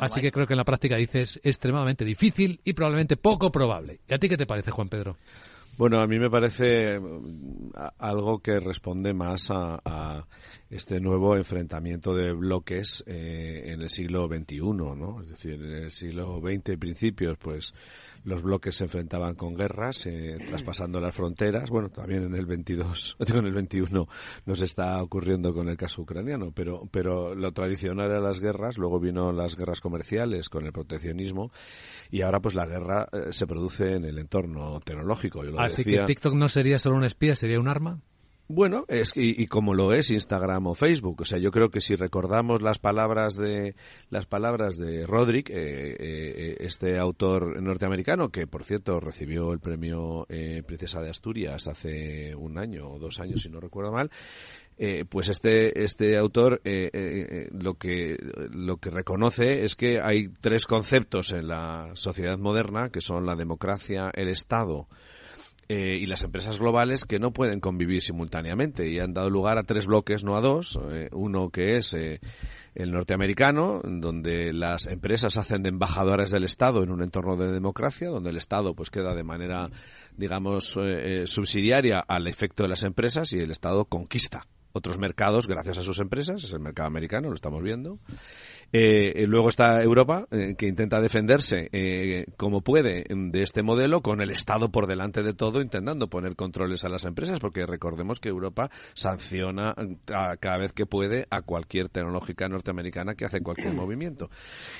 Así 0.00 0.20
que 0.20 0.30
creo 0.32 0.46
que 0.46 0.54
en 0.54 0.58
la 0.58 0.64
práctica 0.64 0.96
dices 0.96 1.40
extremadamente 1.42 2.04
difícil 2.04 2.60
y 2.64 2.72
probablemente 2.72 3.16
poco 3.16 3.50
probable. 3.50 4.00
¿Y 4.08 4.14
a 4.14 4.18
ti 4.18 4.28
qué 4.28 4.36
te 4.36 4.46
parece, 4.46 4.63
Juan 4.70 4.88
Pedro? 4.88 5.16
Bueno, 5.76 6.00
a 6.00 6.06
mí 6.06 6.20
me 6.20 6.30
parece 6.30 7.00
mm, 7.00 7.70
algo 7.98 8.38
que 8.38 8.60
responde 8.60 9.12
más 9.12 9.50
a, 9.50 9.80
a 9.84 10.24
este 10.70 11.00
nuevo 11.00 11.36
enfrentamiento 11.36 12.14
de 12.14 12.32
bloques 12.32 13.02
eh, 13.06 13.64
en 13.66 13.82
el 13.82 13.90
siglo 13.90 14.28
XXI, 14.28 14.60
¿no? 14.60 15.20
Es 15.20 15.30
decir, 15.30 15.54
en 15.54 15.84
el 15.84 15.90
siglo 15.90 16.40
XX 16.40 16.78
principios, 16.78 17.36
pues 17.38 17.74
los 18.24 18.42
bloques 18.42 18.74
se 18.76 18.84
enfrentaban 18.84 19.34
con 19.34 19.54
guerras, 19.54 20.06
eh, 20.06 20.38
traspasando 20.48 21.00
las 21.00 21.14
fronteras. 21.14 21.70
Bueno, 21.70 21.90
también 21.90 22.24
en 22.24 22.34
el 22.34 22.46
22, 22.46 23.16
digo, 23.26 23.38
en 23.38 23.46
el 23.46 23.54
21 23.54 24.08
nos 24.46 24.62
está 24.62 25.02
ocurriendo 25.02 25.54
con 25.54 25.68
el 25.68 25.76
caso 25.76 26.02
ucraniano, 26.02 26.50
pero, 26.52 26.88
pero 26.90 27.34
lo 27.34 27.52
tradicional 27.52 28.10
eran 28.10 28.24
las 28.24 28.40
guerras, 28.40 28.78
luego 28.78 28.98
vino 29.00 29.32
las 29.32 29.56
guerras 29.56 29.80
comerciales 29.80 30.48
con 30.48 30.66
el 30.66 30.72
proteccionismo 30.72 31.50
y 32.10 32.22
ahora 32.22 32.40
pues 32.40 32.54
la 32.54 32.66
guerra 32.66 33.08
eh, 33.12 33.32
se 33.32 33.46
produce 33.46 33.94
en 33.94 34.04
el 34.04 34.18
entorno 34.18 34.80
tecnológico. 34.80 35.44
Yo 35.44 35.50
lo 35.52 35.60
Así 35.60 35.84
decía- 35.84 36.00
que 36.00 36.06
TikTok 36.06 36.34
no 36.34 36.48
sería 36.48 36.78
solo 36.78 36.96
un 36.96 37.04
espía, 37.04 37.34
sería 37.34 37.60
un 37.60 37.68
arma. 37.68 38.00
Bueno, 38.48 38.84
es 38.88 39.16
y, 39.16 39.42
y 39.42 39.46
como 39.46 39.74
lo 39.74 39.92
es 39.92 40.10
Instagram 40.10 40.66
o 40.66 40.74
Facebook, 40.74 41.20
o 41.20 41.24
sea, 41.24 41.38
yo 41.38 41.50
creo 41.50 41.70
que 41.70 41.80
si 41.80 41.94
recordamos 41.94 42.62
las 42.62 42.78
palabras 42.78 43.36
de 43.36 43.74
las 44.10 44.26
palabras 44.26 44.76
de 44.76 45.06
Roderick, 45.06 45.50
eh, 45.50 45.96
eh, 45.98 46.56
este 46.60 46.98
autor 46.98 47.60
norteamericano 47.62 48.28
que 48.28 48.46
por 48.46 48.64
cierto 48.64 49.00
recibió 49.00 49.52
el 49.52 49.60
premio 49.60 50.26
eh, 50.28 50.62
Princesa 50.66 51.00
de 51.00 51.10
Asturias 51.10 51.68
hace 51.68 52.34
un 52.34 52.58
año 52.58 52.90
o 52.90 52.98
dos 52.98 53.20
años 53.20 53.42
si 53.42 53.48
no 53.48 53.60
recuerdo 53.60 53.92
mal, 53.92 54.10
eh, 54.76 55.04
pues 55.08 55.28
este 55.28 55.84
este 55.84 56.16
autor 56.16 56.60
eh, 56.64 56.90
eh, 56.92 57.26
eh, 57.30 57.48
lo 57.52 57.74
que 57.74 58.18
lo 58.50 58.78
que 58.78 58.90
reconoce 58.90 59.64
es 59.64 59.76
que 59.76 60.00
hay 60.00 60.28
tres 60.40 60.66
conceptos 60.66 61.32
en 61.32 61.46
la 61.46 61.90
sociedad 61.94 62.38
moderna 62.38 62.90
que 62.90 63.00
son 63.00 63.24
la 63.24 63.36
democracia, 63.36 64.10
el 64.14 64.28
Estado 64.28 64.88
eh, 65.68 65.98
y 66.00 66.06
las 66.06 66.22
empresas 66.22 66.58
globales 66.58 67.04
que 67.04 67.18
no 67.18 67.32
pueden 67.32 67.60
convivir 67.60 68.02
simultáneamente 68.02 68.88
y 68.88 68.98
han 68.98 69.14
dado 69.14 69.30
lugar 69.30 69.58
a 69.58 69.64
tres 69.64 69.86
bloques, 69.86 70.24
no 70.24 70.36
a 70.36 70.40
dos. 70.40 70.78
Eh, 70.90 71.08
uno 71.12 71.50
que 71.50 71.76
es 71.76 71.94
eh, 71.94 72.20
el 72.74 72.90
norteamericano, 72.90 73.80
donde 73.84 74.52
las 74.52 74.86
empresas 74.86 75.36
hacen 75.36 75.62
de 75.62 75.68
embajadores 75.68 76.30
del 76.30 76.44
Estado 76.44 76.82
en 76.82 76.90
un 76.90 77.02
entorno 77.02 77.36
de 77.36 77.52
democracia, 77.52 78.08
donde 78.08 78.30
el 78.30 78.36
Estado 78.36 78.74
pues 78.74 78.90
queda 78.90 79.14
de 79.14 79.24
manera, 79.24 79.70
digamos, 80.16 80.76
eh, 80.76 81.22
eh, 81.22 81.26
subsidiaria 81.26 82.00
al 82.00 82.26
efecto 82.26 82.64
de 82.64 82.70
las 82.70 82.82
empresas 82.82 83.32
y 83.32 83.38
el 83.38 83.50
Estado 83.50 83.84
conquista 83.84 84.46
otros 84.76 84.98
mercados 84.98 85.46
gracias 85.46 85.78
a 85.78 85.82
sus 85.82 86.00
empresas, 86.00 86.42
es 86.42 86.52
el 86.52 86.58
mercado 86.58 86.88
americano, 86.88 87.28
lo 87.28 87.36
estamos 87.36 87.62
viendo. 87.62 88.00
Eh, 88.76 89.22
eh, 89.22 89.26
luego 89.28 89.50
está 89.50 89.80
Europa, 89.84 90.26
eh, 90.32 90.56
que 90.58 90.66
intenta 90.66 91.00
defenderse 91.00 91.68
eh, 91.70 92.26
como 92.36 92.60
puede 92.60 93.04
de 93.08 93.42
este 93.44 93.62
modelo, 93.62 94.00
con 94.00 94.20
el 94.20 94.30
Estado 94.30 94.72
por 94.72 94.88
delante 94.88 95.22
de 95.22 95.32
todo, 95.32 95.62
intentando 95.62 96.08
poner 96.08 96.34
controles 96.34 96.84
a 96.84 96.88
las 96.88 97.04
empresas, 97.04 97.38
porque 97.38 97.66
recordemos 97.66 98.18
que 98.18 98.30
Europa 98.30 98.72
sanciona 98.94 99.76
mm, 99.76 99.92
cada 100.40 100.58
vez 100.58 100.72
que 100.72 100.86
puede 100.86 101.28
a 101.30 101.42
cualquier 101.42 101.88
tecnológica 101.88 102.48
norteamericana 102.48 103.14
que 103.14 103.24
hace 103.24 103.42
cualquier 103.42 103.74
movimiento. 103.74 104.28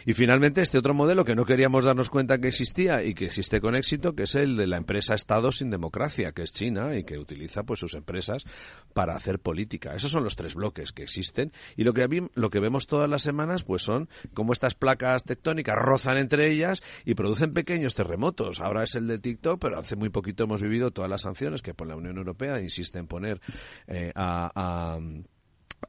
Y 0.05 0.15
finalmente 0.15 0.61
este 0.61 0.79
otro 0.79 0.93
modelo 0.93 1.25
que 1.25 1.37
no 1.37 1.45
queríamos 1.45 1.85
darnos 1.85 2.11
cuenta 2.11 2.39
que 2.39 2.49
existía 2.49 3.05
y 3.05 3.15
que 3.15 3.27
existe 3.27 3.61
con 3.61 3.77
éxito, 3.77 4.17
que 4.17 4.25
es 4.25 4.35
el 4.35 4.57
de 4.57 4.67
la 4.67 4.77
empresa 4.77 5.15
Estado 5.15 5.53
sin 5.53 5.71
democracia, 5.71 6.33
que 6.33 6.43
es 6.43 6.53
China 6.53 6.99
y 6.99 7.05
que 7.05 7.17
utiliza 7.17 7.63
pues 7.63 7.79
sus 7.79 7.95
empresas 7.95 8.45
para 8.93 9.15
hacer 9.15 9.39
política. 9.39 9.95
Esos 9.95 10.11
son 10.11 10.25
los 10.25 10.35
tres 10.35 10.57
bloques 10.57 10.91
que 10.91 11.05
existen 11.05 11.53
y 11.77 11.85
lo 11.85 11.93
que 11.93 12.05
lo 12.35 12.51
que 12.51 12.59
vemos 12.59 12.89
todas 12.89 13.09
las 13.09 13.23
semanas 13.23 13.63
pues 13.63 13.84
son 13.85 14.09
como 14.35 14.53
estas 14.53 14.75
placas 14.75 15.25
tectónicas 15.25 15.77
rozan 15.77 16.19
entre 16.19 16.51
ellas 16.51 16.83
y 17.05 17.15
producen 17.15 17.53
pequeños 17.53 17.95
terremotos. 17.95 18.61
Ahora 18.61 18.83
es 18.83 18.95
el 18.95 19.07
de 19.07 19.19
TikTok, 19.19 19.61
pero 19.61 19.79
hace 19.79 19.97
muy 19.97 20.09
poquito 20.11 20.45
hemos 20.45 20.61
vivido 20.63 20.91
todas 20.91 21.11
las 21.11 21.23
sanciones 21.23 21.63
que 21.63 21.75
por 21.75 21.87
la 21.87 21.97
Unión 21.97 22.17
Europea 22.17 22.61
insiste 22.61 22.99
en 22.99 23.07
poner 23.07 23.41
eh, 23.87 24.11
a- 24.15 24.51
a 24.55 24.99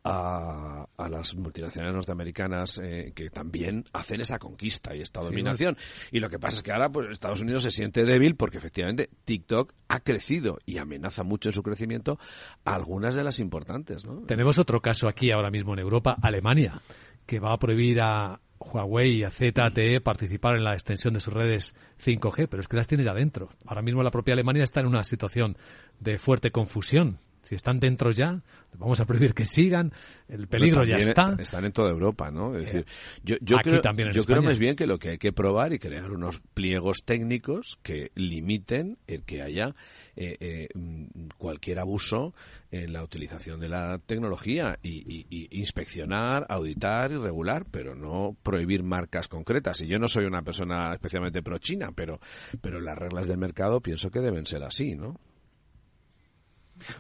a, 0.04 0.88
a 0.98 1.10
las 1.10 1.36
multinacionales 1.36 1.96
norteamericanas 1.96 2.80
eh, 2.84 3.14
que 3.16 3.30
también 3.30 3.86
hacen 3.94 4.20
esa 4.20 4.40
conquista 4.40 4.94
y 4.94 5.00
esta 5.02 5.22
Sí, 5.22 5.28
dominación. 5.28 5.78
Y 6.12 6.20
lo 6.20 6.30
que 6.30 6.38
pasa 6.38 6.58
es 6.58 6.64
que 6.64 6.74
ahora 6.74 6.90
pues 6.90 7.08
Estados 7.12 7.40
Unidos 7.40 7.64
se 7.64 7.72
siente 7.72 8.04
débil 8.04 8.36
porque 8.36 8.58
efectivamente 8.58 9.10
TikTok 9.24 9.72
ha 9.88 10.00
crecido 10.02 10.58
y 10.66 10.80
amenaza 10.80 11.24
mucho 11.24 11.48
en 11.50 11.54
su 11.54 11.64
crecimiento 11.64 12.20
a 12.66 12.76
algunas 12.76 13.16
de 13.16 13.24
las 13.24 13.40
importantes, 13.40 14.06
¿no? 14.06 14.22
Tenemos 14.26 14.60
otro 14.60 14.82
caso 14.82 15.08
aquí 15.08 15.32
ahora 15.32 15.50
mismo 15.50 15.74
en 15.74 15.80
Europa, 15.80 16.18
Alemania, 16.22 16.82
que 17.26 17.40
va 17.40 17.54
a 17.54 17.58
prohibir 17.58 18.02
a 18.02 18.40
Huawei 18.60 19.18
y 19.18 19.24
a 19.24 19.32
ZTE 19.32 20.02
participar 20.02 20.56
en 20.56 20.64
la 20.64 20.74
extensión 20.74 21.14
de 21.14 21.20
sus 21.20 21.34
redes 21.34 21.76
5G, 22.04 22.48
pero 22.50 22.62
es 22.62 22.68
que 22.68 22.78
las 22.78 22.88
tiene 22.88 23.04
ya 23.04 23.14
dentro. 23.14 23.50
Ahora 23.66 23.82
mismo 23.82 24.04
la 24.04 24.12
propia 24.12 24.34
Alemania 24.34 24.64
está 24.64 24.80
en 24.80 24.88
una 24.88 25.04
situación 25.04 25.58
de 26.00 26.18
fuerte 26.18 26.52
confusión. 26.52 27.20
Si 27.46 27.54
están 27.56 27.80
dentro 27.80 28.10
ya, 28.12 28.42
vamos 28.78 29.00
a 29.00 29.06
prohibir 29.06 29.34
que 29.36 29.46
sigan, 29.46 29.94
el 30.28 30.48
peligro 30.48 30.84
ya 30.84 30.98
está. 31.10 31.36
Están 31.40 31.64
en 31.66 31.72
toda 31.72 31.92
Europa, 31.92 32.32
¿no? 32.32 32.56
Es 32.58 32.66
decir, 32.66 32.86
yo, 33.24 33.36
yo 33.40 33.58
Aquí 33.58 33.70
creo, 33.70 33.82
también 33.82 34.08
en 34.10 34.14
yo 34.16 34.24
creo 34.26 34.42
más 34.42 34.58
bien 34.60 34.76
que 34.76 34.88
lo 34.88 34.98
que 34.98 35.10
hay 35.12 35.18
que 35.20 35.32
probar 35.32 35.72
y 35.72 35.78
crear 35.78 36.12
unos 36.12 36.40
pliegos 36.56 37.04
técnicos 37.06 37.78
que 37.84 38.12
limiten 38.16 38.98
el 39.06 39.24
que 39.24 39.44
haya 39.44 39.76
eh, 40.16 40.38
eh, 40.40 40.68
mm, 40.74 41.28
cualquier 41.38 41.78
abuso 41.80 42.34
en 42.72 42.94
la 42.94 43.04
utilización 43.04 43.60
de 43.60 43.70
la 43.70 44.00
tecnología 44.06 44.80
y, 44.82 44.90
y- 45.08 45.28
y 45.30 45.60
inspeccionar, 45.60 46.46
auditar 46.50 47.12
y 47.12 47.18
regular, 47.18 47.66
pero 47.70 47.94
no 47.96 48.36
prohibir 48.42 48.82
marcas 48.84 49.28
concretas. 49.28 49.82
Y 49.82 49.88
yo 49.88 50.00
no 50.00 50.08
soy 50.08 50.26
una 50.26 50.42
persona 50.42 50.92
especialmente 50.94 51.44
pro 51.44 51.60
China, 51.60 51.92
pero, 51.94 52.20
pero 52.60 52.80
las 52.82 52.98
reglas 52.98 53.28
del 53.28 53.38
mercado 53.38 53.82
pienso 53.82 54.10
que 54.10 54.20
deben 54.20 54.48
ser 54.48 54.64
así, 54.64 54.96
¿no? 54.96 55.20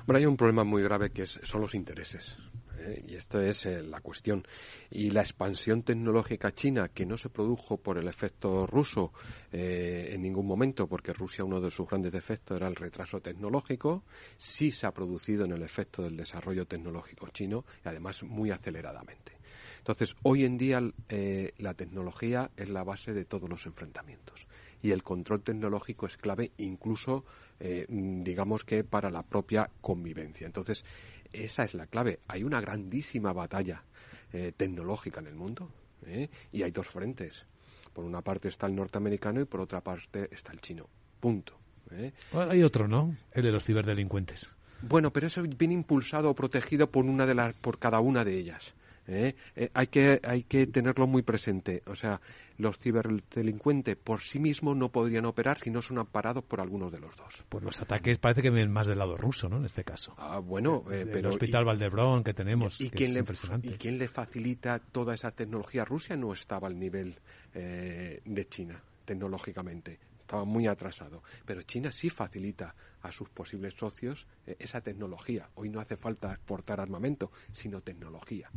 Bueno, 0.05 0.19
hay 0.19 0.25
un 0.25 0.37
problema 0.37 0.63
muy 0.63 0.83
grave 0.83 1.11
que 1.11 1.23
es, 1.23 1.39
son 1.43 1.61
los 1.61 1.75
intereses. 1.75 2.37
¿eh? 2.79 3.03
Y 3.07 3.15
esto 3.15 3.41
es 3.41 3.65
eh, 3.65 3.81
la 3.81 4.01
cuestión. 4.01 4.45
Y 4.89 5.11
la 5.11 5.21
expansión 5.21 5.83
tecnológica 5.83 6.53
china, 6.53 6.89
que 6.89 7.05
no 7.05 7.17
se 7.17 7.29
produjo 7.29 7.77
por 7.77 7.97
el 7.97 8.07
efecto 8.07 8.65
ruso 8.65 9.13
eh, 9.51 10.09
en 10.11 10.21
ningún 10.21 10.47
momento, 10.47 10.87
porque 10.87 11.13
Rusia 11.13 11.43
uno 11.43 11.61
de 11.61 11.71
sus 11.71 11.87
grandes 11.87 12.11
defectos 12.11 12.57
era 12.57 12.67
el 12.67 12.75
retraso 12.75 13.21
tecnológico, 13.21 14.03
sí 14.37 14.71
se 14.71 14.87
ha 14.87 14.91
producido 14.91 15.45
en 15.45 15.53
el 15.53 15.63
efecto 15.63 16.03
del 16.03 16.17
desarrollo 16.17 16.65
tecnológico 16.65 17.29
chino 17.29 17.65
y 17.83 17.89
además 17.89 18.23
muy 18.23 18.51
aceleradamente. 18.51 19.33
Entonces, 19.77 20.15
hoy 20.23 20.45
en 20.45 20.57
día 20.57 20.81
la 21.59 21.73
tecnología 21.75 22.49
es 22.57 22.69
la 22.69 22.83
base 22.83 23.13
de 23.13 23.23
todos 23.23 23.47
los 23.47 23.67
enfrentamientos 23.67 24.47
y 24.85 24.91
el 24.91 25.01
control 25.01 25.41
tecnológico 25.41 26.05
es 26.05 26.15
clave 26.15 26.51
incluso, 26.57 27.25
digamos 27.89 28.63
que, 28.63 28.83
para 28.83 29.09
la 29.09 29.23
propia 29.23 29.67
convivencia. 29.81 30.45
Entonces, 30.45 30.85
esa 31.33 31.63
es 31.63 31.73
la 31.73 31.87
clave. 31.87 32.19
Hay 32.27 32.43
una 32.43 32.61
grandísima 32.61 33.33
batalla 33.33 33.83
eh, 34.31 34.51
tecnológica 34.55 35.21
en 35.21 35.27
el 35.27 35.35
mundo 35.35 35.71
¿eh? 36.05 36.29
y 36.51 36.63
hay 36.63 36.71
dos 36.71 36.87
frentes. 36.87 37.45
Por 37.93 38.03
una 38.03 38.21
parte 38.21 38.49
está 38.49 38.67
el 38.67 38.75
norteamericano 38.75 39.41
y 39.41 39.45
por 39.45 39.61
otra 39.61 39.81
parte 39.81 40.29
está 40.31 40.51
el 40.51 40.61
chino. 40.61 40.87
Punto. 41.19 41.57
¿eh? 41.91 42.11
hay 42.33 42.61
otro, 42.63 42.87
¿no? 42.87 43.15
El 43.31 43.43
de 43.43 43.51
los 43.51 43.63
ciberdelincuentes. 43.63 44.49
Bueno, 44.81 45.11
pero 45.11 45.27
eso 45.27 45.41
viene 45.41 45.73
impulsado 45.73 46.29
o 46.29 46.35
protegido 46.35 46.91
por 46.91 47.05
una 47.05 47.25
de 47.25 47.33
las, 47.33 47.53
por 47.55 47.79
cada 47.79 47.99
una 47.99 48.23
de 48.23 48.37
ellas. 48.37 48.75
¿Eh? 49.07 49.35
Eh, 49.55 49.69
hay, 49.73 49.87
que, 49.87 50.19
hay 50.23 50.43
que 50.43 50.67
tenerlo 50.67 51.07
muy 51.07 51.21
presente. 51.21 51.81
O 51.87 51.95
sea, 51.95 52.21
los 52.57 52.77
ciberdelincuentes 52.77 53.95
por 53.95 54.21
sí 54.21 54.39
mismos 54.39 54.75
no 54.75 54.89
podrían 54.89 55.25
operar 55.25 55.57
si 55.57 55.69
no 55.69 55.81
son 55.81 55.99
amparados 55.99 56.43
por 56.43 56.61
algunos 56.61 56.91
de 56.91 56.99
los 56.99 57.15
dos. 57.15 57.43
Pues 57.49 57.63
los 57.63 57.81
ataques 57.81 58.17
parece 58.17 58.41
que 58.41 58.49
vienen 58.49 58.71
más 58.71 58.87
del 58.87 58.99
lado 58.99 59.17
ruso, 59.17 59.49
¿no? 59.49 59.57
En 59.57 59.65
este 59.65 59.83
caso. 59.83 60.13
Ah, 60.17 60.39
bueno, 60.39 60.83
eh, 60.91 61.05
pero... 61.05 61.29
El 61.29 61.33
Hospital 61.35 61.65
Valdebrón 61.65 62.23
que 62.23 62.33
tenemos, 62.33 62.79
¿y, 62.79 62.89
quién 62.89 63.13
le, 63.13 63.23
¿Y 63.63 63.73
quién 63.73 63.97
le 63.97 64.07
facilita 64.07 64.79
toda 64.79 65.13
esa 65.13 65.31
tecnología? 65.31 65.85
Rusia 65.85 66.15
no 66.15 66.33
estaba 66.33 66.67
al 66.67 66.79
nivel 66.79 67.19
de 67.53 68.47
China 68.49 68.81
tecnológicamente 69.05 69.99
estaba 70.25 70.43
muy 70.43 70.67
atrasado. 70.67 71.23
Pero 71.45 71.61
China 71.61 71.91
sí 71.91 72.09
facilita 72.09 72.75
a 73.01 73.11
sus 73.11 73.29
posibles 73.29 73.75
socios 73.75 74.27
esa 74.45 74.81
tecnología. 74.81 75.49
Hoy 75.53 75.69
no 75.69 75.79
hace 75.79 75.97
falta 75.97 76.33
exportar 76.33 76.81
armamento, 76.81 77.31
sino 77.51 77.81
tecnología. 77.81 78.49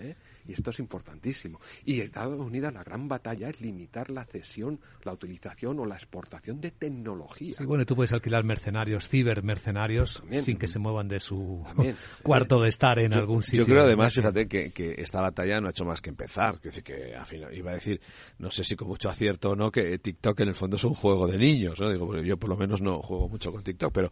¿Eh? 0.00 0.16
Y 0.46 0.52
esto 0.52 0.70
es 0.70 0.78
importantísimo. 0.78 1.60
Y 1.84 2.00
Estados 2.00 2.38
Unidos 2.38 2.72
la 2.72 2.82
gran 2.82 3.08
batalla 3.08 3.48
es 3.48 3.60
limitar 3.60 4.10
la 4.10 4.24
cesión, 4.24 4.80
la 5.02 5.12
utilización 5.12 5.78
o 5.78 5.86
la 5.86 5.94
exportación 5.94 6.60
de 6.60 6.70
tecnología. 6.70 7.54
Sí, 7.58 7.64
bueno, 7.64 7.84
tú 7.84 7.94
puedes 7.94 8.12
alquilar 8.12 8.44
mercenarios, 8.44 9.08
cibermercenarios, 9.08 10.22
sin 10.30 10.56
que 10.56 10.68
se 10.68 10.78
muevan 10.78 11.08
de 11.08 11.20
su 11.20 11.64
cuarto 12.22 12.60
de 12.60 12.68
estar 12.68 12.98
en 12.98 13.12
algún 13.12 13.42
sitio. 13.42 13.60
Yo 13.60 13.66
creo 13.66 13.82
además, 13.82 14.14
fíjate, 14.14 14.48
que, 14.48 14.94
esta 14.98 15.20
batalla 15.20 15.60
no 15.60 15.68
ha 15.68 15.70
hecho 15.70 15.84
más 15.84 16.00
que 16.00 16.10
empezar. 16.10 16.60
Que, 16.60 16.70
que 16.82 17.14
al 17.14 17.26
final, 17.26 17.54
iba 17.54 17.70
a 17.70 17.74
decir, 17.74 18.00
no 18.38 18.50
sé 18.50 18.64
si 18.64 18.76
con 18.76 18.88
mucho 18.88 19.08
acierto 19.08 19.50
o 19.50 19.56
no, 19.56 19.70
que 19.70 19.98
TikTok 19.98 20.40
en 20.40 20.48
el 20.48 20.54
fondo 20.54 20.76
es 20.76 20.84
un 20.84 20.94
juego 20.94 21.26
de 21.26 21.38
niños. 21.38 21.80
¿no? 21.80 21.90
Digo, 21.90 22.16
yo 22.22 22.36
por 22.36 22.50
lo 22.50 22.56
menos 22.56 22.80
no 22.82 23.00
juego 23.02 23.28
mucho 23.28 23.52
con 23.52 23.62
TikTok, 23.62 23.92
pero, 23.92 24.10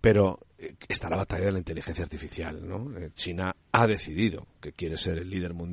pero 0.00 0.38
eh, 0.58 0.74
está 0.88 1.08
la 1.08 1.16
batalla 1.16 1.46
de 1.46 1.52
la 1.52 1.58
inteligencia 1.58 2.04
artificial. 2.04 2.66
¿no? 2.66 2.96
Eh, 2.98 3.10
China 3.14 3.54
ha 3.72 3.86
decidido 3.86 4.46
que 4.60 4.72
quiere 4.72 4.96
ser 4.96 5.18
el 5.18 5.30
líder 5.30 5.54
mundial 5.54 5.71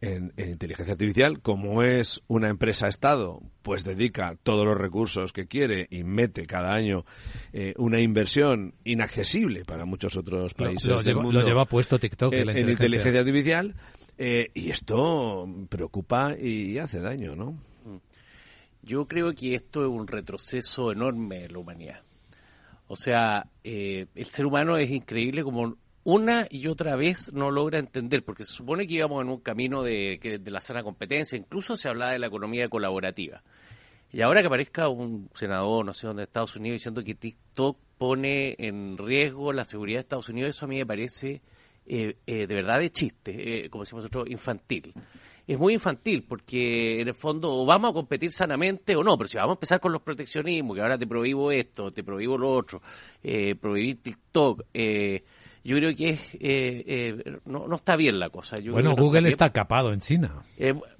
en, 0.00 0.32
inteligencia 0.36 0.92
artificial. 0.92 1.40
Como 1.40 1.82
es 1.82 2.22
una 2.28 2.48
empresa-estado, 2.48 3.42
pues 3.62 3.84
dedica 3.84 4.36
todos 4.42 4.64
los 4.64 4.76
recursos 4.76 5.32
que 5.32 5.46
quiere 5.46 5.86
y 5.90 6.04
mete 6.04 6.46
cada 6.46 6.72
año 6.72 7.04
eh, 7.52 7.74
una 7.76 8.00
inversión 8.00 8.74
inaccesible 8.84 9.64
para 9.64 9.84
muchos 9.84 10.16
otros 10.16 10.54
países 10.54 10.88
lo, 10.88 11.02
del 11.02 11.16
mundo. 11.16 11.40
Lo 11.40 11.46
lleva 11.46 11.64
puesto 11.64 11.98
TikTok 11.98 12.32
en, 12.32 12.68
inteligencia, 12.68 13.20
artificial. 13.20 13.74
y 14.18 14.70
esto 14.70 15.48
preocupa 15.68 16.36
y 16.38 16.78
hace 16.78 17.00
daño, 17.00 17.34
¿no? 17.34 17.70
Yo 18.82 19.06
creo 19.06 19.34
que 19.34 19.54
esto 19.54 19.82
es 19.82 19.88
un 19.88 20.06
retroceso 20.06 20.90
enorme 20.90 21.44
en 21.44 21.52
la 21.52 21.58
humanidad. 21.58 22.00
O 22.92 22.96
sea, 22.96 23.46
eh, 23.62 24.06
el 24.14 24.26
ser 24.26 24.46
humano 24.46 24.76
es 24.76 24.90
increíble 24.90 25.44
como 25.44 25.76
una 26.04 26.46
y 26.50 26.66
otra 26.66 26.96
vez 26.96 27.32
no 27.32 27.50
logra 27.50 27.78
entender, 27.78 28.24
porque 28.24 28.44
se 28.44 28.52
supone 28.52 28.86
que 28.86 28.94
íbamos 28.94 29.22
en 29.22 29.28
un 29.28 29.40
camino 29.40 29.82
de, 29.82 30.40
de 30.40 30.50
la 30.50 30.60
sana 30.60 30.82
competencia, 30.82 31.36
incluso 31.38 31.76
se 31.76 31.88
hablaba 31.88 32.12
de 32.12 32.18
la 32.18 32.26
economía 32.26 32.68
colaborativa. 32.68 33.42
Y 34.12 34.22
ahora 34.22 34.40
que 34.40 34.48
aparezca 34.48 34.88
un 34.88 35.30
senador, 35.34 35.84
no 35.84 35.92
sé 35.92 36.06
dónde, 36.06 36.22
de 36.22 36.24
Estados 36.24 36.56
Unidos, 36.56 36.76
diciendo 36.76 37.04
que 37.04 37.14
TikTok 37.14 37.78
pone 37.96 38.56
en 38.58 38.98
riesgo 38.98 39.52
la 39.52 39.64
seguridad 39.64 39.98
de 39.98 40.02
Estados 40.02 40.28
Unidos, 40.28 40.56
eso 40.56 40.64
a 40.64 40.68
mí 40.68 40.78
me 40.78 40.86
parece 40.86 41.42
eh, 41.86 42.16
eh, 42.26 42.46
de 42.46 42.54
verdad 42.54 42.78
de 42.80 42.90
chiste, 42.90 43.68
como 43.70 43.84
decimos 43.84 44.04
nosotros, 44.04 44.28
infantil 44.28 44.94
es 45.52 45.58
muy 45.58 45.74
infantil, 45.74 46.24
porque 46.28 47.00
en 47.00 47.08
el 47.08 47.14
fondo 47.14 47.64
vamos 47.64 47.90
a 47.90 47.94
competir 47.94 48.30
sanamente 48.30 48.94
o 48.94 49.02
no, 49.02 49.16
pero 49.18 49.26
si 49.26 49.36
vamos 49.36 49.54
a 49.54 49.56
empezar 49.56 49.80
con 49.80 49.92
los 49.92 50.00
proteccionismos, 50.00 50.76
que 50.76 50.82
ahora 50.82 50.96
te 50.96 51.08
prohíbo 51.08 51.50
esto, 51.50 51.90
te 51.90 52.04
prohíbo 52.04 52.38
lo 52.38 52.52
otro, 52.52 52.80
eh, 53.20 53.56
prohibir 53.56 54.00
TikTok, 54.00 54.66
eh, 54.72 55.24
yo 55.62 55.76
creo 55.76 55.94
que 55.94 56.10
es, 56.10 56.34
eh, 56.34 56.84
eh, 56.86 57.38
no, 57.44 57.66
no, 57.66 57.76
está 57.76 57.96
bien 57.96 58.18
la 58.18 58.30
cosa. 58.30 58.56
bueno, 58.70 58.94
Google 58.96 59.28
está 59.28 59.50
capado 59.50 59.92
en 59.92 60.00
China. 60.00 60.42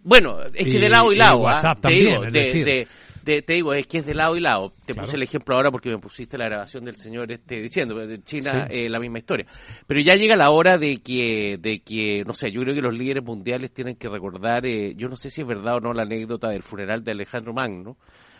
bueno, 0.02 0.38
es 0.54 0.66
que 0.66 0.78
de 0.78 0.88
lado 0.88 1.12
y 1.12 1.16
lado. 1.16 1.46
¿ah? 1.46 1.52
WhatsApp 1.52 1.80
también, 1.80 2.30
de, 2.30 2.86
te, 3.22 3.52
digo, 3.52 3.72
es 3.74 3.86
que 3.86 3.98
es 3.98 4.06
de 4.06 4.14
lado 4.14 4.36
y 4.36 4.40
lado. 4.40 4.72
Te 4.84 4.94
puse 4.94 5.16
el 5.16 5.22
ejemplo 5.22 5.54
ahora 5.54 5.70
porque 5.70 5.90
me 5.90 5.98
pusiste 5.98 6.38
la 6.38 6.46
grabación 6.46 6.84
del 6.84 6.96
señor 6.96 7.30
este 7.30 7.61
diciendo, 7.61 7.94
de 7.94 8.22
China 8.22 8.66
eh, 8.70 8.88
la 8.88 8.98
misma 8.98 9.18
historia. 9.18 9.46
Pero 9.86 10.00
ya 10.00 10.14
llega 10.14 10.36
la 10.36 10.50
hora 10.50 10.78
de 10.78 10.98
que, 10.98 11.58
de 11.61 11.80
que, 11.80 12.24
no 12.26 12.32
sé, 12.32 12.50
yo 12.50 12.62
creo 12.62 12.74
que 12.74 12.82
los 12.82 12.94
líderes 12.94 13.22
mundiales 13.22 13.72
tienen 13.72 13.96
que 13.96 14.08
recordar, 14.08 14.66
eh, 14.66 14.94
yo 14.96 15.08
no 15.08 15.16
sé 15.16 15.30
si 15.30 15.42
es 15.42 15.46
verdad 15.46 15.76
o 15.76 15.80
no 15.80 15.92
la 15.92 16.02
anécdota 16.02 16.48
del 16.48 16.62
funeral 16.62 17.04
de 17.04 17.12
Alejandro 17.12 17.52
Magno, 17.52 17.96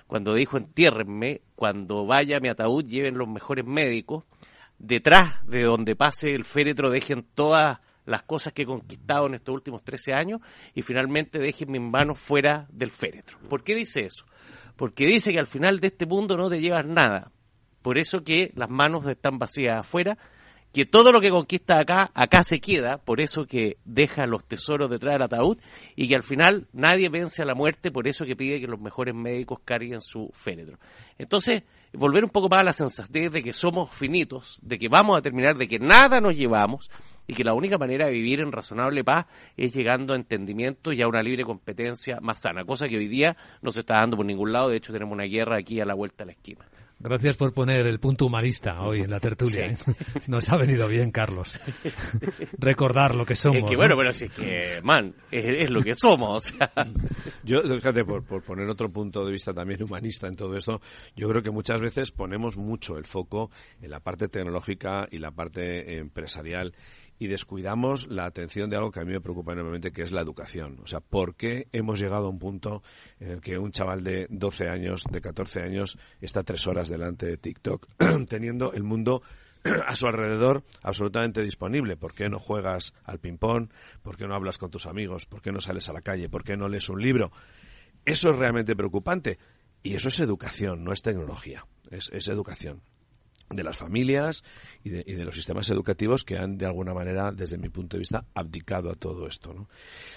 cuando 0.07 0.35
dijo, 0.35 0.57
entiérrenme, 0.57 1.43
cuando 1.55 2.07
vaya 2.07 2.39
a 2.39 2.41
mi 2.41 2.49
ataúd 2.49 2.85
lleven 2.85 3.17
los 3.17 3.29
mejores 3.29 3.65
médicos, 3.65 4.25
detrás 4.81 5.47
de 5.47 5.63
donde 5.63 5.95
pase 5.95 6.35
el 6.35 6.45
féretro 6.45 6.91
dejen 6.91 7.25
todas 7.35 7.79
las 8.07 8.25
cosas 8.25 8.53
que 8.53 8.63
he 8.63 8.67
conquistado 8.67 9.27
en 9.27 9.35
estos 9.35 9.55
últimos 9.55 9.85
13 9.85 10.15
años 10.15 10.41
y 10.75 10.83
finalmente 10.83 11.39
dejen 11.39 11.71
mis 11.71 11.81
manos 11.81 12.19
fuera 12.19 12.67
del 12.73 12.91
féretro. 12.91 13.39
¿Por 13.49 13.63
qué 13.63 13.77
dice 13.77 14.07
eso? 14.07 14.25
porque 14.81 15.05
dice 15.05 15.31
que 15.31 15.39
al 15.39 15.47
final 15.47 15.79
de 15.79 15.89
este 15.89 16.07
mundo 16.07 16.39
no 16.39 16.49
te 16.49 16.59
llevas 16.59 16.87
nada. 16.87 17.31
Por 17.83 17.99
eso 17.99 18.25
que 18.25 18.51
las 18.55 18.71
manos 18.71 19.05
están 19.05 19.39
vacías 19.39 19.81
afuera, 19.81 20.17
que 20.73 20.87
todo 20.87 21.11
lo 21.11 21.21
que 21.21 21.31
conquista 21.31 21.79
acá, 21.79 22.11
acá 22.15 22.43
se 22.43 22.61
queda, 22.61 22.99
por 22.99 23.21
eso 23.21 23.45
que 23.45 23.79
deja 23.85 24.27
los 24.27 24.45
tesoros 24.45 24.89
detrás 24.89 25.15
del 25.15 25.23
ataúd 25.23 25.59
y 25.97 26.09
que 26.09 26.15
al 26.15 26.23
final 26.23 26.69
nadie 26.73 27.09
vence 27.09 27.43
a 27.43 27.45
la 27.45 27.55
muerte, 27.55 27.91
por 27.91 28.07
eso 28.07 28.25
que 28.25 28.37
pide 28.37 28.61
que 28.61 28.69
los 28.69 28.81
mejores 28.81 29.15
médicos 29.15 29.61
carguen 29.65 30.01
su 30.01 30.31
féretro. 30.33 30.79
Entonces, 31.19 31.65
volver 31.93 32.25
un 32.25 32.31
poco 32.31 32.49
más 32.49 32.61
a 32.61 32.65
la 32.65 32.73
sensatez 32.73 33.33
de 33.33 33.43
que 33.43 33.53
somos 33.53 33.91
finitos, 33.91 34.61
de 34.63 34.79
que 34.79 34.89
vamos 34.89 35.19
a 35.19 35.23
terminar, 35.23 35.57
de 35.57 35.67
que 35.67 35.79
nada 35.79 36.21
nos 36.21 36.37
llevamos 36.37 36.91
y 37.27 37.35
que 37.35 37.45
la 37.45 37.55
única 37.55 37.77
manera 37.77 38.07
de 38.07 38.13
vivir 38.13 38.41
en 38.41 38.53
razonable 38.53 39.03
paz 39.03 39.27
es 39.57 39.75
llegando 39.75 40.13
a 40.13 40.17
entendimiento 40.17 40.93
y 40.93 41.03
a 41.03 41.09
una 41.09 41.23
libre 41.23 41.45
competencia 41.45 42.19
más 42.21 42.41
sana, 42.41 42.65
cosa 42.65 42.89
que 42.89 42.97
hoy 42.97 43.09
día 43.09 43.37
no 43.61 43.71
se 43.71 43.81
está 43.81 43.97
dando 43.97 44.17
por 44.17 44.27
ningún 44.27 44.53
lado, 44.53 44.69
de 44.69 44.77
hecho 44.77 44.93
tenemos 44.93 45.15
una 45.15 45.25
guerra 45.25 45.57
aquí 45.57 45.81
a 45.81 45.85
la 45.85 45.95
vuelta 45.95 46.25
de 46.25 46.27
la 46.27 46.33
esquina. 46.33 46.67
Gracias 47.03 47.35
por 47.39 47.55
poner 47.55 47.87
el 47.87 47.99
punto 47.99 48.27
humanista 48.27 48.83
hoy 48.83 49.01
en 49.01 49.09
la 49.09 49.21
tertulia. 49.21 49.69
¿eh? 49.69 49.77
Nos 50.29 50.51
ha 50.51 50.57
venido 50.59 50.87
bien, 50.87 51.11
Carlos. 51.11 51.59
Recordar 52.59 53.15
lo 53.15 53.25
que 53.25 53.35
somos. 53.35 53.57
Es 53.57 53.65
que 53.65 53.75
bueno, 53.75 53.97
pero 53.97 54.13
si 54.13 54.27
es 54.27 54.33
que, 54.33 54.81
man, 54.83 55.15
es, 55.31 55.71
lo 55.71 55.81
que 55.81 55.95
somos. 55.95 56.55
Yo, 57.43 57.63
fíjate, 57.63 58.05
por, 58.05 58.23
por, 58.27 58.43
poner 58.43 58.69
otro 58.69 58.93
punto 58.93 59.25
de 59.25 59.33
vista 59.33 59.55
también 59.55 59.83
humanista 59.83 60.27
en 60.27 60.35
todo 60.35 60.55
esto, 60.55 60.83
yo 61.17 61.27
creo 61.31 61.43
que 61.43 61.51
muchas 61.51 61.81
veces 61.81 62.11
ponemos 62.11 62.59
mucho 62.59 62.99
el 62.99 63.07
foco 63.07 63.51
en 63.81 63.91
la 63.91 64.01
parte 64.01 64.29
tecnológica 64.29 65.09
y 65.11 65.19
la 65.19 65.31
parte 65.31 65.97
empresarial 65.97 66.75
y 67.21 67.29
descuidamos 67.29 68.09
la 68.09 68.25
atención 68.25 68.71
de 68.71 68.77
algo 68.77 68.91
que 68.91 68.99
a 68.99 69.05
mí 69.05 69.13
me 69.13 69.21
preocupa 69.21 69.53
enormemente, 69.53 69.93
que 69.93 70.03
es 70.03 70.11
la 70.11 70.23
educación. 70.23 70.81
O 70.83 70.87
sea, 70.87 71.01
¿por 71.01 71.35
qué 71.37 71.69
hemos 71.71 72.01
llegado 72.01 72.27
a 72.27 72.31
un 72.31 72.39
punto 72.39 72.83
en 73.21 73.33
el 73.33 73.41
que 73.43 73.59
un 73.59 73.73
chaval 73.73 74.03
de 74.03 74.27
12 74.31 74.71
años, 74.71 75.05
de 75.09 75.21
14 75.21 75.61
años, 75.61 75.99
está 76.23 76.43
tres 76.45 76.67
horas 76.67 76.89
delante 76.89 77.27
de 77.27 77.37
TikTok, 77.37 77.89
teniendo 78.29 78.73
el 78.73 78.85
mundo 78.85 79.21
a 79.87 79.95
su 79.97 80.07
alrededor 80.07 80.65
absolutamente 80.83 81.43
disponible. 81.43 81.99
¿Por 81.99 82.15
qué 82.15 82.31
no 82.31 82.39
juegas 82.39 82.95
al 83.05 83.19
ping-pong? 83.19 83.69
¿Por 84.03 84.17
qué 84.17 84.27
no 84.27 84.35
hablas 84.35 84.57
con 84.57 84.71
tus 84.71 84.87
amigos? 84.87 85.27
¿Por 85.27 85.43
qué 85.43 85.53
no 85.53 85.61
sales 85.61 85.91
a 85.91 85.93
la 85.93 86.01
calle? 86.01 86.31
¿Por 86.31 86.43
qué 86.43 86.57
no 86.57 86.69
lees 86.69 86.89
un 86.89 87.03
libro? 87.03 87.33
Eso 88.07 88.31
es 88.31 88.37
realmente 88.37 88.75
preocupante. 88.75 89.39
Y 89.83 89.93
eso 89.93 90.09
es 90.09 90.21
educación, 90.21 90.85
no 90.85 90.93
es 90.95 91.03
tecnología. 91.03 91.67
Es, 91.91 92.09
es 92.15 92.29
educación 92.29 92.81
de 93.51 93.65
las 93.65 93.77
familias 93.77 94.45
y 94.85 94.91
de, 94.91 95.25
los 95.25 95.35
sistemas 95.35 95.69
educativos 95.69 96.25
que 96.25 96.39
han 96.39 96.57
de 96.57 96.67
alguna 96.67 96.95
manera 96.95 97.33
desde 97.33 97.59
mi 97.59 97.69
punto 97.69 97.97
de 97.97 98.01
vista 98.01 98.25
abdicado 98.35 98.91
a 98.91 98.95
todo 98.95 99.27
esto 99.27 99.53
¿no? 99.53 99.69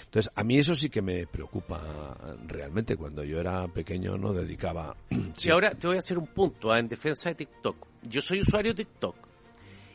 entonces 0.04 0.32
a 0.34 0.44
mí 0.44 0.56
eso 0.58 0.74
sí 0.74 0.88
que 0.88 1.02
me 1.02 1.26
preocupa 1.26 2.16
realmente 2.46 2.96
cuando 2.96 3.24
yo 3.24 3.40
era 3.40 3.66
pequeño 3.68 4.16
no 4.16 4.32
dedicaba 4.32 4.96
sí. 5.34 5.50
ahora 5.50 5.72
te 5.72 5.86
voy 5.86 5.96
a 5.96 5.98
hacer 5.98 6.16
un 6.16 6.28
punto 6.28 6.72
¿ah? 6.72 6.78
en 6.78 6.88
defensa 6.88 7.28
de 7.30 7.34
TikTok 7.34 7.76
yo 8.08 8.22
soy 8.22 8.40
usuario 8.40 8.72
de 8.72 8.84
TikTok 8.84 9.16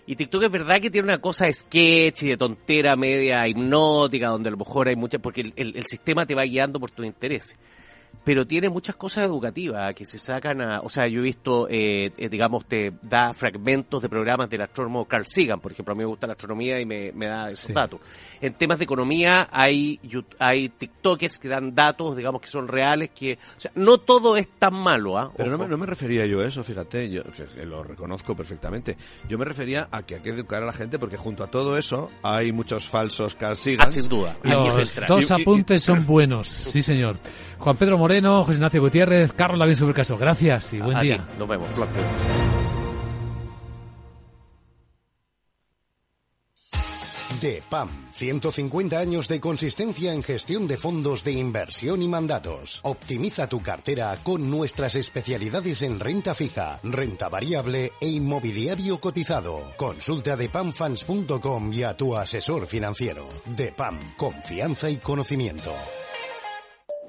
Y 0.06 0.16
TikTok 0.16 0.44
es 0.44 0.52
verdad 0.52 0.82
que 0.82 0.90
tiene 0.90 1.06
una 1.06 1.22
cosa 1.22 1.46
de 1.46 1.54
sketch 1.54 2.24
y 2.24 2.30
de 2.30 2.38
tontera 2.38 2.96
media 2.96 3.48
hipnótica, 3.48 4.30
donde 4.30 4.50
a 4.50 4.52
lo 4.52 4.58
mejor 4.58 4.88
hay 4.88 4.96
muchas, 4.96 5.22
porque 5.22 5.42
el, 5.42 5.54
el 5.56 5.86
sistema 5.86 6.26
te 6.26 6.34
va 6.34 6.46
guiando 6.46 6.80
por 6.80 6.90
tus 6.90 7.06
intereses 7.06 7.60
pero 8.24 8.46
tiene 8.46 8.70
muchas 8.70 8.96
cosas 8.96 9.26
educativas 9.26 9.94
que 9.96 10.06
se 10.06 10.20
sacan 10.20 10.62
a, 10.62 10.82
o 10.82 10.90
sea, 10.90 11.08
yo 11.08 11.20
he 11.20 11.24
visto, 11.24 11.68
eh, 11.70 12.12
eh, 12.18 12.30
digamos, 12.30 12.66
te 12.66 12.94
da 13.02 13.34
fragmentos 13.34 14.02
de 14.02 14.10
programas 14.10 14.50
del 14.50 14.62
astrónomo 14.62 15.06
Carl 15.06 15.26
Sagan, 15.26 15.60
por 15.60 15.72
ejemplo, 15.72 15.94
a 15.94 15.96
mí 15.96 16.04
me 16.04 16.08
gusta 16.08 16.28
la 16.28 16.34
astronomía 16.34 16.80
y 16.80 16.86
me, 16.86 17.12
da 17.12 17.50
esos 17.50 17.74
datos. 17.74 18.02
En 18.42 18.54
temas 18.54 18.78
de 18.78 18.84
economía 18.84 19.48
hay, 19.52 20.00
hay 20.38 20.70
TikTokers 20.70 21.40
que 21.40 21.48
dan 21.48 21.74
datos, 21.74 22.16
digamos, 22.16 22.42
que 22.42 22.50
son 22.50 22.68
reales, 22.68 23.12
que, 23.12 23.34
o 23.34 23.60
sea, 23.60 23.72
no 23.76 23.98
todo 23.98 24.36
es 24.38 24.48
tan 24.60 24.74
malo, 24.76 25.18
¿ah? 25.18 25.32
Pero 25.36 25.58
no 25.58 25.78
me, 25.78 25.86
refería 25.86 26.26
yo 26.26 26.42
a 26.42 26.46
eso, 26.46 26.64
fíjate, 26.64 27.10
yo 27.10 27.24
que, 27.24 27.66
lo 27.66 27.84
reconozco 27.84 28.36
perfectamente. 28.36 28.98
Yo 29.28 29.38
me 29.38 29.46
refería 29.46 29.88
a 29.92 30.04
que 30.04 30.16
hay 30.16 30.22
que 30.22 30.30
educar 30.30 30.62
a 30.62 30.66
la 30.66 30.74
gente 30.74 31.00
porque 31.00 31.18
junto 31.18 31.44
a 31.44 31.48
todo 31.48 31.78
eso 31.78 32.10
hay 32.22 32.52
muchos 32.52 32.90
falsos 32.90 33.36
Carl 33.36 33.56
Sagan. 33.56 33.88
Ah, 33.88 33.90
sin 33.90 34.08
duda. 34.08 34.38
Los 34.44 34.94
dos 35.08 35.32
apuntes 35.32 35.84
son 35.84 36.06
buenos, 36.06 36.48
sí 36.48 36.82
señor. 36.82 37.18
Juan 37.60 37.76
Pedro 37.76 37.98
Moreno, 38.00 38.44
José 38.44 38.56
Ignacio 38.56 38.82
Gutiérrez, 38.82 39.34
Carlos 39.34 39.60
Lavín 39.60 39.76
sobre 39.76 39.90
el 39.92 39.96
caso. 39.96 40.18
Gracias 40.18 40.74
y 40.74 40.80
buen 40.80 41.00
día. 41.00 41.28
Nos 41.38 41.48
vemos. 41.48 41.70
De 47.42 47.64
PAM, 47.70 48.10
150 48.12 49.00
años 49.00 49.30
de 49.30 49.40
consistencia 49.40 50.14
en 50.14 50.24
gestión 50.24 50.68
de 50.68 50.76
fondos 50.76 51.24
de 51.24 51.32
inversión 51.32 52.02
y 52.02 52.08
mandatos. 52.10 52.82
Optimiza 52.84 53.48
tu 53.48 53.62
cartera 53.62 54.18
con 54.24 54.50
nuestras 54.50 54.96
especialidades 54.96 55.82
en 55.84 56.02
renta 56.02 56.36
fija, 56.36 56.82
renta 56.84 57.30
variable 57.30 57.94
e 58.02 58.08
inmobiliario 58.10 59.00
cotizado. 59.00 59.62
Consulta 59.78 60.36
de 60.36 60.50
pamfans.com 60.50 61.72
y 61.72 61.84
a 61.84 61.94
tu 61.94 62.14
asesor 62.18 62.68
financiero. 62.68 63.30
De 63.46 63.72
PAM, 63.72 63.98
confianza 64.18 64.90
y 64.90 64.98
conocimiento. 64.98 65.72